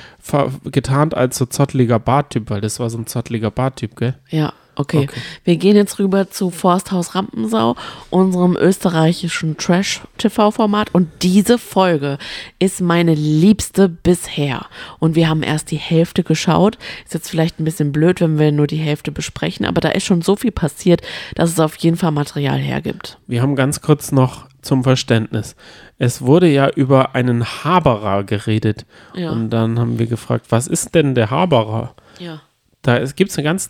[0.64, 4.14] getarnt als so zotteliger Barttyp, weil das war so ein zotteliger Barttyp, gell?
[4.28, 5.08] Ja, okay.
[5.08, 5.20] Okay.
[5.44, 7.76] Wir gehen jetzt rüber zu Forsthaus Rampensau,
[8.10, 10.94] unserem österreichischen Trash-TV-Format.
[10.94, 12.18] Und diese Folge
[12.58, 14.66] ist meine liebste bisher.
[14.98, 16.78] Und wir haben erst die Hälfte geschaut.
[17.04, 20.04] Ist jetzt vielleicht ein bisschen blöd, wenn wir nur die Hälfte besprechen, aber da ist
[20.04, 21.02] schon so viel passiert,
[21.34, 23.18] dass es auf jeden Fall Material hergibt.
[23.26, 25.56] Wir haben ganz kurz noch zum Verständnis.
[25.98, 28.86] Es wurde ja über einen Haberer geredet.
[29.14, 29.30] Ja.
[29.30, 31.94] Und dann haben wir gefragt, was ist denn der Haberer?
[32.18, 32.40] Ja.
[32.88, 33.68] Da gibt es eine ganz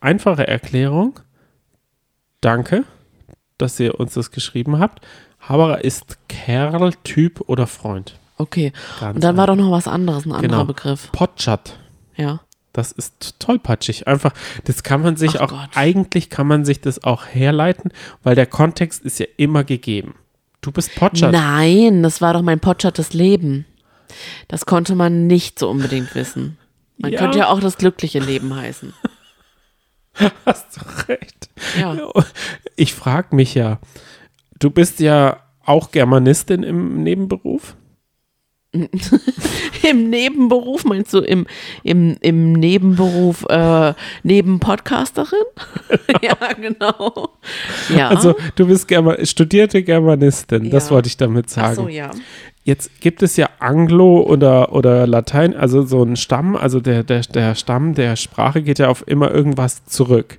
[0.00, 1.18] einfache Erklärung.
[2.40, 2.84] Danke,
[3.58, 5.04] dass ihr uns das geschrieben habt.
[5.40, 8.20] Haberer ist Kerl, Typ oder Freund.
[8.38, 8.72] Okay.
[9.00, 10.64] Ganz Und dann war doch noch was anderes, ein anderer Genau.
[10.64, 11.10] Begriff.
[11.10, 11.76] Potschat.
[12.14, 12.40] Ja.
[12.72, 14.06] Das ist tollpatschig.
[14.06, 14.32] Einfach,
[14.62, 15.70] das kann man sich Ach auch, Gott.
[15.74, 17.90] eigentlich kann man sich das auch herleiten,
[18.22, 20.14] weil der Kontext ist ja immer gegeben.
[20.60, 21.32] Du bist Potschat.
[21.32, 23.66] Nein, das war doch mein potschattes Leben.
[24.46, 26.58] Das konnte man nicht so unbedingt wissen.
[26.98, 27.18] Man Ja.
[27.18, 28.92] könnte ja auch das glückliche Leben heißen.
[30.46, 30.80] Hast du
[31.12, 31.48] recht.
[31.78, 31.96] Ja.
[32.76, 33.78] Ich frage mich ja,
[34.58, 37.76] du bist ja auch Germanistin im Nebenberuf?
[39.82, 41.46] Im Nebenberuf, meinst du im,
[41.82, 43.92] im, im Nebenberuf äh,
[44.22, 45.42] neben Podcasterin?
[46.22, 47.30] ja, genau.
[47.94, 48.08] Ja.
[48.08, 50.90] Also du bist Germa studierte Germanistin, das Ja.
[50.92, 51.74] wollte ich damit Ach sagen.
[51.74, 52.10] so, ja.
[52.64, 57.22] Jetzt gibt es ja Anglo oder, oder Latein, also so ein Stamm, also der, der,
[57.22, 60.38] der Stamm der Sprache geht ja auf immer irgendwas zurück.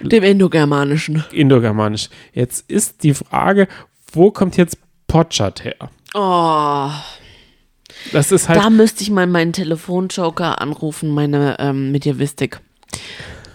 [0.00, 1.24] Dem Indogermanischen.
[1.32, 2.08] Indogermanisch.
[2.32, 3.68] Jetzt ist die Frage,
[4.12, 5.76] wo kommt jetzt Potschat her?
[6.14, 6.90] Oh,
[8.12, 11.92] Das ist halt, da müsste ich mal meinen Telefonjoker anrufen, meine ähm,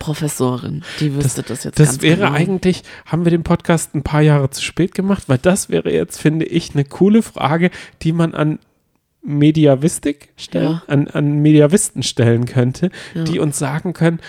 [0.08, 0.84] Medievistik-Professorin.
[1.00, 2.32] Die wüsste das, jetzt das wäre genau.
[2.32, 6.20] eigentlich, haben wir den Podcast ein paar Jahre zu spät gemacht, weil das wäre jetzt,
[6.20, 7.72] finde ich, eine coole Frage,
[8.02, 8.60] die man an
[9.24, 10.84] Mediavistik stellen, Ja.
[10.88, 14.20] an, an Mediavisten stellen könnte, die uns sagen können,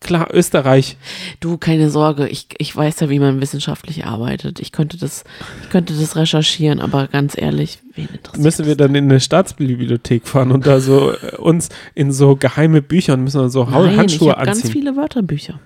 [0.00, 0.96] klar, Österreich,
[1.40, 4.60] Du, keine Sorge, ich, ich weiß ja, wie man wissenschaftlich arbeitet.
[4.60, 5.24] Ich könnte das,
[5.62, 10.26] ich könnte das recherchieren, aber ganz ehrlich, wen interessiert müssen wir dann in eine Staatsbibliothek
[10.28, 13.90] fahren und da so äh, uns in so geheime Bücher und müssen wir so Nein,
[13.92, 14.70] ich Handschuhe ganz anziehen.
[14.72, 15.60] viele Wörterbücher.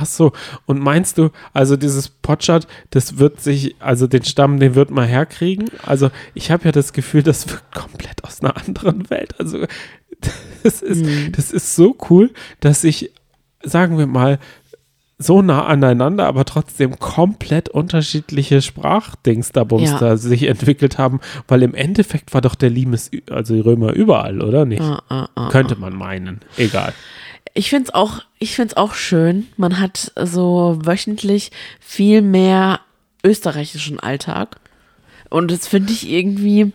[0.00, 0.32] Ach so,
[0.66, 5.08] und meinst du, also dieses Potschat, das wird sich, also den Stamm, den wird man
[5.08, 5.68] herkriegen?
[5.84, 9.34] Also ich habe ja das Gefühl, das wird komplett aus einer anderen Welt.
[9.40, 9.64] Also
[10.62, 11.32] das ist, Mhm.
[11.32, 12.30] das ist so cool,
[12.60, 13.10] dass sich,
[13.62, 14.38] sagen wir mal,
[15.20, 19.98] so nah aneinander, aber trotzdem komplett unterschiedliche Sprachdings da Ja.
[19.98, 21.18] da sich entwickelt haben,
[21.48, 24.80] weil im Endeffekt war doch der Limes, also die Römer überall, oder nicht?
[24.80, 25.48] Ah, ah, ah.
[25.48, 26.40] Könnte man meinen.
[26.56, 26.94] Egal.
[27.54, 29.48] Ich finde es auch, ich find's auch schön.
[29.56, 32.78] Man hat so wöchentlich viel mehr
[33.24, 34.60] österreichischen Alltag.
[35.30, 36.72] Und das finde ich irgendwie,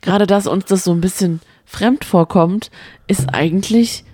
[0.00, 2.70] gerade dass uns das so ein bisschen fremd vorkommt,
[3.06, 4.04] ist eigentlich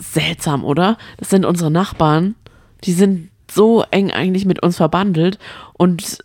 [0.00, 0.96] seltsam, oder?
[1.18, 2.34] Das sind unsere Nachbarn.
[2.84, 5.38] Die sind so eng eigentlich mit uns verbandelt.
[5.74, 6.18] Und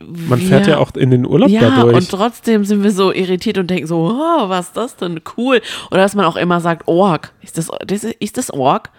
[0.00, 1.94] Man fährt ja auch in den Urlaub ja, dadurch.
[1.94, 5.60] und trotzdem sind wir so irritiert und denken so, oh, was ist das denn cool?
[5.90, 7.32] Oder dass man auch immer sagt, Org.
[7.42, 8.90] Ist das, das ist das Org?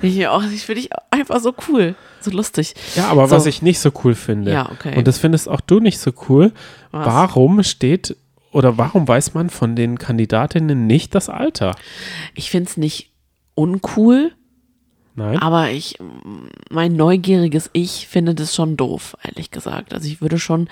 [0.00, 2.74] Ich, oh, ich finde ich einfach so cool, so lustig.
[2.94, 3.34] Ja, aber So.
[3.36, 4.96] was ich nicht so cool finde, Ja, okay.
[4.96, 6.52] und das findest auch du nicht so cool,
[6.92, 7.04] Was?
[7.06, 8.16] warum steht
[8.52, 11.74] oder warum weiß man von den Kandidatinnen nicht das Alter?
[12.36, 13.10] Ich finde es nicht
[13.54, 14.32] uncool,
[15.16, 15.38] Nein?
[15.38, 15.98] aber ich,
[16.70, 19.92] mein neugieriges Ich finde das schon doof, ehrlich gesagt.
[19.94, 20.68] Also ich würde schon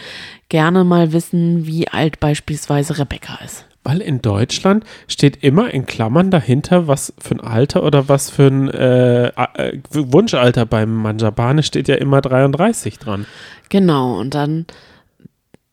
[0.49, 3.67] gerne mal wissen, wie alt beispielsweise Rebecca ist.
[3.85, 8.47] Weil in Deutschland steht immer in Klammern dahinter, was für ein Alter oder was für
[8.47, 13.27] ein äh, äh, Wunschalter beim Manjabane steht ja immer 33 dran.
[13.71, 14.67] Genau, und dann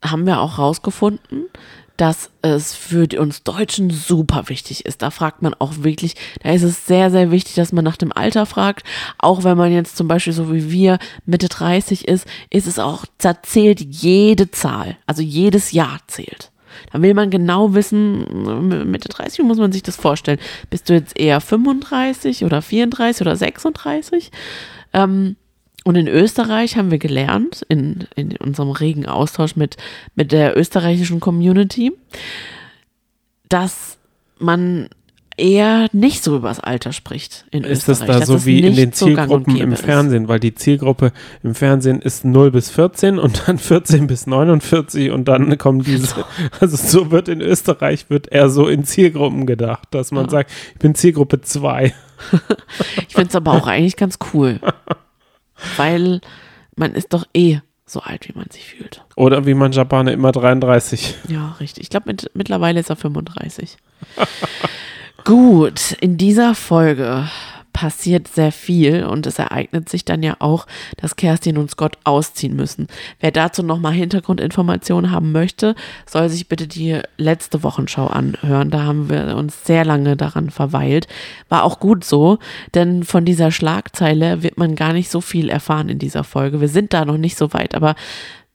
[0.04, 1.46] haben wir auch rausgefunden,
[2.00, 5.02] dass es für uns Deutschen super wichtig ist.
[5.02, 8.14] Da fragt man auch wirklich, da ist es sehr, sehr wichtig, dass man nach dem
[8.14, 8.86] Alter fragt.
[9.18, 13.06] Auch wenn man jetzt zum Beispiel so wie wir Mitte 30 ist, ist es auch,
[13.44, 14.96] zählt jede Zahl.
[15.08, 16.52] Also jedes Jahr zählt.
[16.94, 20.40] Da will man genau wissen, Mitte 30 wie muss man sich das vorstellen.
[20.70, 24.32] Bist du jetzt eher 35 oder 34 oder 36?
[24.94, 25.36] Ähm,
[25.86, 29.78] und in Österreich haben wir gelernt, in, in unserem regen Austausch mit,
[30.16, 31.92] mit der österreichischen Community,
[33.48, 33.98] dass
[34.38, 34.90] man
[35.38, 38.08] eher nicht so übers Alter spricht in ist Österreich.
[38.08, 39.84] da dass so es wie in den so Zielgruppen im ist.
[39.86, 45.12] Fernsehen, weil die Zielgruppe im Fernsehen ist 0 bis 14 und dann 14 bis 49
[45.12, 46.26] und dann kommen diese,
[46.60, 50.30] also so wird in Österreich, wird eher so in Zielgruppen gedacht, dass man Ja.
[50.32, 51.94] sagt, ich bin Zielgruppe 2.
[53.08, 54.60] Ich finde es aber auch eigentlich ganz cool.
[55.78, 56.22] Weil
[56.76, 59.04] man ist doch eh so alt, wie man sich fühlt.
[59.16, 61.16] Oder wie man Japaner immer 33.
[61.28, 61.84] Ja, richtig.
[61.84, 63.78] Ich glaube, mit, mittlerweile ist er 35.
[65.26, 67.30] Gut, in dieser Folge
[67.74, 70.68] passiert sehr viel und es ereignet sich dann ja auch,
[70.98, 72.88] dass Kerstin und Scott ausziehen müssen.
[73.20, 75.76] Wer dazu nochmal Hintergrundinformationen haben möchte,
[76.06, 78.70] soll sich bitte die letzte Wochenschau anhören.
[78.70, 81.08] Da haben wir uns sehr lange daran verweilt.
[81.48, 82.40] War auch gut so,
[82.76, 86.62] denn von dieser Schlagzeile wird man gar nicht so viel erfahren in dieser Folge.
[86.62, 87.96] Wir sind da noch nicht so weit, aber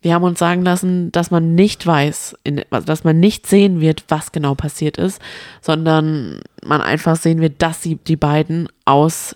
[0.05, 3.81] wir haben uns sagen lassen, dass man nicht weiß, in, also dass man nicht sehen
[3.81, 5.19] wird, was genau passiert ist,
[5.63, 9.35] sondern man einfach sehen wird, dass sie die beiden aus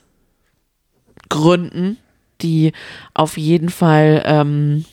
[1.31, 1.97] Gründen,
[2.43, 2.73] die
[3.15, 4.85] auf jeden Fall ähm,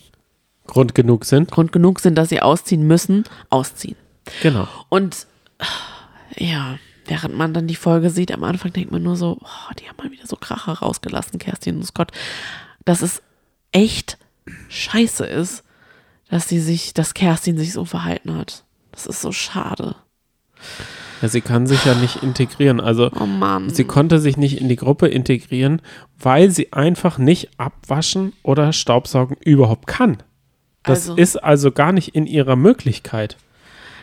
[0.66, 1.52] Grund genug sind.
[1.52, 3.98] Grund genug sind, dass sie ausziehen müssen, ausziehen.
[4.42, 4.70] Genau.
[4.88, 5.28] Und
[6.38, 9.90] ja, während man dann die Folge sieht, am Anfang denkt man nur so, oh, die
[9.90, 12.14] haben mal wieder so Kracher rausgelassen, Kerstin und Scott,
[12.86, 13.22] dass es
[13.74, 14.18] echt
[14.70, 15.65] scheiße ist,
[16.36, 18.66] dass sie sich, dass Kerstin sich so verhalten hat.
[18.92, 19.96] Das ist so schade.
[21.22, 22.82] Ja, sie kann sich ja nicht integrieren.
[22.82, 25.82] Also Oh sie konnte sich nicht in die Gruppe integrieren,
[26.20, 30.18] weil sie einfach nicht abwaschen oder Staubsaugen überhaupt kann.
[30.84, 33.38] Das Also- ist also gar nicht in ihrer Möglichkeit.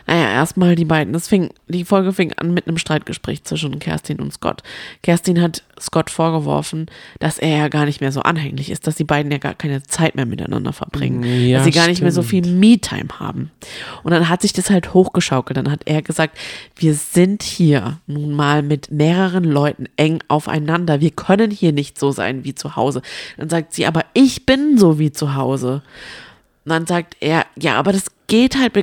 [0.05, 1.13] Naja, erstmal die beiden.
[1.13, 4.63] Das fing, die Folge fing an mit einem Streitgespräch zwischen Kerstin und Scott.
[5.01, 6.87] Kerstin hat Scott vorgeworfen,
[7.19, 9.83] dass er ja gar nicht mehr so anhänglich ist, dass die beiden ja gar keine
[9.83, 11.23] Zeit mehr miteinander verbringen.
[11.23, 13.51] Ja, dass sie gar nicht mehr so viel Me-Time haben.
[14.03, 15.57] Und dann hat sich das halt hochgeschaukelt.
[15.57, 16.37] Dann hat er gesagt,
[16.75, 21.01] wir sind hier nun mal mit mehreren Leuten eng aufeinander.
[21.01, 23.01] Wir können hier nicht so sein wie zu Hause.
[23.37, 25.81] Dann sagt sie, aber ich bin so wie zu Hause.
[26.65, 28.73] Und dann sagt er, ja, aber das geht halt,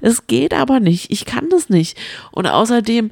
[0.00, 1.98] es geht aber nicht, ich kann das nicht.
[2.30, 3.10] Und außerdem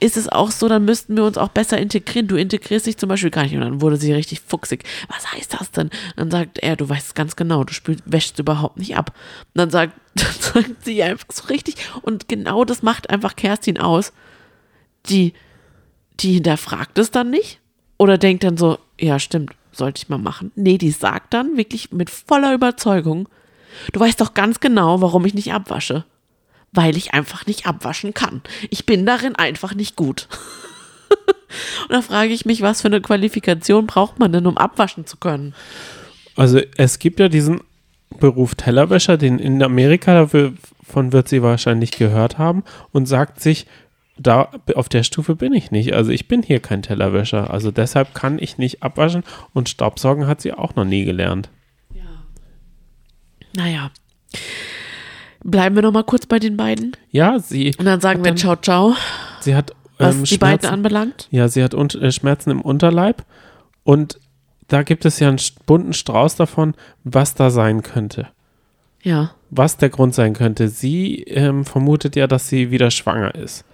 [0.00, 2.28] ist es auch so, dann müssten wir uns auch besser integrieren.
[2.28, 3.54] Du integrierst dich zum Beispiel gar nicht.
[3.54, 4.84] Und dann wurde sie richtig fuchsig.
[5.08, 5.90] Was heißt das denn?
[6.16, 9.12] dann sagt er, du weißt es ganz genau, du spül, wäschst überhaupt nicht ab.
[9.54, 11.76] Und dann sagt, dann sagt sie einfach so richtig.
[12.02, 14.12] Und genau das macht einfach Kerstin aus.
[15.08, 15.32] Die,
[16.20, 17.60] die hinterfragt es dann nicht
[17.96, 20.52] oder denkt dann so, ja, stimmt, sollte ich mal machen.
[20.54, 23.28] Nee, die sagt dann wirklich mit voller Überzeugung,
[23.92, 26.04] du weißt doch ganz genau, warum ich nicht abwasche.
[26.72, 28.42] Weil ich einfach nicht abwaschen kann.
[28.70, 30.28] Ich bin darin einfach nicht gut.
[31.88, 35.16] Und da frage ich mich, was für eine Qualifikation braucht man denn, um abwaschen zu
[35.16, 35.54] können?
[36.36, 37.62] Also es gibt ja diesen
[38.20, 43.66] Beruf Tellerwäscher, den in Amerika, davon wird sie wahrscheinlich gehört haben und sagt sich,
[44.18, 45.92] da auf der Stufe bin ich nicht.
[45.94, 47.50] Also ich bin hier kein Tellerwäscher.
[47.50, 49.22] Also deshalb kann ich nicht abwaschen
[49.54, 51.50] und Staubsaugen hat sie auch noch nie gelernt.
[53.58, 53.90] Naja.
[55.42, 56.92] Bleiben wir noch mal kurz bei den beiden.
[57.10, 58.94] Ja, sie, Und dann sagen wir dann- ciao, ciao,
[59.40, 60.74] sie hat was ähm, die beiden Schmerzen.
[60.74, 61.28] anbelangt.
[61.32, 63.24] Ja, sie hat un äh, Schmerzen im Unterleib
[63.82, 64.20] und
[64.68, 68.28] da gibt es ja einen bunten Strauß davon, was da sein könnte.
[69.02, 69.32] Ja.
[69.50, 70.68] Was der Grund sein könnte.
[70.68, 73.64] Sie ähm, vermutet ja, dass sie wieder schwanger ist.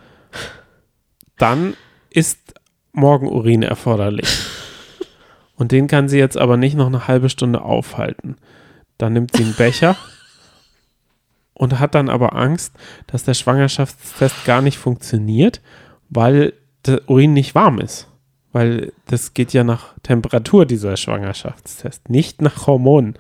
[1.37, 1.75] Dann
[2.11, 2.55] ist
[2.93, 4.29] Morgenurin erforderlich.
[5.57, 8.37] Und den kann sie jetzt aber nicht noch eine halbe Stunde aufhalten.
[9.05, 9.97] Dann nimmt sie einen Becher
[11.53, 12.73] und hat dann aber Angst,
[13.07, 15.61] dass der Schwangerschaftstest gar nicht funktioniert,
[16.09, 16.55] weil
[16.87, 18.09] der Urin nicht warm ist.
[18.53, 23.19] Weil das geht ja nach Temperatur, dieser Schwangerschaftstest, nicht nach Hormonen.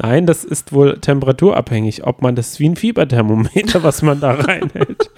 [0.00, 5.10] Nein, das ist wohl temperaturabhängig, ob man das wie ein Fieberthermometer, was man da reinhält.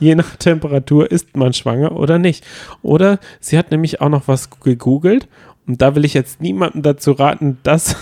[0.00, 2.42] Je nach Temperatur ist man schwanger oder nicht.
[2.80, 5.28] Oder sie hat nämlich auch noch was gegoogelt
[5.66, 7.94] und da will ich jetzt niemandem dazu raten, das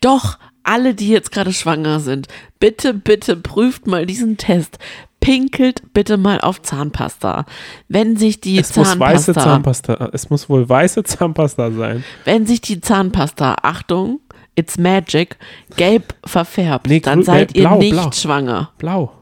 [0.00, 2.28] Doch, alle, die jetzt gerade schwanger sind,
[2.60, 4.78] bitte, bitte prüft mal diesen Test.
[5.20, 7.44] Pinkelt bitte mal auf Zahnpasta.
[7.88, 12.04] Wenn sich die es muss weiße Zahnpasta, Zahnpasta, es muss wohl weiße Zahnpasta sein.
[12.24, 14.20] wenn sich die Zahnpasta, Achtung,
[14.54, 15.36] it's magic,
[15.76, 18.12] gelb verfärbt, Nee, dann seid äh, ihr blau, nicht blau.
[18.12, 18.70] schwanger.
[18.78, 19.12] Blau.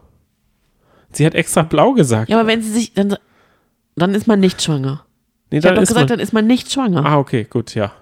[1.13, 2.29] Sie hat extra blau gesagt.
[2.29, 3.17] Ja, aber wenn sie sich, dann,
[3.95, 5.07] dann ist man nicht schwanger.
[5.51, 7.07] nee, Ich habe doch gesagt, man, dann ist man nicht schwanger.
[7.07, 7.93] Ah, okay, gut, ja.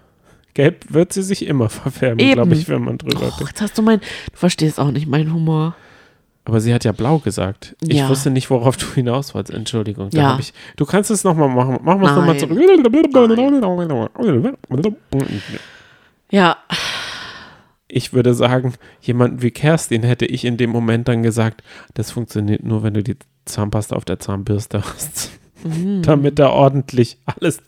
[0.55, 3.83] Gelb wird sie sich immer verfärben, glaube ich, wenn man drüber Och, jetzt hast du
[3.83, 5.75] mein, du verstehst auch nicht meinen Humor.
[6.47, 7.75] Aber sie hat ja blau gesagt.
[7.81, 8.09] Ich Ja.
[8.09, 9.57] wusste nicht, worauf du hinaus wolltest.
[9.57, 10.11] Entschuldigung.
[10.13, 10.37] Ja.
[10.39, 11.79] ich, du kannst es nochmal machen.
[11.83, 12.59] Machen wir es nochmal zurück.
[16.31, 16.57] Ja,
[17.89, 21.63] Ich würde sagen, jemand wie Kerstin hätte ich in dem Moment dann gesagt,
[21.95, 23.17] das funktioniert nur, wenn du die
[23.47, 25.31] Zahnpasta auf der Zahnbürste hast.
[26.03, 27.63] damit da ordentlich alles,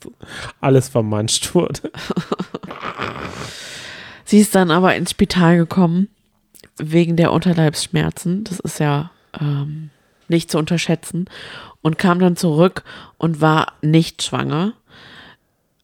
[0.61, 1.81] alles vermanscht wurde.
[4.27, 6.09] Sie ist dann aber ins Spital gekommen
[6.77, 8.43] wegen der Unterleibsschmerzen.
[8.45, 9.91] Das ist ja ähm,
[10.29, 11.27] nicht zu unterschätzen.
[11.81, 12.83] Und kam dann zurück
[13.17, 14.73] und war nicht schwanger,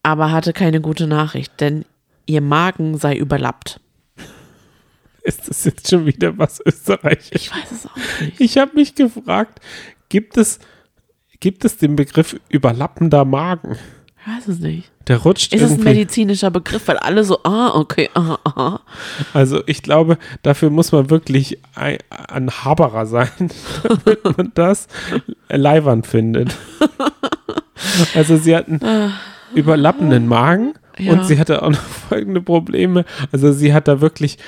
[0.03, 1.85] aber hatte keine gute Nachricht, denn
[2.27, 3.79] ihr Magen sei überlappt.
[5.23, 7.31] Ist das jetzt schon wieder was Österreichisches?
[7.43, 8.41] Ich weiß es auch nicht.
[8.41, 9.61] Ich habe mich gefragt,
[10.09, 10.59] gibt es,
[11.39, 13.79] gibt es den Begriff überlappender Magen?
[14.25, 14.91] Ich weiß es nicht.
[15.09, 18.81] Der rutscht Ist es ein medizinischer Begriff, weil alle so, ah, okay, ah, ah.
[19.35, 23.29] Also ich glaube, dafür muss man wirklich ein, ein Haberer sein,
[23.83, 24.87] damit man das
[25.49, 26.57] leiwand findet.
[28.15, 28.81] Also sie hatten
[29.55, 31.13] überlappenden Magen Ja.
[31.15, 33.05] und sie hatte auch noch folgende Probleme.
[33.33, 34.39] Also sie hat da wirklich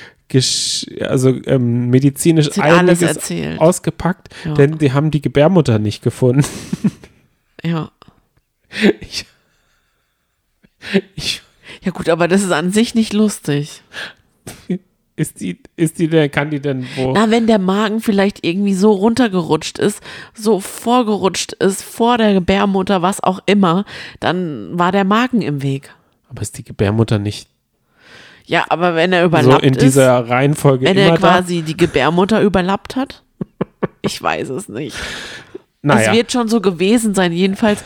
[1.01, 3.59] also ähm, medizinisch Sie alles erzählt.
[3.59, 4.53] ausgepackt, Ja.
[4.53, 6.45] denn die haben die Gebärmutter nicht gefunden.
[7.63, 7.91] Ja.
[8.99, 9.25] Ich,
[11.15, 11.41] ich,
[11.83, 13.81] Ja gut, aber das ist an sich nicht lustig.
[15.15, 17.13] ist die, ist die denn, kann die denn wo?
[17.13, 20.01] Na, wenn der Magen vielleicht irgendwie so runtergerutscht ist,
[20.33, 23.85] so vorgerutscht ist, vor der Gebärmutter, was auch immer,
[24.19, 25.93] dann war der Magen im Weg.
[26.29, 27.47] Aber ist die Gebärmutter nicht
[28.45, 32.41] Ja, aber wenn er so überlappt in ist, dieser Reihenfolge wenn er quasi die Gebärmutter
[32.41, 33.23] überlappt hat,
[34.01, 34.97] ich weiß es nicht.
[35.81, 35.95] da?
[35.95, 37.31] Naja, Es wird schon so gewesen sein.
[37.31, 37.83] Jedenfalls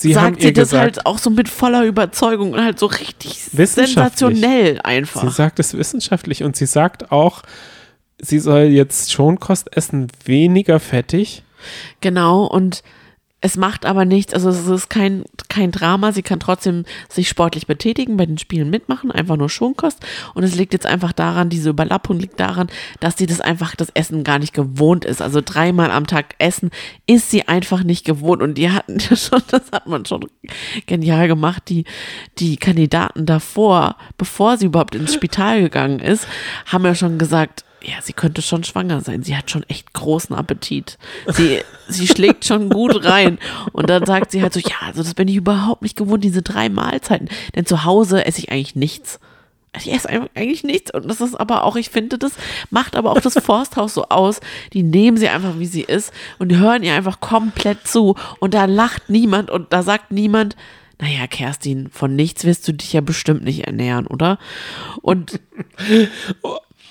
[0.00, 3.42] sie sagt sie das gesagt, halt auch so mit voller Überzeugung und halt so richtig
[3.52, 5.20] sensationell einfach.
[5.22, 7.42] sie sagt es wissenschaftlich und sie sagt auch,
[8.18, 11.42] sie soll jetzt Schonkost essen, weniger fettig.
[12.00, 12.82] Genau, und
[13.42, 17.66] es macht aber nichts, also es ist kein, kein Drama, sie kann trotzdem sich sportlich
[17.66, 20.04] betätigen, bei den Spielen mitmachen, einfach nur Schonkost.
[20.34, 22.68] Und es liegt jetzt einfach daran, diese Überlappung liegt daran,
[23.00, 25.22] dass sie das einfach, das Essen gar nicht gewohnt ist.
[25.22, 26.70] Also dreimal am Tag essen
[27.06, 28.42] ist sie einfach nicht gewohnt.
[28.42, 30.26] Und die hatten ja schon, das hat man schon
[30.84, 31.84] genial gemacht, die,
[32.38, 36.26] die Kandidaten davor, bevor sie überhaupt ins Spital gegangen ist,
[36.66, 39.22] haben ja schon gesagt, ja, sie könnte schon schwanger sein.
[39.22, 40.98] Sie hat schon echt großen Appetit.
[41.26, 43.38] Sie, sie schlägt schon gut rein.
[43.72, 46.42] Und dann sagt sie halt so, ja, also das bin ich überhaupt nicht gewohnt, diese
[46.42, 47.28] drei Mahlzeiten.
[47.54, 49.18] Denn zu Hause esse ich eigentlich nichts.
[49.76, 50.92] Ich esse eigentlich nichts.
[50.92, 52.32] Und das ist aber auch, ich finde, das
[52.70, 54.40] macht aber auch das Forsthaus so aus.
[54.72, 58.16] Die nehmen sie einfach, wie sie ist und hören ihr einfach komplett zu.
[58.40, 60.56] Und da lacht niemand und da sagt niemand,
[61.00, 64.38] naja, Kerstin, von nichts wirst du dich ja bestimmt nicht ernähren, oder?
[65.00, 65.40] Und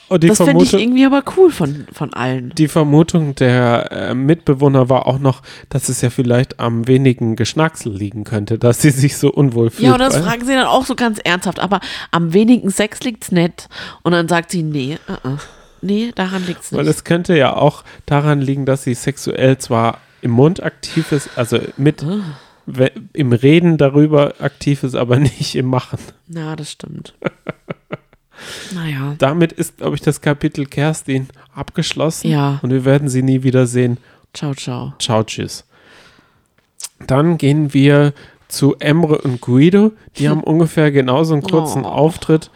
[0.09, 2.51] Und die, das finde ich irgendwie aber cool von, von allen.
[2.57, 7.93] die Vermutung der äh, Mitbewohner war auch noch, dass es ja vielleicht am wenigen Geschnacksel
[7.93, 9.87] liegen könnte, dass sie sich so unwohl fühlt.
[9.87, 11.59] Ja, und das weil- fragen sie dann auch so ganz ernsthaft.
[11.59, 11.79] Aber
[12.11, 13.69] am wenigen Sex liegt's nicht.
[14.01, 15.37] Und dann sagt sie, nee, uh -uh.
[15.81, 16.95] nee, daran liegt's Weil nicht.
[16.95, 21.59] es könnte ja auch daran liegen, dass sie sexuell zwar im Mund aktiv ist, also
[21.77, 22.03] mit
[22.65, 25.99] we- im Reden darüber aktiv ist, aber nicht im Machen.
[26.27, 27.13] Na, das stimmt.
[28.73, 29.15] naja.
[29.17, 32.29] Damit ist, glaube ich, das Kapitel Kerstin abgeschlossen.
[32.29, 32.59] Ja.
[32.61, 33.97] Und wir werden sie nie wieder sehen.
[34.33, 34.93] Ciao, ciao.
[34.99, 35.65] Ciao, tschüss.
[37.07, 38.13] Dann gehen wir
[38.47, 39.91] zu Emre und Guido.
[40.17, 41.89] Die haben ungefähr genauso einen kurzen Oh.
[41.89, 42.51] Auftritt.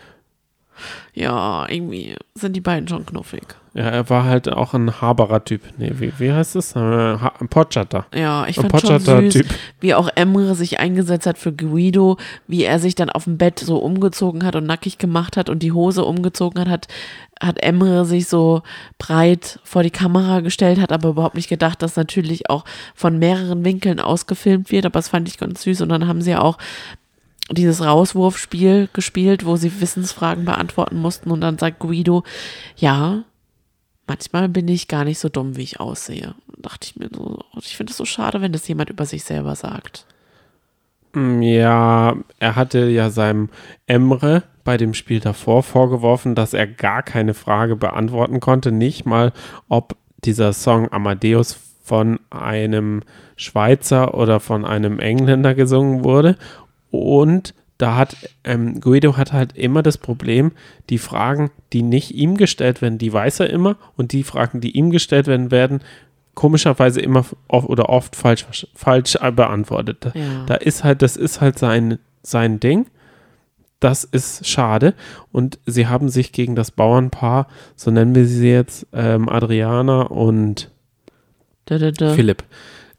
[1.14, 3.44] Ja, irgendwie sind die beiden schon knuffig.
[3.76, 5.62] Ja, er war halt auch ein Haberer Typ.
[5.80, 6.76] Nee, wie, wie heißt es?
[6.76, 8.06] Äh, ein Potschatter.
[8.14, 9.48] Ja, ich fand schon Potschatter süß, Typ.
[9.80, 12.18] wie auch Emre sich eingesetzt hat für Guido,
[12.48, 15.64] wie er sich dann auf dem Bett so umgezogen hat und nackig gemacht hat und
[15.64, 16.88] die Hose umgezogen hat, hat,
[17.42, 18.62] hat Emre sich so
[19.00, 23.66] breit vor die Kamera gestellt, hat aber überhaupt nicht gedacht, dass natürlich auch von mehreren
[23.66, 26.60] Winkeln ausgefilmt wird, aber das fand ich ganz süß und dann haben sie ja auch
[27.50, 32.24] dieses Rauswurfspiel gespielt, wo sie Wissensfragen beantworten mussten und dann sagt Guido,
[32.78, 33.24] ja,
[34.08, 36.36] manchmal bin ich gar nicht so dumm, wie ich aussehe.
[36.48, 39.24] Da dachte ich mir so, ich finde es so schade, wenn das jemand über sich
[39.24, 40.06] selber sagt.
[41.14, 43.50] Mm, Ja, er hatte ja seinem
[43.88, 49.34] Emre bei dem Spiel davor vorgeworfen, dass er gar keine Frage beantworten konnte, nicht mal,
[49.68, 53.02] ob dieser Song Amadeus von einem
[53.36, 56.38] Schweizer oder von einem Engländer gesungen wurde.
[56.92, 60.52] Und da hat ähm, Guido hat halt immer das Problem,
[60.90, 64.72] die Fragen, die nicht ihm gestellt werden, die weiß er immer und die Fragen, die
[64.72, 65.82] ihm gestellt werden, werden
[66.36, 68.46] komischerweise immer oft oder oft falsch,
[68.76, 70.12] falsch beantwortet.
[70.14, 70.46] Ja.
[70.46, 72.88] Da ist halt, das ist halt sein, sein Ding.
[73.80, 74.94] Das ist schade.
[75.32, 80.72] Und sie haben sich gegen das Bauernpaar, so nennen wir sie jetzt, ähm, Adriana und
[81.66, 82.14] Da, da, da.
[82.14, 82.44] Philipp,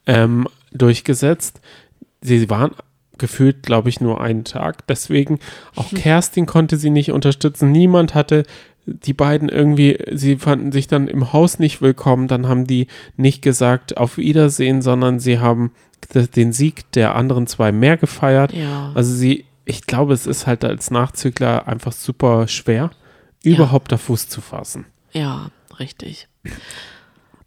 [0.07, 1.61] ähm, durchgesetzt.
[2.21, 2.73] Sie waren
[3.19, 4.87] gefühlt, glaube ich, nur einen Tag.
[4.87, 5.39] Deswegen
[5.77, 7.73] auch Kerstin konnte sie nicht unterstützen.
[7.73, 8.45] Niemand hatte
[8.87, 12.29] die beiden irgendwie, sie fanden sich dann im Haus nicht willkommen.
[12.29, 12.87] Dann haben die
[13.17, 15.73] nicht gesagt auf Wiedersehen, sondern sie haben
[16.13, 18.53] den Sieg der anderen zwei mehr gefeiert.
[18.53, 18.93] Ja.
[18.95, 22.91] Also sie, ich glaube, es ist halt als Nachzügler einfach super schwer,
[23.43, 24.85] überhaupt da Fuß zu fassen.
[25.13, 26.29] Ja, richtig.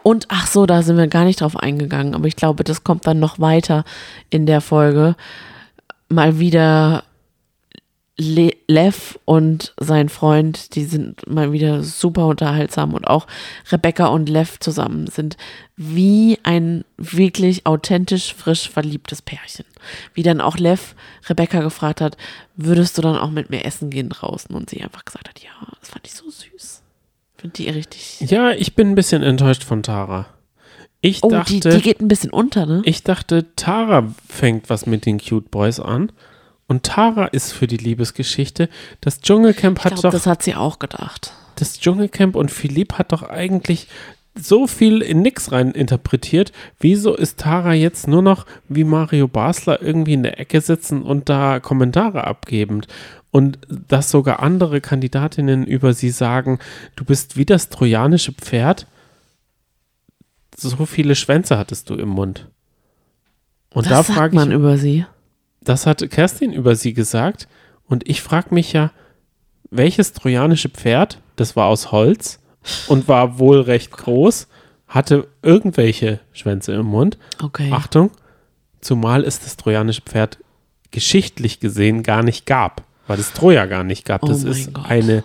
[0.01, 3.05] Und ach so, da sind wir gar nicht drauf eingegangen, aber ich glaube, das kommt
[3.05, 3.83] dann noch weiter
[4.29, 5.15] in der Folge.
[6.09, 7.03] Mal wieder
[8.19, 13.27] Le Lev und sein Freund, die sind mal wieder super unterhaltsam und auch
[13.71, 15.37] Rebecca und Lev zusammen sind
[15.75, 19.65] wie ein wirklich authentisch frisch verliebtes Pärchen.
[20.15, 20.95] Wie dann auch Lev
[21.29, 22.17] Rebecca gefragt hat,
[22.55, 24.55] würdest du dann auch mit mir essen gehen draußen?
[24.55, 26.81] Und sie einfach gesagt hat, ja, das fand ich so süß.
[27.35, 28.19] Finde die richtig.
[28.21, 30.25] Ja, ich bin ein bisschen enttäuscht von Tara.
[31.01, 32.81] Ich Oh, dachte, die, die geht ein bisschen unter, ne?
[32.85, 36.11] ich dachte, Tara fängt was mit den Cute Boys an.
[36.67, 38.67] Und Tara ist für die Liebesgeschichte.
[38.99, 41.31] Das Dschungelcamp hat glaube, doch das hat sie auch gedacht.
[41.55, 43.87] das Dschungelcamp und Philipp hat doch eigentlich
[44.35, 46.51] so viel in nix rein interpretiert.
[46.79, 51.29] Wieso ist Tara jetzt nur noch wie Mario Basler irgendwie in der Ecke sitzen und
[51.29, 52.81] da Kommentare abgeben?
[53.31, 56.59] Und dass sogar andere Kandidatinnen über sie sagen,
[56.95, 58.87] du bist wie das trojanische Pferd.
[60.59, 62.47] So viele Schwänze hattest du im Mund.
[63.73, 65.05] Und das da sagt frage man ich, über sie.
[65.61, 67.47] das hat Kerstin über sie gesagt.
[67.85, 68.91] Und ich frage mich ja,
[69.69, 72.39] welches trojanische Pferd, das war aus Holz
[72.87, 74.47] und war wohl recht groß,
[74.87, 77.17] hatte irgendwelche Schwänze im Mund.
[77.41, 77.69] Okay.
[77.71, 78.11] Achtung,
[78.81, 80.39] zumal es das trojanische Pferd
[80.91, 84.23] geschichtlich gesehen gar nicht gab, weil es Troja gar nicht gab.
[84.23, 84.85] Oh Das mein ist Gott.
[84.89, 85.23] eine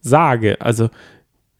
[0.00, 0.60] Sage.
[0.60, 0.90] Also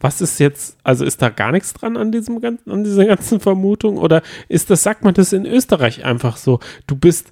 [0.01, 3.97] was ist jetzt, also ist da gar nichts dran an diesem an dieser ganzen Vermutung?
[3.97, 6.61] Oder ist das, sagt man das in Österreich einfach so?
[6.87, 7.29] Du bist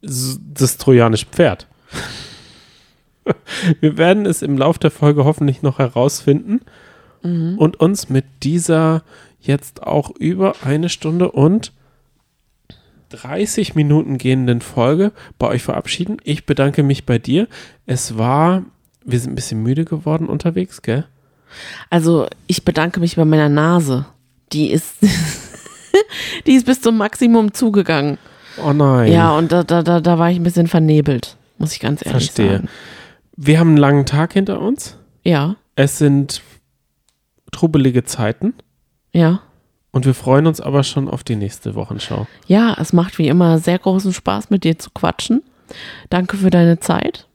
[0.00, 1.66] das trojanische Pferd.
[3.80, 6.60] Wir werden es im Lauf der Folge hoffentlich noch herausfinden
[7.24, 7.56] Mhm.
[7.58, 9.02] und uns mit dieser
[9.40, 11.72] jetzt auch über eine Stunde und
[13.08, 16.18] 30 Minuten gehenden Folge bei euch verabschieden.
[16.24, 17.48] Ich bedanke mich bei dir.
[17.86, 18.64] Es war,
[19.04, 21.06] wir sind ein bisschen müde geworden unterwegs, gell?
[21.90, 24.06] Also, ich bedanke mich bei meiner Nase.
[24.52, 24.96] Die ist,
[26.46, 28.18] die ist bis zum Maximum zugegangen.
[28.64, 29.12] Oh nein.
[29.12, 32.26] Ja, und da, da, da, da war ich ein bisschen vernebelt, muss ich ganz ehrlich
[32.26, 32.52] Verstehe.
[32.58, 32.68] sagen.
[33.36, 34.96] Wir haben einen langen Tag hinter uns.
[35.24, 36.42] Ja, Es sind
[37.50, 38.52] trubbelige Zeiten
[39.12, 39.40] ja.
[39.90, 42.26] und wir freuen uns aber schon auf die nächste Wochenschau.
[42.46, 45.42] Ja, es macht wie immer sehr großen Spaß, mit dir zu quatschen.
[46.10, 47.26] Danke für deine Zeit.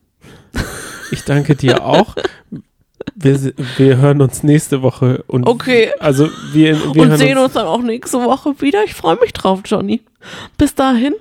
[1.11, 2.15] Ich danke dir auch.
[3.21, 5.89] Wir, wir hören uns nächste Woche und Okay.
[5.99, 8.83] also wir, wir und sehen uns dann auch nächste Woche wieder.
[8.85, 10.01] Ich freue mich drauf, Johnny.
[10.57, 11.13] Bis dahin,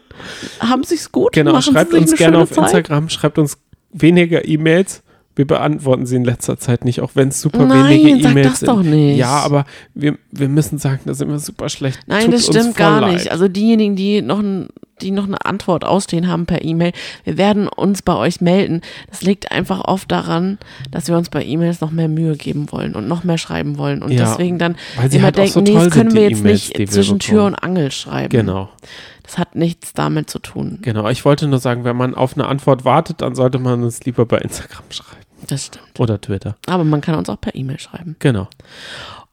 [0.61, 1.33] haben Sich's gut.
[1.33, 2.65] Genau, machen Sie schreibt uns gerne auf Zeit.
[2.65, 3.59] Instagram, schreibt uns
[3.93, 5.03] weniger E-Mails.
[5.35, 8.59] Wir beantworten sie in letzter Zeit nicht, auch wenn es super Nein, wenige E-Mails das
[8.61, 8.69] sind.
[8.69, 9.17] doch nicht.
[9.17, 12.01] Ja, aber wir, wir müssen sagen, da sind wir super schlecht.
[12.07, 13.15] Nein, Tut das uns stimmt gar leid.
[13.15, 13.31] nicht.
[13.31, 14.69] Also diejenigen, die noch, ein,
[14.99, 16.93] die noch eine Antwort ausstehen haben per E-Mail,
[17.25, 18.83] wir werden uns bei euch melden.
[19.11, 20.59] Das liegt einfach oft daran,
[20.91, 24.03] dass wir uns bei E-Mails noch mehr Mühe geben wollen und noch mehr schreiben wollen.
[24.03, 24.77] Und Ja, deswegen dann
[25.11, 27.19] immer halt auch so denken, nee, das können wir jetzt E-Mails, die wir nicht zwischen
[27.19, 28.29] Tür und Angel schreiben.
[28.31, 28.69] Genau,
[29.23, 30.79] Das hat nichts damit zu tun.
[30.83, 31.09] genau.
[31.09, 34.25] Ich wollte nur sagen, wenn man auf eine Antwort wartet, dann sollte man uns lieber
[34.27, 35.99] bei Instagram schreiben Das stimmt.
[35.99, 36.57] oder Twitter.
[36.67, 38.17] Aber man kann uns auch per E-Mail schreiben.
[38.19, 38.49] Genau.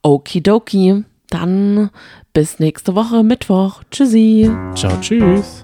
[0.01, 1.03] Okidoki.
[1.29, 1.89] Dann
[2.35, 3.81] bis nächste Woche, Mittwoch.
[3.89, 4.51] Tschüssi.
[4.75, 5.63] Ciao, tschüss.